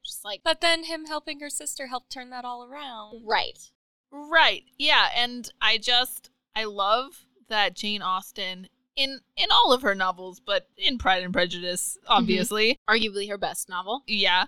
Just 0.05 0.25
like, 0.25 0.43
But 0.45 0.61
then 0.61 0.85
him 0.85 1.07
helping 1.07 1.41
her 1.41 1.51
sister 1.51 1.87
helped 1.89 2.11
turn 2.11 2.31
that 2.31 2.45
all 2.45 2.65
around. 2.65 3.23
right. 3.27 3.59
Right. 4.11 4.65
Yeah, 4.79 5.11
and 5.15 5.53
I 5.61 5.79
just 5.79 6.31
I 6.57 6.65
love 6.65 7.27
that 7.49 7.75
Jane 7.77 8.03
Austen 8.03 8.69
in 9.01 9.21
in 9.37 9.51
all 9.51 9.73
of 9.73 9.83
her 9.83 9.95
novels, 9.95 10.41
but 10.41 10.69
in 10.77 10.99
Pride 10.99 11.23
and 11.23 11.33
Prejudice, 11.33 11.97
mm-hmm. 11.99 12.13
obviously. 12.13 12.79
Arguably 12.89 13.29
her 13.29 13.39
best 13.39 13.69
novel. 13.69 14.03
Yeah. 14.07 14.47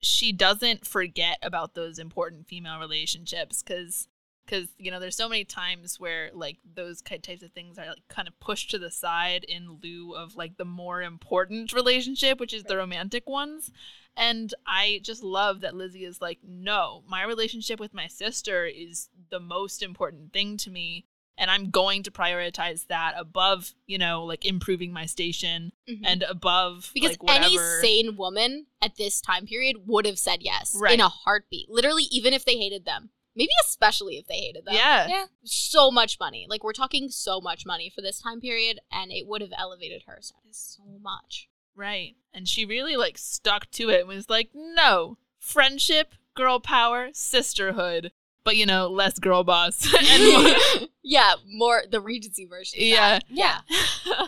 She 0.00 0.32
doesn't 0.32 0.86
forget 0.86 1.38
about 1.42 1.74
those 1.74 1.98
important 1.98 2.48
female 2.48 2.78
relationships 2.78 3.62
cuz 3.62 4.08
cuz 4.46 4.68
you 4.78 4.90
know, 4.90 5.00
there's 5.00 5.16
so 5.16 5.28
many 5.28 5.44
times 5.44 6.00
where 6.00 6.30
like 6.32 6.58
those 6.74 7.02
types 7.02 7.42
of 7.42 7.52
things 7.52 7.78
are 7.78 7.86
like 7.86 8.08
kind 8.08 8.28
of 8.28 8.38
pushed 8.40 8.70
to 8.70 8.78
the 8.78 8.90
side 8.90 9.44
in 9.44 9.78
lieu 9.82 10.14
of 10.14 10.36
like 10.36 10.56
the 10.56 10.64
more 10.64 11.02
important 11.02 11.72
relationship, 11.72 12.40
which 12.40 12.54
is 12.54 12.64
the 12.64 12.76
romantic 12.76 13.28
ones. 13.28 13.70
And 14.16 14.54
I 14.66 15.00
just 15.02 15.22
love 15.22 15.60
that 15.60 15.74
Lizzie 15.74 16.06
is 16.06 16.22
like, 16.22 16.38
no, 16.42 17.02
my 17.06 17.22
relationship 17.22 17.78
with 17.78 17.92
my 17.92 18.06
sister 18.06 18.64
is 18.64 19.10
the 19.28 19.40
most 19.40 19.82
important 19.82 20.32
thing 20.32 20.56
to 20.58 20.70
me. 20.70 21.04
And 21.38 21.50
I'm 21.50 21.70
going 21.70 22.02
to 22.04 22.10
prioritize 22.10 22.86
that 22.86 23.14
above, 23.16 23.74
you 23.86 23.98
know, 23.98 24.24
like 24.24 24.44
improving 24.44 24.92
my 24.92 25.06
station 25.06 25.72
mm-hmm. 25.88 26.04
and 26.04 26.22
above 26.22 26.90
because 26.94 27.16
like 27.20 27.42
any 27.42 27.58
sane 27.80 28.16
woman 28.16 28.66
at 28.80 28.96
this 28.96 29.20
time 29.20 29.46
period 29.46 29.76
would 29.86 30.06
have 30.06 30.18
said 30.18 30.38
yes 30.40 30.74
Right. 30.78 30.94
in 30.94 31.00
a 31.00 31.08
heartbeat. 31.08 31.68
Literally, 31.68 32.04
even 32.10 32.32
if 32.32 32.44
they 32.44 32.56
hated 32.56 32.84
them. 32.84 33.10
Maybe 33.38 33.50
especially 33.66 34.16
if 34.16 34.26
they 34.26 34.38
hated 34.38 34.64
them. 34.64 34.74
yeah. 34.74 35.06
Yeah. 35.08 35.24
So 35.44 35.90
much 35.90 36.18
money. 36.18 36.46
Like, 36.48 36.64
we're 36.64 36.72
talking 36.72 37.10
so 37.10 37.38
much 37.38 37.66
money 37.66 37.90
for 37.94 38.00
this 38.00 38.18
time 38.18 38.40
period, 38.40 38.80
and 38.90 39.12
it 39.12 39.26
would 39.26 39.42
have 39.42 39.52
elevated 39.58 40.04
her 40.06 40.20
status 40.22 40.78
so 40.78 40.84
much. 41.02 41.50
Right. 41.74 42.16
And 42.32 42.48
she 42.48 42.64
really 42.64 42.96
like 42.96 43.18
stuck 43.18 43.70
to 43.72 43.90
it 43.90 44.00
and 44.00 44.08
was 44.08 44.30
like, 44.30 44.48
no, 44.54 45.18
friendship, 45.38 46.14
girl 46.34 46.60
power, 46.60 47.10
sisterhood. 47.12 48.10
But 48.46 48.56
you 48.56 48.64
know, 48.64 48.86
less 48.88 49.18
girl 49.18 49.44
boss. 49.44 49.86
and 50.10 50.24
more- 50.32 50.88
yeah, 51.02 51.34
more 51.46 51.82
the 51.90 52.00
Regency 52.00 52.46
version. 52.46 52.78
of 52.80 52.86
yeah. 52.86 53.18
Yeah. 53.28 53.58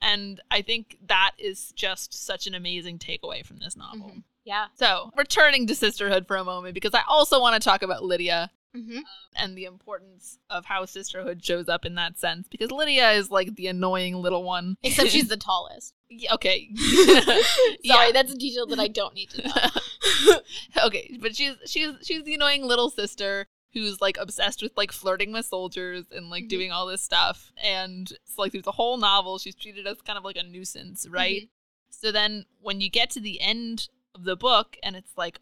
and 0.00 0.40
I 0.50 0.62
think 0.62 0.96
that 1.06 1.32
is 1.38 1.72
just 1.76 2.12
such 2.14 2.46
an 2.46 2.54
amazing 2.54 2.98
takeaway 2.98 3.44
from 3.46 3.58
this 3.58 3.76
novel. 3.76 4.10
Mhm. 4.10 4.22
Yeah. 4.44 4.66
So, 4.74 5.12
returning 5.16 5.68
to 5.68 5.74
sisterhood 5.76 6.26
for 6.26 6.36
a 6.36 6.42
moment, 6.44 6.74
because 6.74 6.94
I 6.94 7.02
also 7.06 7.40
want 7.40 7.60
to 7.60 7.64
talk 7.68 7.82
about 7.82 8.02
Lydia 8.04 8.50
Mm-hmm. 8.74 9.00
and 9.36 9.54
the 9.54 9.64
importance 9.66 10.38
of 10.48 10.64
how 10.64 10.86
sisterhood 10.86 11.44
shows 11.44 11.68
up 11.68 11.84
in 11.84 11.94
that 11.96 12.18
sense, 12.18 12.48
because 12.48 12.70
Lydia 12.70 13.10
is 13.10 13.30
like 13.30 13.54
the 13.54 13.66
annoying 13.66 14.14
little 14.16 14.44
one. 14.44 14.78
Except 14.82 15.10
she's 15.10 15.28
the 15.28 15.36
tallest. 15.36 15.92
Okay. 16.32 16.70
Sorry, 16.74 17.42
Yeah. 17.82 18.10
that's 18.14 18.32
a 18.32 18.36
detail 18.38 18.66
that 18.68 18.78
I 18.80 18.88
don't 18.88 19.12
need 19.14 19.28
to 19.30 19.46
know. 19.46 19.54
okay, 20.84 21.16
but 21.20 21.34
she's 21.36 21.54
she's 21.66 21.94
she's 22.02 22.24
the 22.24 22.34
annoying 22.34 22.64
little 22.66 22.90
sister 22.90 23.46
who's 23.72 24.00
like 24.00 24.18
obsessed 24.18 24.62
with 24.62 24.72
like 24.76 24.92
flirting 24.92 25.32
with 25.32 25.46
soldiers 25.46 26.04
and 26.14 26.28
like 26.28 26.44
Mhm. 26.44 26.48
doing 26.48 26.72
all 26.72 26.86
this 26.86 27.02
stuff. 27.02 27.52
And 27.62 28.10
it's 28.10 28.36
like 28.36 28.52
through 28.52 28.62
the 28.62 28.72
whole 28.72 28.98
novel, 28.98 29.38
she's 29.38 29.54
treated 29.54 29.86
as 29.86 30.02
kind 30.02 30.18
of 30.18 30.24
like 30.24 30.36
a 30.36 30.42
nuisance, 30.42 31.06
right? 31.08 31.48
So 31.88 32.12
then 32.12 32.44
when 32.60 32.80
you 32.82 32.90
get 32.90 33.08
to 33.10 33.20
the 33.20 33.40
end 33.40 33.88
of 34.14 34.24
the 34.24 34.36
book 34.36 34.76
and 34.82 34.94
it's 34.94 35.12
like, 35.16 35.38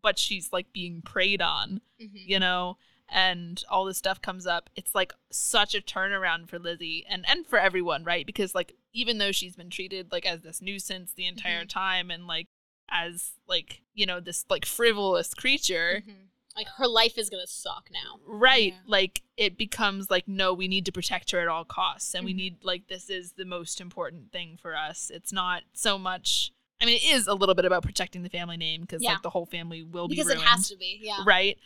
but 0.00 0.18
she's 0.18 0.52
like 0.52 0.72
being 0.72 1.02
preyed 1.02 1.42
on, 1.42 1.82
Mhm. 2.00 2.10
you 2.26 2.38
know, 2.38 2.78
and 3.10 3.62
all 3.68 3.84
this 3.84 3.98
stuff 3.98 4.22
comes 4.22 4.46
up, 4.46 4.70
it's 4.74 4.94
like 4.94 5.12
such 5.30 5.74
a 5.74 5.80
turnaround 5.82 6.48
for 6.48 6.58
Lizzie 6.58 7.04
and 7.06 7.28
and 7.28 7.46
for 7.46 7.58
everyone, 7.58 8.04
right? 8.04 8.24
Because 8.24 8.54
like 8.54 8.74
even 8.94 9.18
though 9.18 9.32
she's 9.32 9.54
been 9.56 9.68
treated 9.70 10.10
like 10.12 10.24
as 10.24 10.40
this 10.40 10.62
nuisance 10.62 11.12
the 11.12 11.26
entire 11.26 11.64
Mhm. 11.64 11.68
time 11.68 12.10
and 12.10 12.26
like 12.26 12.48
as 12.90 13.32
like 13.48 13.82
you 13.94 14.06
know 14.06 14.20
this 14.20 14.44
like 14.48 14.64
frivolous 14.64 15.34
creature 15.34 16.02
Mhm. 16.06 16.14
Like, 16.56 16.68
her 16.78 16.86
life 16.88 17.18
is 17.18 17.28
gonna 17.28 17.46
suck 17.46 17.90
now. 17.92 18.18
right 18.24 18.72
Yeah. 18.72 18.80
like 18.86 19.22
it 19.36 19.58
becomes 19.58 20.10
like 20.10 20.26
no 20.26 20.54
we 20.54 20.68
need 20.68 20.86
to 20.86 20.92
protect 20.92 21.30
her 21.32 21.40
at 21.40 21.48
all 21.48 21.66
costs 21.66 22.14
and 22.14 22.24
we 22.24 22.32
Mhm. 22.32 22.36
need 22.36 22.64
like 22.64 22.86
this 22.88 23.10
is 23.10 23.32
the 23.32 23.44
most 23.44 23.78
important 23.80 24.32
thing 24.32 24.56
for 24.56 24.74
us 24.74 25.10
it's 25.10 25.32
not 25.32 25.64
so 25.74 25.98
much 25.98 26.52
i 26.80 26.84
mean 26.84 26.96
it 26.96 27.04
is 27.14 27.26
a 27.26 27.34
little 27.34 27.54
bit 27.54 27.64
about 27.64 27.82
protecting 27.82 28.22
the 28.22 28.28
family 28.28 28.56
name 28.56 28.82
because 28.82 29.02
Yeah. 29.02 29.12
like 29.12 29.22
the 29.22 29.30
whole 29.30 29.46
family 29.46 29.82
will 29.82 30.08
Because 30.08 30.26
be 30.26 30.34
because 30.34 30.42
it 30.42 30.46
has 30.46 30.68
to 30.68 30.76
be, 30.76 31.00
yeah. 31.02 31.22
right 31.26 31.58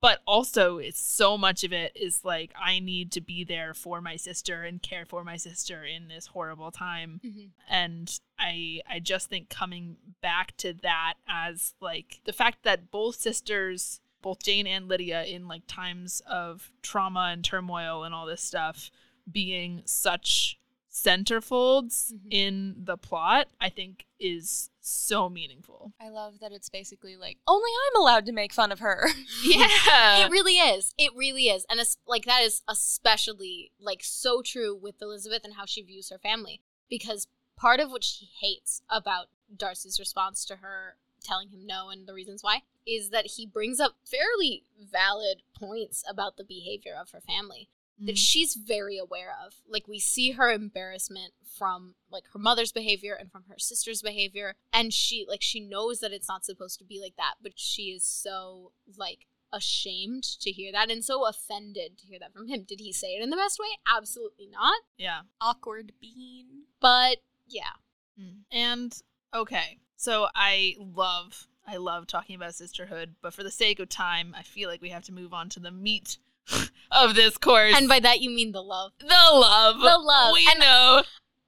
but 0.00 0.20
also 0.26 0.78
it's 0.78 1.00
so 1.00 1.38
much 1.38 1.64
of 1.64 1.72
it 1.72 1.92
is 1.94 2.24
like 2.24 2.52
i 2.60 2.78
need 2.78 3.12
to 3.12 3.20
be 3.20 3.44
there 3.44 3.72
for 3.74 4.00
my 4.00 4.16
sister 4.16 4.62
and 4.64 4.82
care 4.82 5.04
for 5.06 5.24
my 5.24 5.36
sister 5.36 5.84
in 5.84 6.08
this 6.08 6.26
horrible 6.26 6.70
time 6.70 7.20
Mhm. 7.24 7.50
and 7.68 8.18
i 8.38 8.80
i 8.90 8.98
just 8.98 9.28
think 9.30 9.48
coming 9.48 9.96
back 10.20 10.56
to 10.58 10.72
that 10.82 11.14
as 11.28 11.74
like 11.80 12.20
the 12.24 12.32
fact 12.32 12.62
that 12.64 12.90
both 12.90 13.16
sisters 13.16 14.00
both 14.20 14.42
jane 14.42 14.66
and 14.66 14.88
lydia 14.88 15.24
in 15.24 15.46
like 15.48 15.62
times 15.68 16.20
of 16.28 16.72
trauma 16.82 17.30
and 17.32 17.44
turmoil 17.44 18.02
and 18.04 18.14
all 18.14 18.26
this 18.26 18.42
stuff 18.42 18.90
being 19.30 19.82
such 19.84 20.57
centerfolds 21.04 22.12
Mhm. 22.12 22.28
in 22.30 22.74
the 22.84 22.96
plot 22.96 23.48
i 23.60 23.68
think 23.68 24.06
is 24.18 24.70
so 24.80 25.28
meaningful 25.28 25.92
I 26.00 26.08
love 26.08 26.38
that 26.40 26.50
it's 26.52 26.68
basically 26.70 27.16
like, 27.16 27.36
only 27.46 27.70
I'm 27.86 28.00
allowed 28.00 28.24
to 28.26 28.32
make 28.32 28.52
fun 28.54 28.72
of 28.72 28.78
her. 28.80 29.08
yeah 29.44 30.24
It 30.24 30.30
really 30.30 30.54
is. 30.54 30.94
It 30.96 31.12
really 31.14 31.48
is. 31.48 31.66
And 31.68 31.78
it's 31.78 31.98
like 32.06 32.24
that 32.24 32.42
is 32.42 32.62
especially 32.66 33.70
like 33.78 34.00
so 34.02 34.40
true 34.42 34.74
with 34.74 35.00
Elizabeth 35.02 35.42
and 35.44 35.54
how 35.54 35.66
she 35.66 35.82
views 35.82 36.08
her 36.10 36.18
family. 36.18 36.62
Because 36.88 37.26
part 37.56 37.80
of 37.80 37.90
what 37.90 38.02
she 38.02 38.28
hates 38.40 38.80
about 38.88 39.26
Darcy's 39.54 39.98
response 40.00 40.44
to 40.46 40.56
her 40.56 40.96
telling 41.22 41.50
him 41.50 41.66
no 41.66 41.90
and 41.90 42.06
the 42.08 42.14
reasons 42.14 42.42
why 42.42 42.62
is 42.86 43.10
that 43.10 43.26
he 43.36 43.44
brings 43.44 43.78
up 43.80 43.96
fairly 44.04 44.64
valid 44.80 45.42
points 45.54 46.02
about 46.08 46.36
the 46.38 46.44
behavior 46.44 46.94
of 46.98 47.10
her 47.10 47.20
family 47.20 47.68
that 48.00 48.14
Mhm. 48.14 48.18
she's 48.18 48.54
very 48.54 48.96
aware 48.98 49.34
of. 49.44 49.54
Like 49.66 49.88
we 49.88 49.98
see 49.98 50.32
her 50.32 50.50
embarrassment 50.52 51.34
from 51.44 51.96
like 52.10 52.24
her 52.32 52.38
mother's 52.38 52.70
behavior 52.72 53.14
and 53.14 53.30
from 53.32 53.44
her 53.48 53.58
sister's 53.58 54.02
behavior 54.02 54.54
and 54.72 54.94
she 54.94 55.24
like 55.28 55.42
she 55.42 55.58
knows 55.60 55.98
that 56.00 56.12
it's 56.12 56.28
not 56.28 56.44
supposed 56.44 56.78
to 56.78 56.84
be 56.84 57.00
like 57.00 57.16
that, 57.16 57.34
but 57.42 57.58
she 57.58 57.90
is 57.90 58.04
so 58.04 58.72
like 58.96 59.26
ashamed 59.52 60.22
to 60.22 60.50
hear 60.52 60.70
that 60.72 60.90
and 60.90 61.04
so 61.04 61.26
offended 61.26 61.98
to 61.98 62.06
hear 62.06 62.18
that 62.18 62.32
from 62.32 62.46
him. 62.46 62.62
Did 62.64 62.80
he 62.80 62.92
say 62.92 63.16
it 63.16 63.22
in 63.22 63.30
the 63.30 63.36
best 63.36 63.58
way? 63.58 63.66
Absolutely 63.86 64.46
not. 64.46 64.80
yeah. 64.96 65.22
Awkward 65.40 65.92
bean. 66.00 66.64
But 66.80 67.18
yeah. 67.48 67.72
Mm. 68.20 68.42
And 68.52 69.02
okay, 69.34 69.78
so 69.96 70.28
I 70.34 70.76
love 70.78 71.48
I 71.66 71.76
love 71.76 72.06
talking 72.06 72.34
about 72.36 72.54
sisterhood, 72.54 73.16
but 73.20 73.34
for 73.34 73.42
the 73.42 73.50
sake 73.50 73.78
of 73.78 73.88
time, 73.90 74.34
I 74.38 74.42
feel 74.42 74.70
like 74.70 74.80
we 74.80 74.88
have 74.90 75.04
to 75.04 75.12
move 75.12 75.34
on 75.34 75.48
to 75.50 75.60
the 75.60 75.70
meat 75.70 76.16
of 76.90 77.14
this 77.14 77.36
course. 77.38 77.74
And 77.76 77.88
by 77.88 78.00
that 78.00 78.20
you 78.20 78.30
mean 78.30 78.52
the 78.52 78.62
love. 78.62 78.92
the 79.00 79.06
love, 79.06 79.80
The 79.80 79.98
love. 79.98 80.32
We 80.34 80.48
And- 80.50 80.60
know. 80.60 81.02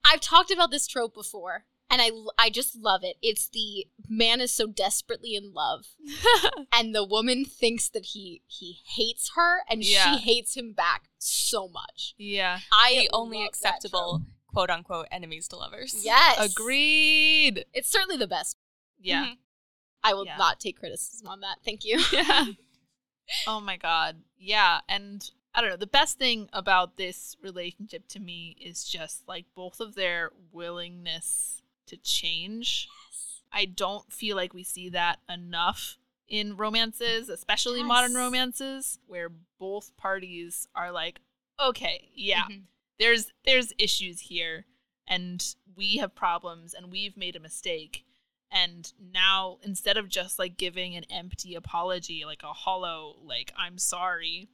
I've 0.04 0.20
talked 0.20 0.50
about 0.50 0.70
this 0.70 0.86
trope 0.86 1.12
before 1.14 1.66
and 1.90 2.00
I 2.00 2.10
I 2.38 2.48
just 2.50 2.74
love 2.74 3.02
it. 3.04 3.16
It's 3.20 3.48
the 3.48 3.86
man 4.08 4.40
is 4.40 4.50
so 4.52 4.66
desperately 4.66 5.34
in 5.34 5.52
love 5.52 5.86
and 6.72 6.94
the 6.94 7.04
woman 7.04 7.44
thinks 7.44 7.88
that 7.90 8.06
he 8.06 8.42
he 8.46 8.78
hates 8.96 9.32
her 9.34 9.60
and 9.68 9.84
Yeah. 9.84 10.16
she 10.16 10.22
hates 10.22 10.56
him 10.56 10.72
back 10.72 11.10
so 11.18 11.68
much. 11.68 12.14
yeah, 12.16 12.60
I 12.72 12.94
The 12.94 13.10
only 13.12 13.44
acceptable 13.44 14.22
quote 14.46 14.70
unquote 14.70 15.06
enemies 15.12 15.46
to 15.48 15.56
lovers. 15.56 15.94
Yes. 16.02 16.38
agreed. 16.38 17.66
It's 17.74 17.90
certainly 17.90 18.16
the 18.16 18.26
best. 18.26 18.56
Yeah, 18.98 19.26
Mhm. 19.26 19.36
I 20.02 20.14
will 20.14 20.24
Yeah. 20.26 20.36
not 20.38 20.60
take 20.60 20.78
criticism 20.78 21.28
on 21.28 21.40
that. 21.40 21.58
Thank 21.64 21.84
you. 21.84 22.00
yeah. 22.12 22.46
Oh 23.46 23.60
my 23.60 23.76
god, 23.76 24.16
yeah, 24.38 24.80
and 24.88 25.28
I 25.54 25.60
don't 25.60 25.70
know. 25.70 25.76
The 25.76 25.86
best 25.86 26.18
thing 26.18 26.48
about 26.52 26.96
this 26.96 27.36
relationship 27.42 28.06
to 28.08 28.20
me 28.20 28.56
is 28.60 28.84
just 28.84 29.26
like 29.26 29.46
both 29.54 29.80
of 29.80 29.94
their 29.94 30.30
willingness 30.52 31.62
to 31.86 31.96
change. 31.96 32.88
Yes. 33.10 33.40
I 33.52 33.64
don't 33.64 34.12
feel 34.12 34.36
like 34.36 34.54
we 34.54 34.62
see 34.62 34.88
that 34.90 35.18
enough 35.28 35.98
in 36.28 36.56
romances, 36.56 37.28
especially 37.28 37.82
modern 37.82 38.14
romances, 38.14 39.00
where 39.08 39.30
both 39.58 39.96
parties 39.96 40.68
are 40.74 40.92
like, 40.92 41.20
okay, 41.58 42.08
yeah, 42.14 42.44
Mhm. 42.48 42.62
there's 43.00 43.32
there's 43.44 43.72
issues 43.78 44.20
here 44.20 44.66
and 45.08 45.56
we 45.74 45.96
have 45.96 46.14
problems 46.14 46.72
and 46.74 46.92
we've 46.92 47.16
made 47.16 47.34
a 47.34 47.40
mistake. 47.40 48.04
And 48.52 48.92
now 49.12 49.58
instead 49.62 49.96
of 49.96 50.08
just 50.08 50.38
like 50.38 50.56
giving 50.56 50.96
an 50.96 51.04
empty 51.10 51.54
apology, 51.54 52.24
like 52.24 52.42
a 52.42 52.52
hollow, 52.52 53.16
like, 53.22 53.52
I'm 53.56 53.78
sorry, 53.78 54.48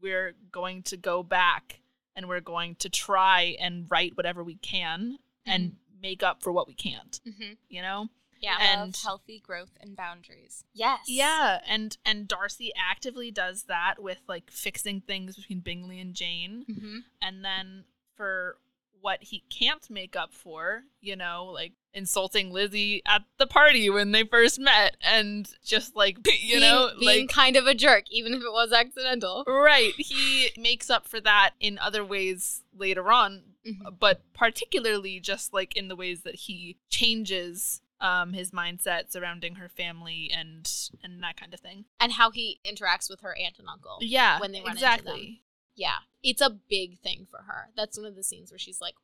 we're 0.00 0.34
going 0.50 0.82
to 0.84 0.96
go 0.96 1.22
back 1.22 1.80
and 2.14 2.28
we're 2.28 2.40
going 2.40 2.76
to 2.76 2.88
try 2.88 3.56
and 3.60 3.86
write 3.90 4.16
whatever 4.16 4.42
we 4.42 4.56
can 4.56 5.18
and 5.44 5.76
make 6.02 6.22
up 6.22 6.42
for 6.42 6.50
what 6.52 6.66
we 6.66 6.74
can't, 6.74 7.20
Mm-hmm. 7.28 7.52
you 7.68 7.82
know? 7.82 8.08
Yeah. 8.40 8.56
And- 8.60 8.80
Love, 8.80 8.94
healthy 9.02 9.38
growth 9.38 9.70
and 9.80 9.96
boundaries. 9.96 10.64
yes. 10.74 11.00
Yeah, 11.08 11.60
and 11.66 11.96
and 12.04 12.28
Darcy 12.28 12.70
actively 12.76 13.30
does 13.30 13.64
that 13.64 13.94
with 14.02 14.18
like 14.28 14.50
fixing 14.50 15.00
things 15.00 15.36
between 15.36 15.60
Bingley 15.60 16.00
and 16.00 16.14
Jane. 16.14 16.64
hmm 16.66 16.98
And 17.22 17.44
then 17.44 17.84
for 18.14 18.58
what 19.00 19.22
he 19.24 19.42
can't 19.50 19.88
make 19.90 20.16
up 20.16 20.32
for, 20.34 20.82
you 21.00 21.16
know, 21.16 21.46
like 21.46 21.72
insulting 21.96 22.52
Lizzie 22.52 23.02
at 23.06 23.22
the 23.38 23.46
party 23.46 23.88
when 23.90 24.12
they 24.12 24.22
first 24.22 24.60
met 24.60 24.96
and 25.00 25.50
just 25.64 25.96
like 25.96 26.18
you 26.40 26.58
being, 26.58 26.60
know, 26.60 26.90
being 27.00 27.22
like 27.26 27.28
kind 27.34 27.56
of 27.56 27.66
a 27.66 27.74
jerk, 27.74 28.04
even 28.10 28.34
if 28.34 28.42
it 28.42 28.52
was 28.52 28.72
accidental. 28.72 29.42
Right. 29.46 29.92
He 29.96 30.50
makes 30.58 30.90
up 30.90 31.08
for 31.08 31.20
that 31.22 31.54
in 31.58 31.78
other 31.78 32.04
ways 32.04 32.62
later 32.76 33.10
on, 33.10 33.42
Mhm. 33.66 33.98
but 33.98 34.20
particularly 34.32 35.18
just 35.18 35.52
like 35.52 35.76
in 35.76 35.88
the 35.88 35.96
ways 35.96 36.22
that 36.22 36.36
he 36.36 36.76
changes 36.88 37.80
um 38.00 38.34
his 38.34 38.50
mindset 38.50 39.10
surrounding 39.10 39.54
her 39.54 39.68
family 39.70 40.30
and 40.32 40.70
and 41.02 41.22
that 41.22 41.40
kind 41.40 41.52
of 41.54 41.60
thing. 41.60 41.86
And 41.98 42.12
how 42.12 42.30
he 42.30 42.60
interacts 42.64 43.08
with 43.10 43.22
her 43.22 43.34
aunt 43.36 43.58
and 43.58 43.66
uncle. 43.68 43.98
Yeah. 44.02 44.38
When 44.38 44.52
they 44.52 44.58
run 44.60 44.72
into 44.72 44.78
exactly. 44.84 45.42
Yeah. 45.74 45.96
It's 46.22 46.40
a 46.42 46.50
big 46.50 46.98
thing 47.00 47.26
for 47.30 47.38
her. 47.46 47.70
That's 47.76 47.96
one 47.96 48.06
of 48.06 48.14
the 48.16 48.22
scenes 48.22 48.50
where 48.50 48.58
she's 48.58 48.80
like, 48.80 48.94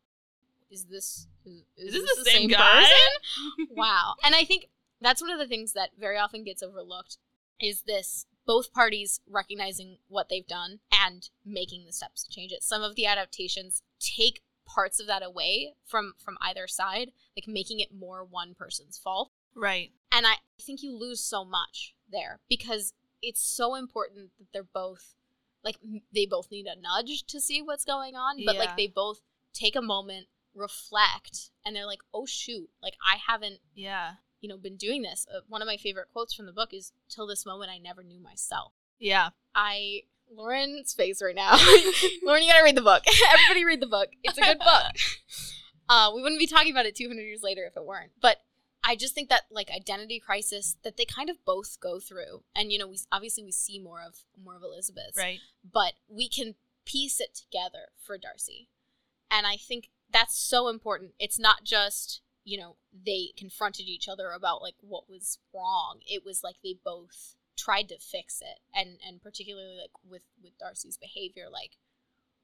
is 0.73 0.85
this 0.87 1.27
is, 1.45 1.63
Is 1.77 1.93
this 1.93 2.25
the 2.25 2.31
same 2.31 2.49
guy? 2.49 2.81
person? 2.81 3.67
wow. 3.77 4.15
And 4.25 4.35
I 4.35 4.45
think 4.45 4.67
that's 5.01 5.21
one 5.21 5.31
of 5.31 5.39
the 5.39 5.47
things 5.47 5.73
that 5.75 5.91
very 5.99 6.17
often 6.19 6.45
gets 6.45 6.63
overlooked 6.63 7.19
is 7.61 7.83
this 7.83 8.27
both 8.47 8.73
parties 8.73 9.21
recognizing 9.29 9.99
what 10.09 10.29
they've 10.29 10.47
done 10.47 10.81
and 10.93 11.29
making 11.45 11.85
the 11.85 11.93
steps 11.93 12.25
to 12.25 12.31
change 12.31 12.51
it. 12.53 12.63
Some 12.63 12.83
of 12.83 12.97
the 12.97 13.07
adaptations 13.07 13.83
take 14.01 14.41
parts 14.65 14.99
of 15.01 15.07
that 15.07 15.23
away 15.23 15.75
from 15.85 16.15
from 16.25 16.39
either 16.41 16.67
side, 16.67 17.11
like 17.37 17.47
making 17.47 17.81
it 17.81 17.95
more 17.95 18.25
one 18.25 18.55
person's 18.55 18.99
fault. 18.99 19.31
Right. 19.55 19.91
And 20.11 20.27
I 20.27 20.35
think 20.61 20.83
you 20.83 20.97
lose 20.97 21.21
so 21.21 21.45
much 21.45 21.95
there 22.11 22.41
because 22.49 22.95
it's 23.21 23.41
so 23.43 23.75
important 23.75 24.31
that 24.39 24.47
they're 24.53 24.63
both 24.65 25.15
like 25.63 25.77
they 26.13 26.27
both 26.27 26.51
need 26.51 26.67
a 26.67 26.81
nudge 26.81 27.25
to 27.29 27.41
see 27.41 27.63
what's 27.63 27.85
going 27.85 28.17
on, 28.17 28.37
but 28.45 28.55
Yeah. 28.55 28.61
like 28.61 28.77
they 28.77 28.89
both 28.89 29.21
take 29.53 29.77
a 29.77 29.83
moment, 29.83 30.27
reflect, 30.55 31.51
and 31.65 31.75
they're 31.75 31.87
like, 31.87 32.01
"Oh 32.13 32.27
shoot, 32.27 32.71
like 32.83 32.95
I 33.07 33.17
haven't, 33.27 33.61
Yeah. 33.75 34.15
you 34.41 34.49
know, 34.49 34.57
been 34.57 34.77
doing 34.77 35.03
this." 35.03 35.27
Uh, 35.33 35.41
one 35.49 35.63
of 35.63 35.67
my 35.67 35.77
favorite 35.77 36.09
quotes 36.13 36.35
from 36.35 36.47
the 36.47 36.53
book 36.53 36.73
is 36.73 36.93
till 37.09 37.27
this 37.27 37.45
moment 37.47 37.71
I 37.71 37.79
never 37.79 38.03
knew 38.03 38.21
myself. 38.21 38.73
Yeah. 38.99 39.31
I 39.55 40.03
Lauren's 40.35 40.95
face 40.95 41.21
right 41.23 41.35
now. 41.35 41.53
Lauren, 42.23 42.43
you 42.43 42.51
gotta 42.51 42.65
read 42.65 42.77
the 42.77 42.81
book. 42.83 43.03
Everybody 43.33 43.65
read 43.65 43.81
the 43.81 43.87
book. 43.87 44.09
It's 44.23 44.39
a 44.39 44.43
good 44.43 44.59
book. 44.59 44.93
Uh, 45.89 46.11
we 46.15 46.23
wouldn't 46.23 46.39
be 46.39 46.47
talking 46.47 46.71
about 46.73 46.87
it 46.87 46.95
200 46.97 47.21
years 47.21 47.43
later 47.43 47.65
if 47.67 47.77
it 47.77 47.85
weren't. 47.85 48.13
But 48.23 48.39
I 48.83 48.97
just 48.97 49.15
think 49.15 49.29
that 49.29 49.43
like 49.51 49.69
identity 49.71 50.19
crisis 50.21 50.77
that 50.85 50.97
they 50.97 51.05
kind 51.05 51.29
of 51.29 51.45
both 51.45 51.79
go 51.81 52.01
through, 52.01 52.45
and 52.55 52.73
you 52.73 52.79
know, 52.79 52.87
we 52.87 52.99
obviously 53.11 53.43
we 53.45 53.53
see 53.53 53.79
more 53.79 54.01
of 54.01 54.21
more 54.43 54.57
of 54.57 54.63
Elizabeth, 54.63 55.13
Right. 55.19 55.41
but 55.71 55.95
we 56.09 56.29
can 56.31 56.55
piece 56.87 57.21
it 57.21 57.35
together 57.35 57.89
for 58.01 58.17
Darcy, 58.17 58.69
and 59.31 59.47
I 59.47 59.57
think 59.57 59.91
that's 60.13 60.37
so 60.37 60.69
important. 60.69 61.13
It's 61.19 61.39
not 61.39 61.65
just 61.65 62.21
you 62.45 62.59
know 62.59 62.77
they 62.93 63.31
confronted 63.37 63.87
each 63.87 64.09
other 64.09 64.31
about 64.31 64.63
like 64.63 64.75
what 64.81 65.09
was 65.09 65.39
wrong. 65.55 66.01
It 66.07 66.25
was 66.25 66.43
like 66.43 66.57
they 66.63 66.77
both 66.85 67.37
tried 67.57 67.89
to 67.89 67.99
fix 67.99 68.41
it, 68.41 68.61
and 68.75 68.99
and 69.07 69.23
particularly 69.23 69.79
like 69.81 69.93
with 70.09 70.23
with 70.43 70.59
Darcy's 70.59 70.99
behavior, 70.99 71.47
like 71.51 71.73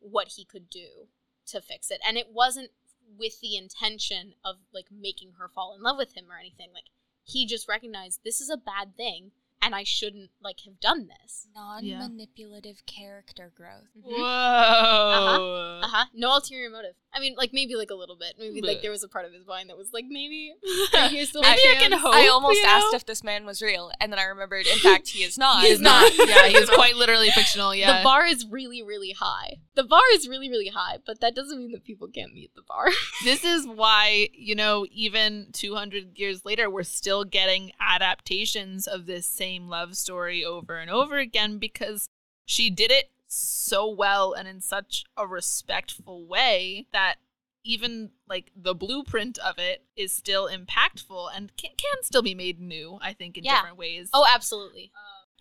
what 0.00 0.28
he 0.36 0.44
could 0.44 0.70
do 0.70 1.08
to 1.46 1.60
fix 1.60 1.90
it, 1.90 2.00
and 2.06 2.16
it 2.16 2.28
wasn't 2.32 2.70
with 3.18 3.40
the 3.40 3.56
intention 3.56 4.34
of 4.44 4.56
like 4.72 4.86
making 4.90 5.32
her 5.38 5.48
fall 5.48 5.74
in 5.74 5.82
love 5.82 5.96
with 5.96 6.14
him 6.14 6.26
or 6.30 6.38
anything. 6.38 6.68
Like 6.72 6.90
he 7.24 7.46
just 7.46 7.68
recognized 7.68 8.20
this 8.24 8.40
is 8.40 8.50
a 8.50 8.56
bad 8.56 8.96
thing, 8.96 9.32
and 9.60 9.74
I 9.74 9.84
shouldn't 9.84 10.30
like 10.42 10.60
have 10.64 10.80
done 10.80 11.08
this. 11.08 11.48
Non-manipulative 11.54 12.86
character 12.86 13.52
growth. 13.54 13.88
Whoa. 13.94 14.22
Uh 14.22 15.82
huh. 15.82 15.86
Uh-huh. 15.86 16.04
No 16.14 16.34
ulterior 16.34 16.70
motive. 16.70 16.94
I 17.12 17.20
mean, 17.20 17.34
like 17.36 17.50
maybe 17.52 17.74
like 17.74 17.90
a 17.90 17.94
little 17.94 18.16
bit. 18.16 18.34
Maybe 18.38 18.60
like 18.60 18.82
there 18.82 18.90
was 18.90 19.02
a 19.02 19.08
part 19.08 19.24
of 19.24 19.32
his 19.32 19.46
mind 19.46 19.70
that 19.70 19.76
was 19.76 19.92
like 19.92 20.04
maybe 20.08 20.52
Maybe 20.92 21.16
here's 21.16 21.30
still 21.30 21.42
I 21.44 21.54
a 21.54 21.80
can 21.80 21.92
hope. 21.92 22.14
I 22.14 22.28
almost 22.28 22.56
you 22.56 22.62
know? 22.64 22.68
asked 22.68 22.94
if 22.94 23.06
this 23.06 23.24
man 23.24 23.46
was 23.46 23.62
real, 23.62 23.90
and 24.00 24.12
then 24.12 24.18
I 24.18 24.24
remembered, 24.24 24.66
in 24.66 24.78
fact, 24.78 25.08
he 25.08 25.24
is 25.24 25.38
not. 25.38 25.64
He 25.64 25.70
is 25.70 25.80
not. 25.80 26.12
yeah, 26.28 26.46
he 26.46 26.56
is 26.56 26.70
quite 26.70 26.96
literally 26.96 27.30
fictional. 27.30 27.74
Yeah. 27.74 27.98
The 27.98 28.04
bar 28.04 28.26
is 28.26 28.46
really, 28.46 28.82
really 28.82 29.12
high. 29.12 29.56
The 29.74 29.84
bar 29.84 30.02
is 30.14 30.28
really, 30.28 30.48
really 30.48 30.68
high, 30.68 30.98
but 31.06 31.20
that 31.20 31.34
doesn't 31.34 31.58
mean 31.58 31.72
that 31.72 31.84
people 31.84 32.08
can't 32.08 32.34
meet 32.34 32.54
the 32.54 32.62
bar. 32.62 32.88
this 33.24 33.44
is 33.44 33.66
why, 33.66 34.28
you 34.32 34.54
know, 34.54 34.86
even 34.92 35.48
200 35.52 36.18
years 36.18 36.44
later, 36.44 36.68
we're 36.68 36.82
still 36.82 37.24
getting 37.24 37.72
adaptations 37.80 38.86
of 38.86 39.06
this 39.06 39.26
same 39.26 39.47
love 39.58 39.96
story 39.96 40.44
over 40.44 40.76
and 40.76 40.90
over 40.90 41.16
again 41.18 41.58
because 41.58 42.08
she 42.44 42.68
did 42.70 42.90
it 42.90 43.10
so 43.26 43.88
well 43.90 44.32
and 44.32 44.46
in 44.48 44.60
such 44.60 45.04
a 45.16 45.26
respectful 45.26 46.26
way 46.26 46.86
that 46.92 47.16
even 47.64 48.10
like 48.28 48.50
the 48.56 48.74
blueprint 48.74 49.38
of 49.38 49.58
it 49.58 49.84
is 49.96 50.12
still 50.12 50.48
impactful 50.48 51.28
and 51.34 51.54
can, 51.56 51.70
can 51.76 52.02
still 52.02 52.22
be 52.22 52.34
made 52.34 52.58
new, 52.60 52.98
I 53.02 53.12
think, 53.12 53.36
in 53.36 53.44
Yeah. 53.44 53.56
different 53.56 53.76
ways. 53.76 54.08
oh, 54.12 54.26
absolutely. 54.28 54.90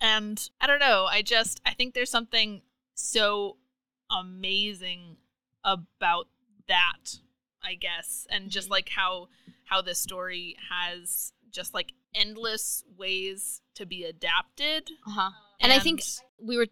And 0.00 0.48
I 0.60 0.66
don't 0.66 0.78
know. 0.80 1.06
I 1.06 1.22
just 1.22 1.60
I 1.66 1.74
think 1.74 1.94
there's 1.94 2.10
something 2.10 2.62
so 2.94 3.56
amazing 4.10 5.16
about 5.64 6.28
that, 6.68 7.18
I 7.62 7.74
guess. 7.74 8.26
And 8.30 8.50
just 8.50 8.68
Mhm. 8.68 8.72
like 8.72 8.88
how 8.90 9.28
how 9.64 9.82
this 9.82 9.98
story 9.98 10.56
has 10.70 11.32
just 11.50 11.74
like 11.74 11.92
endless 12.14 12.84
ways 12.96 13.60
to 13.74 13.86
be 13.86 14.04
adapted. 14.04 14.90
Uh 15.06 15.10
huh. 15.10 15.30
And 15.60 15.72
I 15.72 15.78
think 15.78 16.02
we 16.40 16.56
were. 16.56 16.66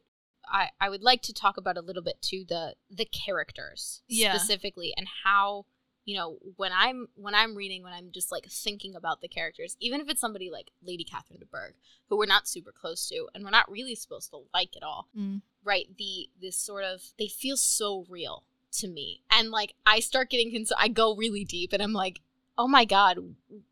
I, 0.48 0.68
I 0.80 0.88
would 0.90 1.02
like 1.02 1.22
to 1.22 1.32
talk 1.34 1.56
about 1.56 1.76
a 1.76 1.80
little 1.80 2.02
bit 2.02 2.22
too 2.22 2.44
the 2.48 2.74
the 2.88 3.04
characters 3.06 4.02
Yeah. 4.08 4.32
specifically 4.36 4.94
and 4.96 5.06
how 5.24 5.66
you 6.04 6.14
know, 6.16 6.38
when 6.54 6.70
I'm 6.72 7.08
when 7.16 7.34
I'm 7.34 7.56
reading, 7.56 7.82
when 7.82 7.92
I'm 7.92 8.12
just 8.12 8.30
like 8.30 8.46
thinking 8.48 8.94
about 8.94 9.20
the 9.22 9.26
characters, 9.28 9.76
even 9.80 10.00
if 10.00 10.08
it's 10.08 10.20
somebody 10.20 10.50
like 10.52 10.70
Lady 10.80 11.02
Catherine 11.02 11.40
de 11.40 11.46
Bourgh, 11.46 11.74
who 12.08 12.16
we're 12.16 12.26
not 12.26 12.46
super 12.46 12.70
close 12.70 13.08
to, 13.08 13.26
and 13.34 13.42
we're 13.42 13.50
not 13.50 13.68
really 13.68 13.96
supposed 13.96 14.30
to 14.30 14.42
like 14.54 14.76
at 14.76 14.84
all, 14.84 15.08
Mm. 15.18 15.42
right? 15.64 15.86
The 15.98 16.28
this 16.40 16.56
sort 16.56 16.84
of 16.84 17.02
they 17.18 17.26
feel 17.26 17.56
so 17.56 18.06
real 18.08 18.44
to 18.74 18.86
me, 18.86 19.22
and 19.32 19.50
like 19.50 19.74
I 19.84 19.98
start 19.98 20.30
getting 20.30 20.52
cons- 20.52 20.70
I 20.78 20.86
go 20.86 21.16
really 21.16 21.44
deep, 21.44 21.72
and 21.72 21.82
I'm 21.82 21.92
like, 21.92 22.20
oh 22.58 22.68
my 22.68 22.84
god, 22.84 23.18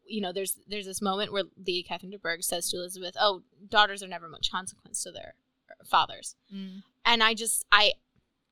you 0.07 0.21
know, 0.21 0.33
there's 0.33 0.59
there's 0.69 0.87
this 0.87 1.03
moment 1.03 1.33
where 1.33 1.45
the 1.57 1.85
Catherine 1.89 2.11
de 2.11 2.19
Bourgh 2.19 2.43
says 2.43 2.71
to 2.71 2.77
Elizabeth, 2.79 3.17
"Oh, 3.21 3.43
daughters 3.69 4.03
are 4.03 4.09
never 4.09 4.29
much 4.29 4.51
consequence 4.51 5.03
to 5.03 5.11
their 5.13 5.35
fathers," 5.85 6.37
Mm. 6.53 6.83
and 7.05 7.23
I 7.23 7.35
just 7.35 7.65
I 7.73 7.93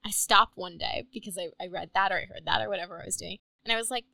I 0.04 0.10
stopped 0.10 0.56
one 0.56 0.78
day 0.78 1.06
because 1.12 1.38
I, 1.38 1.48
I 1.62 1.66
read 1.68 1.90
that 1.94 2.10
or 2.10 2.16
I 2.16 2.24
heard 2.24 2.44
that 2.46 2.60
or 2.60 2.68
whatever 2.68 3.00
I 3.00 3.06
was 3.06 3.16
doing, 3.16 3.38
and 3.64 3.72
I 3.72 3.76
was 3.76 3.90
like, 3.90 4.04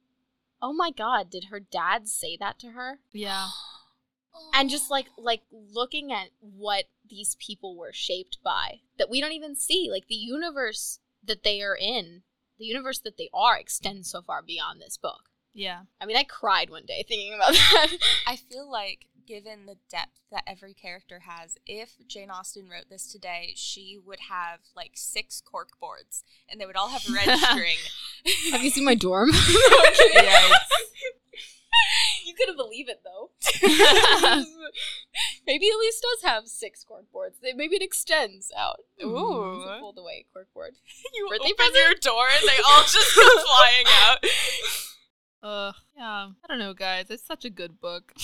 oh 0.60 0.72
my 0.72 0.90
god, 0.90 1.30
did 1.30 1.44
her 1.44 1.60
dad 1.60 2.08
say 2.08 2.36
that 2.38 2.58
to 2.60 2.68
her? 2.72 3.00
Yeah. 3.12 3.48
and 4.54 4.68
just 4.70 4.90
like 4.90 5.06
like 5.16 5.42
looking 5.50 6.12
at 6.12 6.28
what 6.40 6.84
these 7.08 7.36
people 7.36 7.76
were 7.76 7.92
shaped 7.92 8.38
by 8.44 8.80
that 8.98 9.08
we 9.10 9.20
don't 9.20 9.32
even 9.32 9.56
see 9.56 9.88
like 9.90 10.06
the 10.08 10.14
universe 10.14 11.00
that 11.24 11.42
they 11.42 11.60
are 11.62 11.76
in 11.76 12.22
the 12.58 12.64
universe 12.64 12.98
that 13.00 13.16
they 13.16 13.28
are 13.34 13.56
extends 13.58 14.10
so 14.10 14.20
far 14.22 14.42
beyond 14.42 14.80
this 14.80 14.96
book 14.96 15.30
Yeah. 15.58 15.80
i 16.00 16.06
mean 16.06 16.16
i 16.16 16.22
cried 16.24 16.70
one 16.70 16.84
day 16.86 17.04
thinking 17.06 17.34
about 17.34 17.52
that 17.72 17.88
I 18.26 18.36
feel 18.36 18.70
like, 18.70 19.06
given 19.26 19.66
the 19.66 19.76
depth 19.90 20.20
that 20.30 20.44
every 20.46 20.72
character 20.74 21.20
has, 21.26 21.56
if 21.66 21.96
Jane 22.06 22.30
Austen 22.30 22.68
wrote 22.68 22.88
this 22.90 23.10
today, 23.10 23.52
she 23.56 23.98
would 24.06 24.20
have 24.30 24.60
like 24.76 24.92
six 24.94 25.40
cork 25.40 25.70
boards, 25.80 26.22
and 26.48 26.60
they 26.60 26.66
would 26.66 26.76
all 26.76 26.88
have 26.88 27.04
red 27.12 27.38
string. 27.50 27.76
have 28.52 28.62
you 28.62 28.70
seen 28.70 28.84
my 28.84 28.94
dorm 28.94 29.30
Yikes. 29.32 30.52
you 32.24 32.34
couldn't 32.34 32.56
believe 32.56 32.88
it 32.88 33.02
though 33.04 33.30
maybe 35.46 35.68
elise 35.68 36.00
does 36.00 36.22
have 36.30 36.46
six 36.48 36.84
cork 36.84 37.04
boards 37.12 37.36
maybe 37.42 37.76
it 37.76 37.82
extends 37.82 38.50
out 38.56 38.80
Ooh. 39.02 39.60
It's 39.62 39.70
a 39.70 39.80
fold 39.80 39.98
away 39.98 40.26
cork 40.32 40.48
board 40.54 40.74
you 41.14 41.28
Birthday 41.30 41.52
open 41.52 41.56
present? 41.56 41.76
your 41.76 41.94
door, 42.00 42.26
and 42.28 42.48
they 42.48 42.62
all 42.68 42.82
just 42.82 43.14
come 43.14 43.38
flying 43.46 43.86
out. 44.04 44.18
Uh, 45.42 45.72
yeah. 45.96 46.30
I 46.44 46.46
don't 46.48 46.58
know, 46.58 46.74
guys. 46.74 47.06
It's 47.10 47.24
such 47.26 47.44
a 47.44 47.50
good 47.50 47.80
book. 47.80 48.12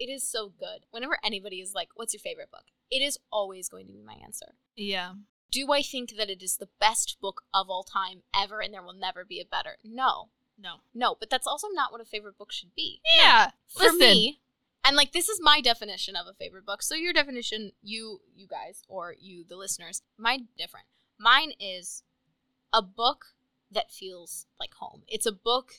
It 0.00 0.10
is 0.10 0.28
so 0.28 0.48
good. 0.58 0.80
Whenever 0.90 1.18
anybody 1.24 1.60
is 1.60 1.72
like, 1.72 1.90
"What's 1.94 2.12
your 2.12 2.20
favorite 2.20 2.50
book?" 2.50 2.64
It 2.90 2.98
is 3.00 3.16
always 3.30 3.68
going 3.68 3.86
to 3.86 3.92
be 3.92 4.02
my 4.02 4.14
answer. 4.24 4.56
yeah. 4.76 5.14
Do 5.52 5.70
I 5.72 5.82
think 5.82 6.16
that 6.16 6.28
it 6.28 6.42
is 6.42 6.56
the 6.56 6.68
best 6.80 7.16
book 7.22 7.42
of 7.54 7.70
all 7.70 7.84
time 7.84 8.22
ever 8.36 8.60
and 8.60 8.74
there 8.74 8.82
will 8.82 8.92
never 8.92 9.24
be 9.24 9.40
a 9.40 9.44
better? 9.44 9.76
No. 9.84 10.30
No. 10.58 10.78
No, 10.92 11.14
but 11.18 11.30
that's 11.30 11.46
also 11.46 11.68
not 11.72 11.92
what 11.92 12.00
a 12.00 12.04
favorite 12.04 12.36
book 12.36 12.50
should 12.50 12.74
be. 12.74 13.00
Yeah. 13.16 13.50
For 13.68 13.84
Listen. 13.84 13.98
me, 14.00 14.40
and 14.84 14.96
like 14.96 15.12
this 15.12 15.28
is 15.28 15.38
my 15.40 15.60
definition 15.60 16.16
of 16.16 16.26
a 16.26 16.34
favorite 16.34 16.66
book. 16.66 16.82
So 16.82 16.96
your 16.96 17.12
definition, 17.12 17.70
you 17.80 18.20
you 18.34 18.48
guys 18.48 18.82
or 18.88 19.14
you 19.18 19.44
the 19.48 19.56
listeners, 19.56 20.02
mine 20.18 20.48
different. 20.58 20.86
Mine 21.20 21.52
is 21.60 22.02
a 22.72 22.82
book 22.82 23.26
that 23.70 23.92
feels 23.92 24.46
like 24.58 24.74
home. 24.74 25.02
It's 25.06 25.24
a 25.24 25.32
book 25.32 25.72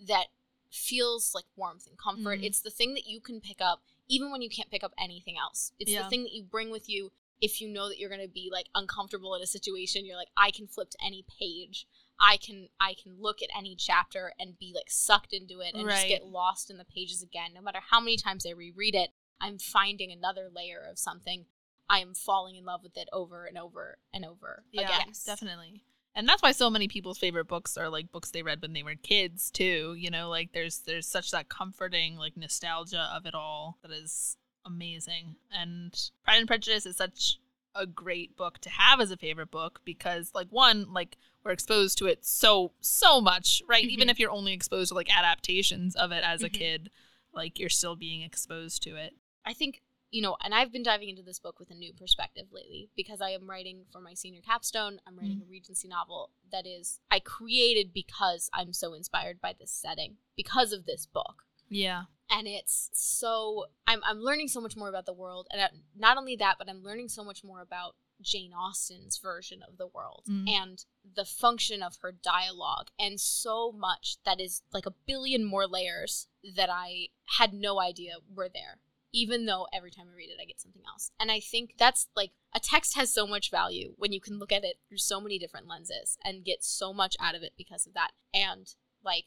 that 0.00 0.26
feels 0.70 1.34
like 1.34 1.44
warmth 1.56 1.86
and 1.86 1.96
comfort. 1.98 2.40
Mhm. 2.40 2.44
It's 2.44 2.60
the 2.60 2.70
thing 2.70 2.94
that 2.94 3.06
you 3.06 3.20
can 3.20 3.40
pick 3.40 3.60
up 3.60 3.82
even 4.06 4.30
when 4.30 4.42
you 4.42 4.50
can't 4.50 4.70
pick 4.70 4.84
up 4.84 4.92
anything 4.98 5.38
else. 5.38 5.72
It's 5.78 5.90
Yeah. 5.90 6.02
the 6.02 6.10
thing 6.10 6.24
that 6.24 6.32
you 6.32 6.42
bring 6.42 6.70
with 6.70 6.88
you 6.88 7.12
if 7.40 7.60
you 7.60 7.68
know 7.68 7.88
that 7.88 7.98
you're 7.98 8.08
going 8.10 8.20
to 8.20 8.28
be 8.28 8.48
like 8.50 8.68
uncomfortable 8.74 9.34
in 9.34 9.42
a 9.42 9.46
situation. 9.46 10.04
You're 10.04 10.16
like 10.16 10.30
I 10.36 10.50
can 10.50 10.66
flip 10.66 10.90
to 10.90 10.98
any 11.04 11.22
page. 11.22 11.86
I 12.20 12.36
can 12.36 12.68
I 12.80 12.94
can 12.94 13.20
look 13.20 13.42
at 13.42 13.48
any 13.56 13.76
chapter 13.76 14.34
and 14.38 14.58
be 14.58 14.72
like 14.74 14.90
sucked 14.90 15.32
into 15.32 15.60
it 15.60 15.74
and 15.74 15.88
just 15.88 16.06
get 16.08 16.24
lost 16.26 16.70
in 16.70 16.76
the 16.76 16.84
pages 16.84 17.22
again. 17.22 17.52
No 17.54 17.60
matter 17.62 17.80
how 17.80 18.00
many 18.00 18.16
times 18.16 18.44
I 18.46 18.50
reread 18.50 18.94
it, 18.94 19.12
I'm 19.40 19.58
finding 19.58 20.12
another 20.12 20.48
layer 20.50 20.80
of 20.80 20.98
something. 20.98 21.46
I 21.88 22.00
am 22.00 22.14
falling 22.14 22.56
in 22.56 22.64
love 22.64 22.82
with 22.82 22.96
it 22.96 23.08
over 23.12 23.44
and 23.46 23.58
over 23.58 23.98
and 24.12 24.24
over 24.24 24.64
Yeah, 24.72 24.82
again. 25.02 25.12
definitely. 25.24 25.84
And 26.16 26.28
that's 26.28 26.42
why 26.42 26.52
so 26.52 26.70
many 26.70 26.86
people's 26.86 27.18
favorite 27.18 27.48
books 27.48 27.76
are 27.76 27.88
like 27.88 28.12
books 28.12 28.30
they 28.30 28.42
read 28.42 28.62
when 28.62 28.72
they 28.72 28.82
were 28.84 28.94
kids 28.94 29.50
too. 29.50 29.94
You 29.98 30.10
know, 30.10 30.28
like 30.30 30.52
there's 30.52 30.78
there's 30.80 31.06
such 31.08 31.30
that 31.32 31.48
comforting 31.48 32.16
like 32.16 32.36
nostalgia 32.36 33.10
of 33.12 33.26
it 33.26 33.34
all 33.34 33.78
that 33.82 33.90
is 33.90 34.36
amazing. 34.64 35.36
And 35.52 35.92
Pride 36.24 36.38
and 36.38 36.46
Prejudice 36.48 36.86
is 36.86 36.96
such 36.96 37.38
a 37.74 37.86
great 37.86 38.36
book 38.36 38.58
to 38.60 38.70
have 38.70 39.00
as 39.00 39.10
a 39.10 39.16
favorite 39.16 39.50
book 39.50 39.80
because 39.84 40.30
like 40.34 40.46
one 40.50 40.92
like 40.92 41.16
we're 41.42 41.50
exposed 41.50 41.98
to 41.98 42.06
it 42.06 42.24
so 42.24 42.70
so 42.80 43.20
much, 43.20 43.62
right? 43.68 43.84
Even 43.84 44.06
Mhm. 44.06 44.10
if 44.12 44.18
you're 44.20 44.30
only 44.30 44.52
exposed 44.52 44.90
to 44.90 44.94
like 44.94 45.14
adaptations 45.14 45.96
of 45.96 46.12
it 46.12 46.22
as 46.22 46.42
a 46.44 46.48
Mhm. 46.48 46.54
kid, 46.54 46.90
like 47.32 47.58
you're 47.58 47.68
still 47.68 47.96
being 47.96 48.22
exposed 48.22 48.82
to 48.84 48.94
it. 48.96 49.16
I 49.44 49.52
think, 49.52 49.82
you 50.14 50.22
know, 50.22 50.36
and 50.44 50.54
I've 50.54 50.70
been 50.70 50.84
diving 50.84 51.08
into 51.08 51.24
this 51.24 51.40
book 51.40 51.58
with 51.58 51.72
a 51.72 51.74
new 51.74 51.92
perspective 51.92 52.46
lately 52.52 52.88
because 52.94 53.20
I 53.20 53.30
am 53.30 53.50
writing 53.50 53.86
for 53.90 54.00
my 54.00 54.14
senior 54.14 54.42
capstone. 54.42 55.00
I'm 55.08 55.18
writing 55.18 55.42
a 55.42 55.50
Regency 55.50 55.88
novel 55.88 56.30
that 56.52 56.68
is, 56.68 57.00
I 57.10 57.18
created 57.18 57.92
because 57.92 58.48
I'm 58.54 58.72
so 58.72 58.94
inspired 58.94 59.40
by 59.40 59.54
this 59.58 59.72
setting, 59.72 60.18
because 60.36 60.72
of 60.72 60.86
this 60.86 61.04
book. 61.04 61.42
Yeah. 61.68 62.02
And 62.30 62.46
it's 62.46 62.90
so, 62.92 63.64
I'm, 63.88 64.02
I'm 64.04 64.20
learning 64.20 64.46
so 64.46 64.60
much 64.60 64.76
more 64.76 64.88
about 64.88 65.04
the 65.04 65.12
world. 65.12 65.48
And 65.50 65.60
uh, 65.60 65.68
not 65.96 66.16
only 66.16 66.36
that, 66.36 66.58
but 66.60 66.68
I'm 66.68 66.84
learning 66.84 67.08
so 67.08 67.24
much 67.24 67.42
more 67.42 67.60
about 67.60 67.96
Jane 68.22 68.52
Austen's 68.52 69.18
version 69.18 69.62
of 69.68 69.78
the 69.78 69.88
world 69.88 70.22
Mm. 70.30 70.48
and 70.48 70.84
the 71.16 71.24
function 71.24 71.82
of 71.82 71.96
her 72.02 72.12
dialogue, 72.12 72.86
and 73.00 73.20
so 73.20 73.72
much 73.72 74.18
that 74.24 74.40
is 74.40 74.62
like 74.72 74.86
a 74.86 74.94
billion 75.06 75.44
more 75.44 75.66
layers 75.66 76.28
that 76.56 76.70
I 76.70 77.08
had 77.38 77.52
no 77.52 77.80
idea 77.80 78.14
were 78.32 78.48
there 78.48 78.78
even 79.14 79.46
though 79.46 79.68
every 79.72 79.92
time 79.92 80.06
I 80.12 80.16
read 80.16 80.28
it, 80.28 80.42
I 80.42 80.44
get 80.44 80.60
something 80.60 80.82
else. 80.86 81.12
And 81.20 81.30
I 81.30 81.38
think 81.38 81.74
that's 81.78 82.08
like 82.16 82.32
a 82.52 82.58
text 82.58 82.96
has 82.96 83.14
so 83.14 83.28
much 83.28 83.50
value 83.50 83.94
when 83.96 84.10
you 84.12 84.20
can 84.20 84.40
look 84.40 84.50
at 84.50 84.64
it 84.64 84.80
through 84.88 84.98
so 84.98 85.20
many 85.20 85.38
different 85.38 85.68
lenses 85.68 86.18
and 86.24 86.44
get 86.44 86.64
so 86.64 86.92
much 86.92 87.16
out 87.20 87.36
of 87.36 87.42
it 87.42 87.52
because 87.56 87.86
of 87.86 87.94
that. 87.94 88.10
And 88.34 88.66
like, 89.04 89.26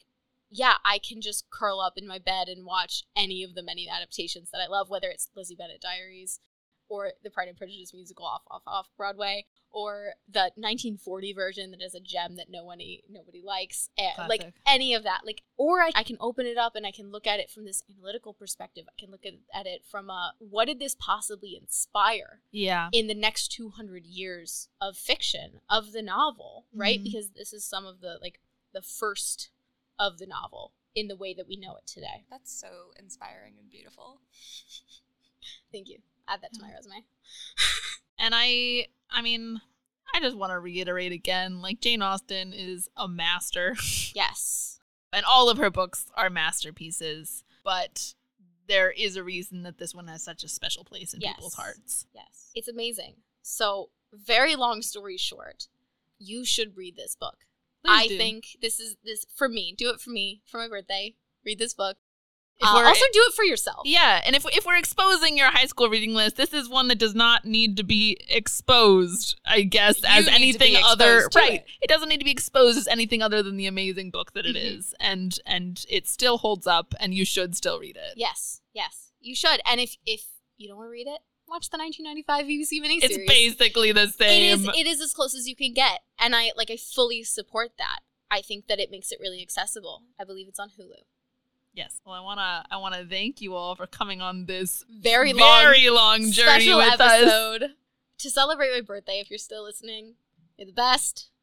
yeah, 0.50 0.74
I 0.84 0.98
can 0.98 1.22
just 1.22 1.48
curl 1.50 1.80
up 1.80 1.94
in 1.96 2.06
my 2.06 2.18
bed 2.18 2.48
and 2.48 2.66
watch 2.66 3.04
any 3.16 3.42
of 3.42 3.54
the 3.54 3.62
many 3.62 3.88
adaptations 3.88 4.50
that 4.50 4.60
I 4.60 4.70
love, 4.70 4.90
whether 4.90 5.08
it's 5.08 5.30
Lizzie 5.34 5.56
Bennet 5.56 5.80
Diaries 5.80 6.40
or 6.90 7.12
the 7.24 7.30
Pride 7.30 7.48
and 7.48 7.56
Prejudice 7.56 7.94
musical 7.94 8.26
off 8.26 8.42
off 8.50 8.62
off 8.66 8.88
Broadway 8.96 9.46
or 9.70 10.14
the 10.28 10.50
1940 10.56 11.32
version 11.32 11.70
that 11.70 11.82
is 11.82 11.94
a 11.94 12.00
gem 12.00 12.36
that 12.36 12.48
no 12.50 12.64
one 12.64 12.78
nobody 13.08 13.42
likes 13.42 13.90
Eh, 13.98 14.10
like 14.28 14.52
any 14.66 14.94
of 14.94 15.02
that 15.04 15.20
like 15.24 15.42
or 15.56 15.82
I, 15.82 15.90
I 15.94 16.02
can 16.02 16.16
open 16.20 16.46
it 16.46 16.56
up 16.56 16.74
and 16.76 16.86
i 16.86 16.90
can 16.90 17.10
look 17.10 17.26
at 17.26 17.40
it 17.40 17.50
from 17.50 17.64
this 17.64 17.82
analytical 17.90 18.32
perspective. 18.32 18.84
I 18.88 18.98
can 19.00 19.10
look 19.10 19.26
at, 19.26 19.34
at 19.54 19.66
it 19.66 19.82
from 19.90 20.08
a 20.10 20.32
what 20.38 20.66
did 20.66 20.78
this 20.78 20.96
possibly 20.98 21.56
inspire 21.60 22.40
Yeah. 22.50 22.88
in 22.92 23.06
the 23.06 23.14
next 23.14 23.48
200 23.52 24.06
years 24.06 24.68
of 24.80 24.96
fiction 24.96 25.60
of 25.68 25.92
the 25.92 26.02
novel 26.02 26.66
right? 26.72 27.00
Mhm. 27.00 27.04
because 27.04 27.30
this 27.30 27.52
is 27.52 27.64
some 27.64 27.84
of 27.86 28.00
the 28.00 28.18
like 28.22 28.40
the 28.72 28.82
first 28.82 29.50
of 29.98 30.18
the 30.18 30.26
novel 30.26 30.72
in 30.94 31.08
the 31.08 31.16
way 31.16 31.34
that 31.34 31.46
we 31.48 31.56
know 31.56 31.76
it 31.76 31.86
today. 31.86 32.24
That's 32.30 32.52
so 32.52 32.92
inspiring 32.98 33.54
and 33.58 33.70
beautiful. 33.70 34.20
thank 35.72 35.88
you. 35.88 35.98
Add 36.28 36.42
that 36.42 36.52
to 36.54 36.60
my 36.62 36.70
resume 36.72 37.04
And 38.18 38.34
I 38.34 38.86
I 39.10 39.22
mean, 39.22 39.60
I 40.14 40.20
just 40.20 40.36
want 40.36 40.52
to 40.52 40.58
reiterate 40.58 41.12
again, 41.12 41.60
like 41.62 41.80
Jane 41.80 42.02
Austen 42.02 42.52
is 42.52 42.88
a 42.96 43.08
master 43.08 43.76
yes 44.14 44.80
and 45.12 45.24
all 45.24 45.48
of 45.48 45.56
her 45.58 45.70
books 45.70 46.06
are 46.14 46.28
masterpieces, 46.30 47.44
but 47.64 48.14
there 48.66 48.90
is 48.90 49.16
a 49.16 49.24
reason 49.24 49.62
that 49.62 49.78
this 49.78 49.94
one 49.94 50.06
has 50.08 50.22
such 50.22 50.44
a 50.44 50.48
special 50.48 50.84
place 50.84 51.14
in 51.14 51.20
Yes. 51.22 51.34
people's 51.36 51.54
hearts. 51.54 52.06
yes 52.14 52.50
it's 52.54 52.68
amazing 52.68 53.14
so 53.42 53.88
very 54.12 54.56
long 54.56 54.82
story 54.82 55.16
short 55.16 55.68
you 56.18 56.44
should 56.44 56.76
read 56.76 56.96
this 56.96 57.14
book 57.16 57.36
Please 57.84 57.92
I 58.02 58.08
do. 58.08 58.18
think 58.18 58.44
this 58.60 58.80
is 58.80 58.96
this 59.04 59.24
for 59.36 59.48
me. 59.48 59.72
Do 59.78 59.88
it 59.90 60.00
for 60.00 60.10
me 60.10 60.42
for 60.46 60.58
my 60.58 60.66
birthday. 60.68 61.14
Read 61.44 61.60
this 61.60 61.74
book. 61.74 61.96
Uh, 62.60 62.84
also, 62.86 63.04
do 63.12 63.24
it 63.28 63.34
for 63.34 63.44
yourself. 63.44 63.82
Yeah, 63.84 64.20
and 64.26 64.34
if 64.34 64.44
if 64.52 64.66
we're 64.66 64.76
exposing 64.76 65.36
your 65.38 65.46
high 65.50 65.66
school 65.66 65.88
reading 65.88 66.12
list, 66.14 66.36
this 66.36 66.52
is 66.52 66.68
one 66.68 66.88
that 66.88 66.98
does 66.98 67.14
not 67.14 67.44
need 67.44 67.76
to 67.76 67.84
be 67.84 68.16
exposed, 68.28 69.38
I 69.44 69.62
guess, 69.62 70.00
You 70.02 70.08
as 70.08 70.26
anything 70.28 70.76
other 70.84 71.28
right. 71.34 71.52
it. 71.60 71.66
It. 71.82 71.88
doesn't 71.88 72.08
need 72.08 72.18
to 72.18 72.24
be 72.24 72.30
exposed 72.32 72.76
as 72.78 72.88
anything 72.88 73.22
other 73.22 73.42
than 73.42 73.56
the 73.56 73.66
amazing 73.66 74.10
book 74.10 74.32
that 74.32 74.44
it 74.44 74.56
Mhm. 74.56 74.78
is, 74.78 74.94
and 74.98 75.38
and 75.46 75.84
it 75.88 76.08
still 76.08 76.38
holds 76.38 76.66
up, 76.66 76.94
and 76.98 77.14
you 77.14 77.24
should 77.24 77.56
still 77.56 77.78
read 77.78 77.96
it. 77.96 78.14
Yes, 78.16 78.60
yes, 78.72 79.12
you 79.20 79.34
should. 79.34 79.60
And 79.64 79.80
if 79.80 79.96
if 80.04 80.24
you 80.56 80.68
don't 80.68 80.78
want 80.78 80.88
to 80.88 80.92
read 80.92 81.06
it, 81.06 81.20
watch 81.46 81.70
the 81.70 81.78
1995 81.78 82.46
BBC 82.46 82.80
miniseries. 82.80 83.04
It's 83.04 83.28
basically 83.28 83.92
the 83.92 84.08
same. 84.08 84.42
It 84.42 84.60
is. 84.60 84.68
It 84.76 84.86
is 84.88 85.00
as 85.00 85.12
close 85.12 85.34
as 85.36 85.46
you 85.46 85.54
can 85.54 85.72
get, 85.74 86.00
and 86.18 86.34
I 86.34 86.52
like. 86.56 86.70
I 86.70 86.76
fully 86.76 87.22
support 87.22 87.72
that. 87.78 88.00
I 88.30 88.42
think 88.42 88.66
that 88.66 88.78
it 88.80 88.90
makes 88.90 89.10
it 89.12 89.20
really 89.20 89.40
accessible. 89.40 90.02
I 90.20 90.24
believe 90.24 90.48
it's 90.48 90.58
on 90.58 90.70
Hulu. 90.70 91.04
Yes. 91.78 92.00
Well, 92.04 92.16
I 92.16 92.20
wanna 92.20 92.64
I 92.72 92.76
wanna 92.78 93.06
thank 93.08 93.40
you 93.40 93.54
all 93.54 93.76
for 93.76 93.86
coming 93.86 94.20
on 94.20 94.46
this 94.46 94.84
Very 94.90 95.32
long, 95.32 95.62
very 95.62 95.88
long 95.90 96.22
journey 96.32 96.64
special 96.64 96.78
with 96.78 97.00
us. 97.00 97.22
episode 97.22 97.74
to 98.18 98.30
celebrate 98.30 98.72
my 98.72 98.80
birthday. 98.80 99.20
If 99.20 99.30
you're 99.30 99.38
still 99.38 99.62
listening, 99.62 100.14
you're 100.56 100.66
the 100.66 100.72
best. 100.72 101.30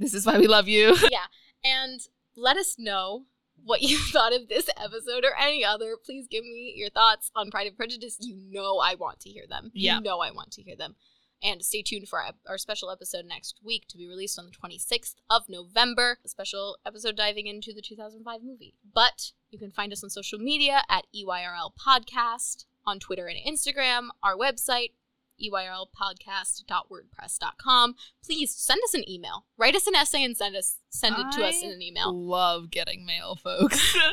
This 0.00 0.14
is 0.14 0.24
why 0.24 0.38
we 0.38 0.46
love 0.46 0.68
you. 0.68 0.96
yeah. 1.10 1.26
And 1.64 2.00
let 2.36 2.56
us 2.56 2.76
know 2.78 3.24
what 3.64 3.82
you 3.82 3.98
thought 4.12 4.32
of 4.32 4.48
this 4.48 4.70
episode 4.76 5.24
or 5.24 5.36
any 5.36 5.64
other. 5.64 5.96
Please 5.96 6.28
give 6.30 6.44
me 6.44 6.72
your 6.76 6.88
thoughts 6.88 7.32
on 7.34 7.50
Pride 7.50 7.66
and 7.66 7.76
Prejudice. 7.76 8.16
You 8.20 8.36
know 8.36 8.78
I 8.78 8.94
want 8.94 9.18
to 9.22 9.28
hear 9.28 9.42
them. 9.48 9.72
Yeah. 9.74 9.96
You 9.96 10.04
know 10.04 10.20
I 10.20 10.30
want 10.30 10.52
to 10.52 10.62
hear 10.62 10.76
them. 10.76 10.94
And 11.42 11.64
stay 11.64 11.82
tuned 11.82 12.08
for 12.08 12.22
our, 12.46 12.58
special 12.58 12.90
episode 12.90 13.24
next 13.24 13.60
week 13.64 13.86
to 13.88 13.96
be 13.96 14.06
released 14.08 14.38
on 14.38 14.44
the 14.46 14.50
26th 14.50 15.14
of 15.30 15.48
November. 15.48 16.18
A 16.24 16.28
special 16.28 16.76
episode 16.84 17.16
diving 17.16 17.46
into 17.46 17.72
the 17.72 17.80
2005 17.80 18.42
movie. 18.42 18.74
But 18.92 19.30
you 19.50 19.58
can 19.58 19.70
find 19.70 19.92
us 19.92 20.02
on 20.02 20.10
social 20.10 20.40
media 20.40 20.82
at 20.88 21.06
EYRL 21.14 21.70
Podcast, 21.78 22.64
on 22.84 22.98
Twitter 22.98 23.28
and 23.28 23.38
Instagram, 23.38 24.08
our 24.22 24.36
website, 24.36 24.94
E 25.40 25.48
erlpodcast.wordpress.com. 25.50 27.94
Please 28.24 28.52
send 28.52 28.80
us 28.82 28.94
an 28.94 29.08
email. 29.08 29.46
Write 29.56 29.76
us 29.76 29.86
an 29.86 29.94
essay 29.94 30.24
and 30.24 30.36
send 30.36 30.56
us 30.56 30.78
send 30.88 31.14
it 31.16 31.30
to 31.32 31.44
us 31.44 31.62
in 31.62 31.70
an 31.70 31.80
email. 31.80 32.12
Love 32.12 32.72
getting 32.72 33.06
mail, 33.06 33.36
folks. 33.36 33.96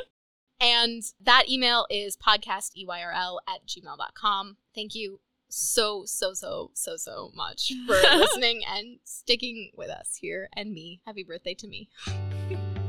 And 0.60 1.04
that 1.22 1.50
email 1.50 1.86
is 1.90 2.16
podcast 2.16 2.72
podcasteyrl 2.78 3.40
at 3.48 3.66
gmail.com. 3.68 4.58
Thank 4.74 4.96
you 4.96 5.20
so, 5.50 6.04
so, 6.06 6.34
so, 6.34 6.72
so, 6.74 6.98
so 6.98 7.32
much 7.36 7.72
for 7.88 7.96
listening 8.18 8.62
and 8.68 9.00
sticking 9.04 9.72
with 9.76 9.90
us 9.90 10.18
here 10.20 10.50
and 10.54 10.74
me. 10.74 11.02
Happy 11.06 11.24
birthday 11.24 11.54
to 11.56 11.68
me. 11.68 11.90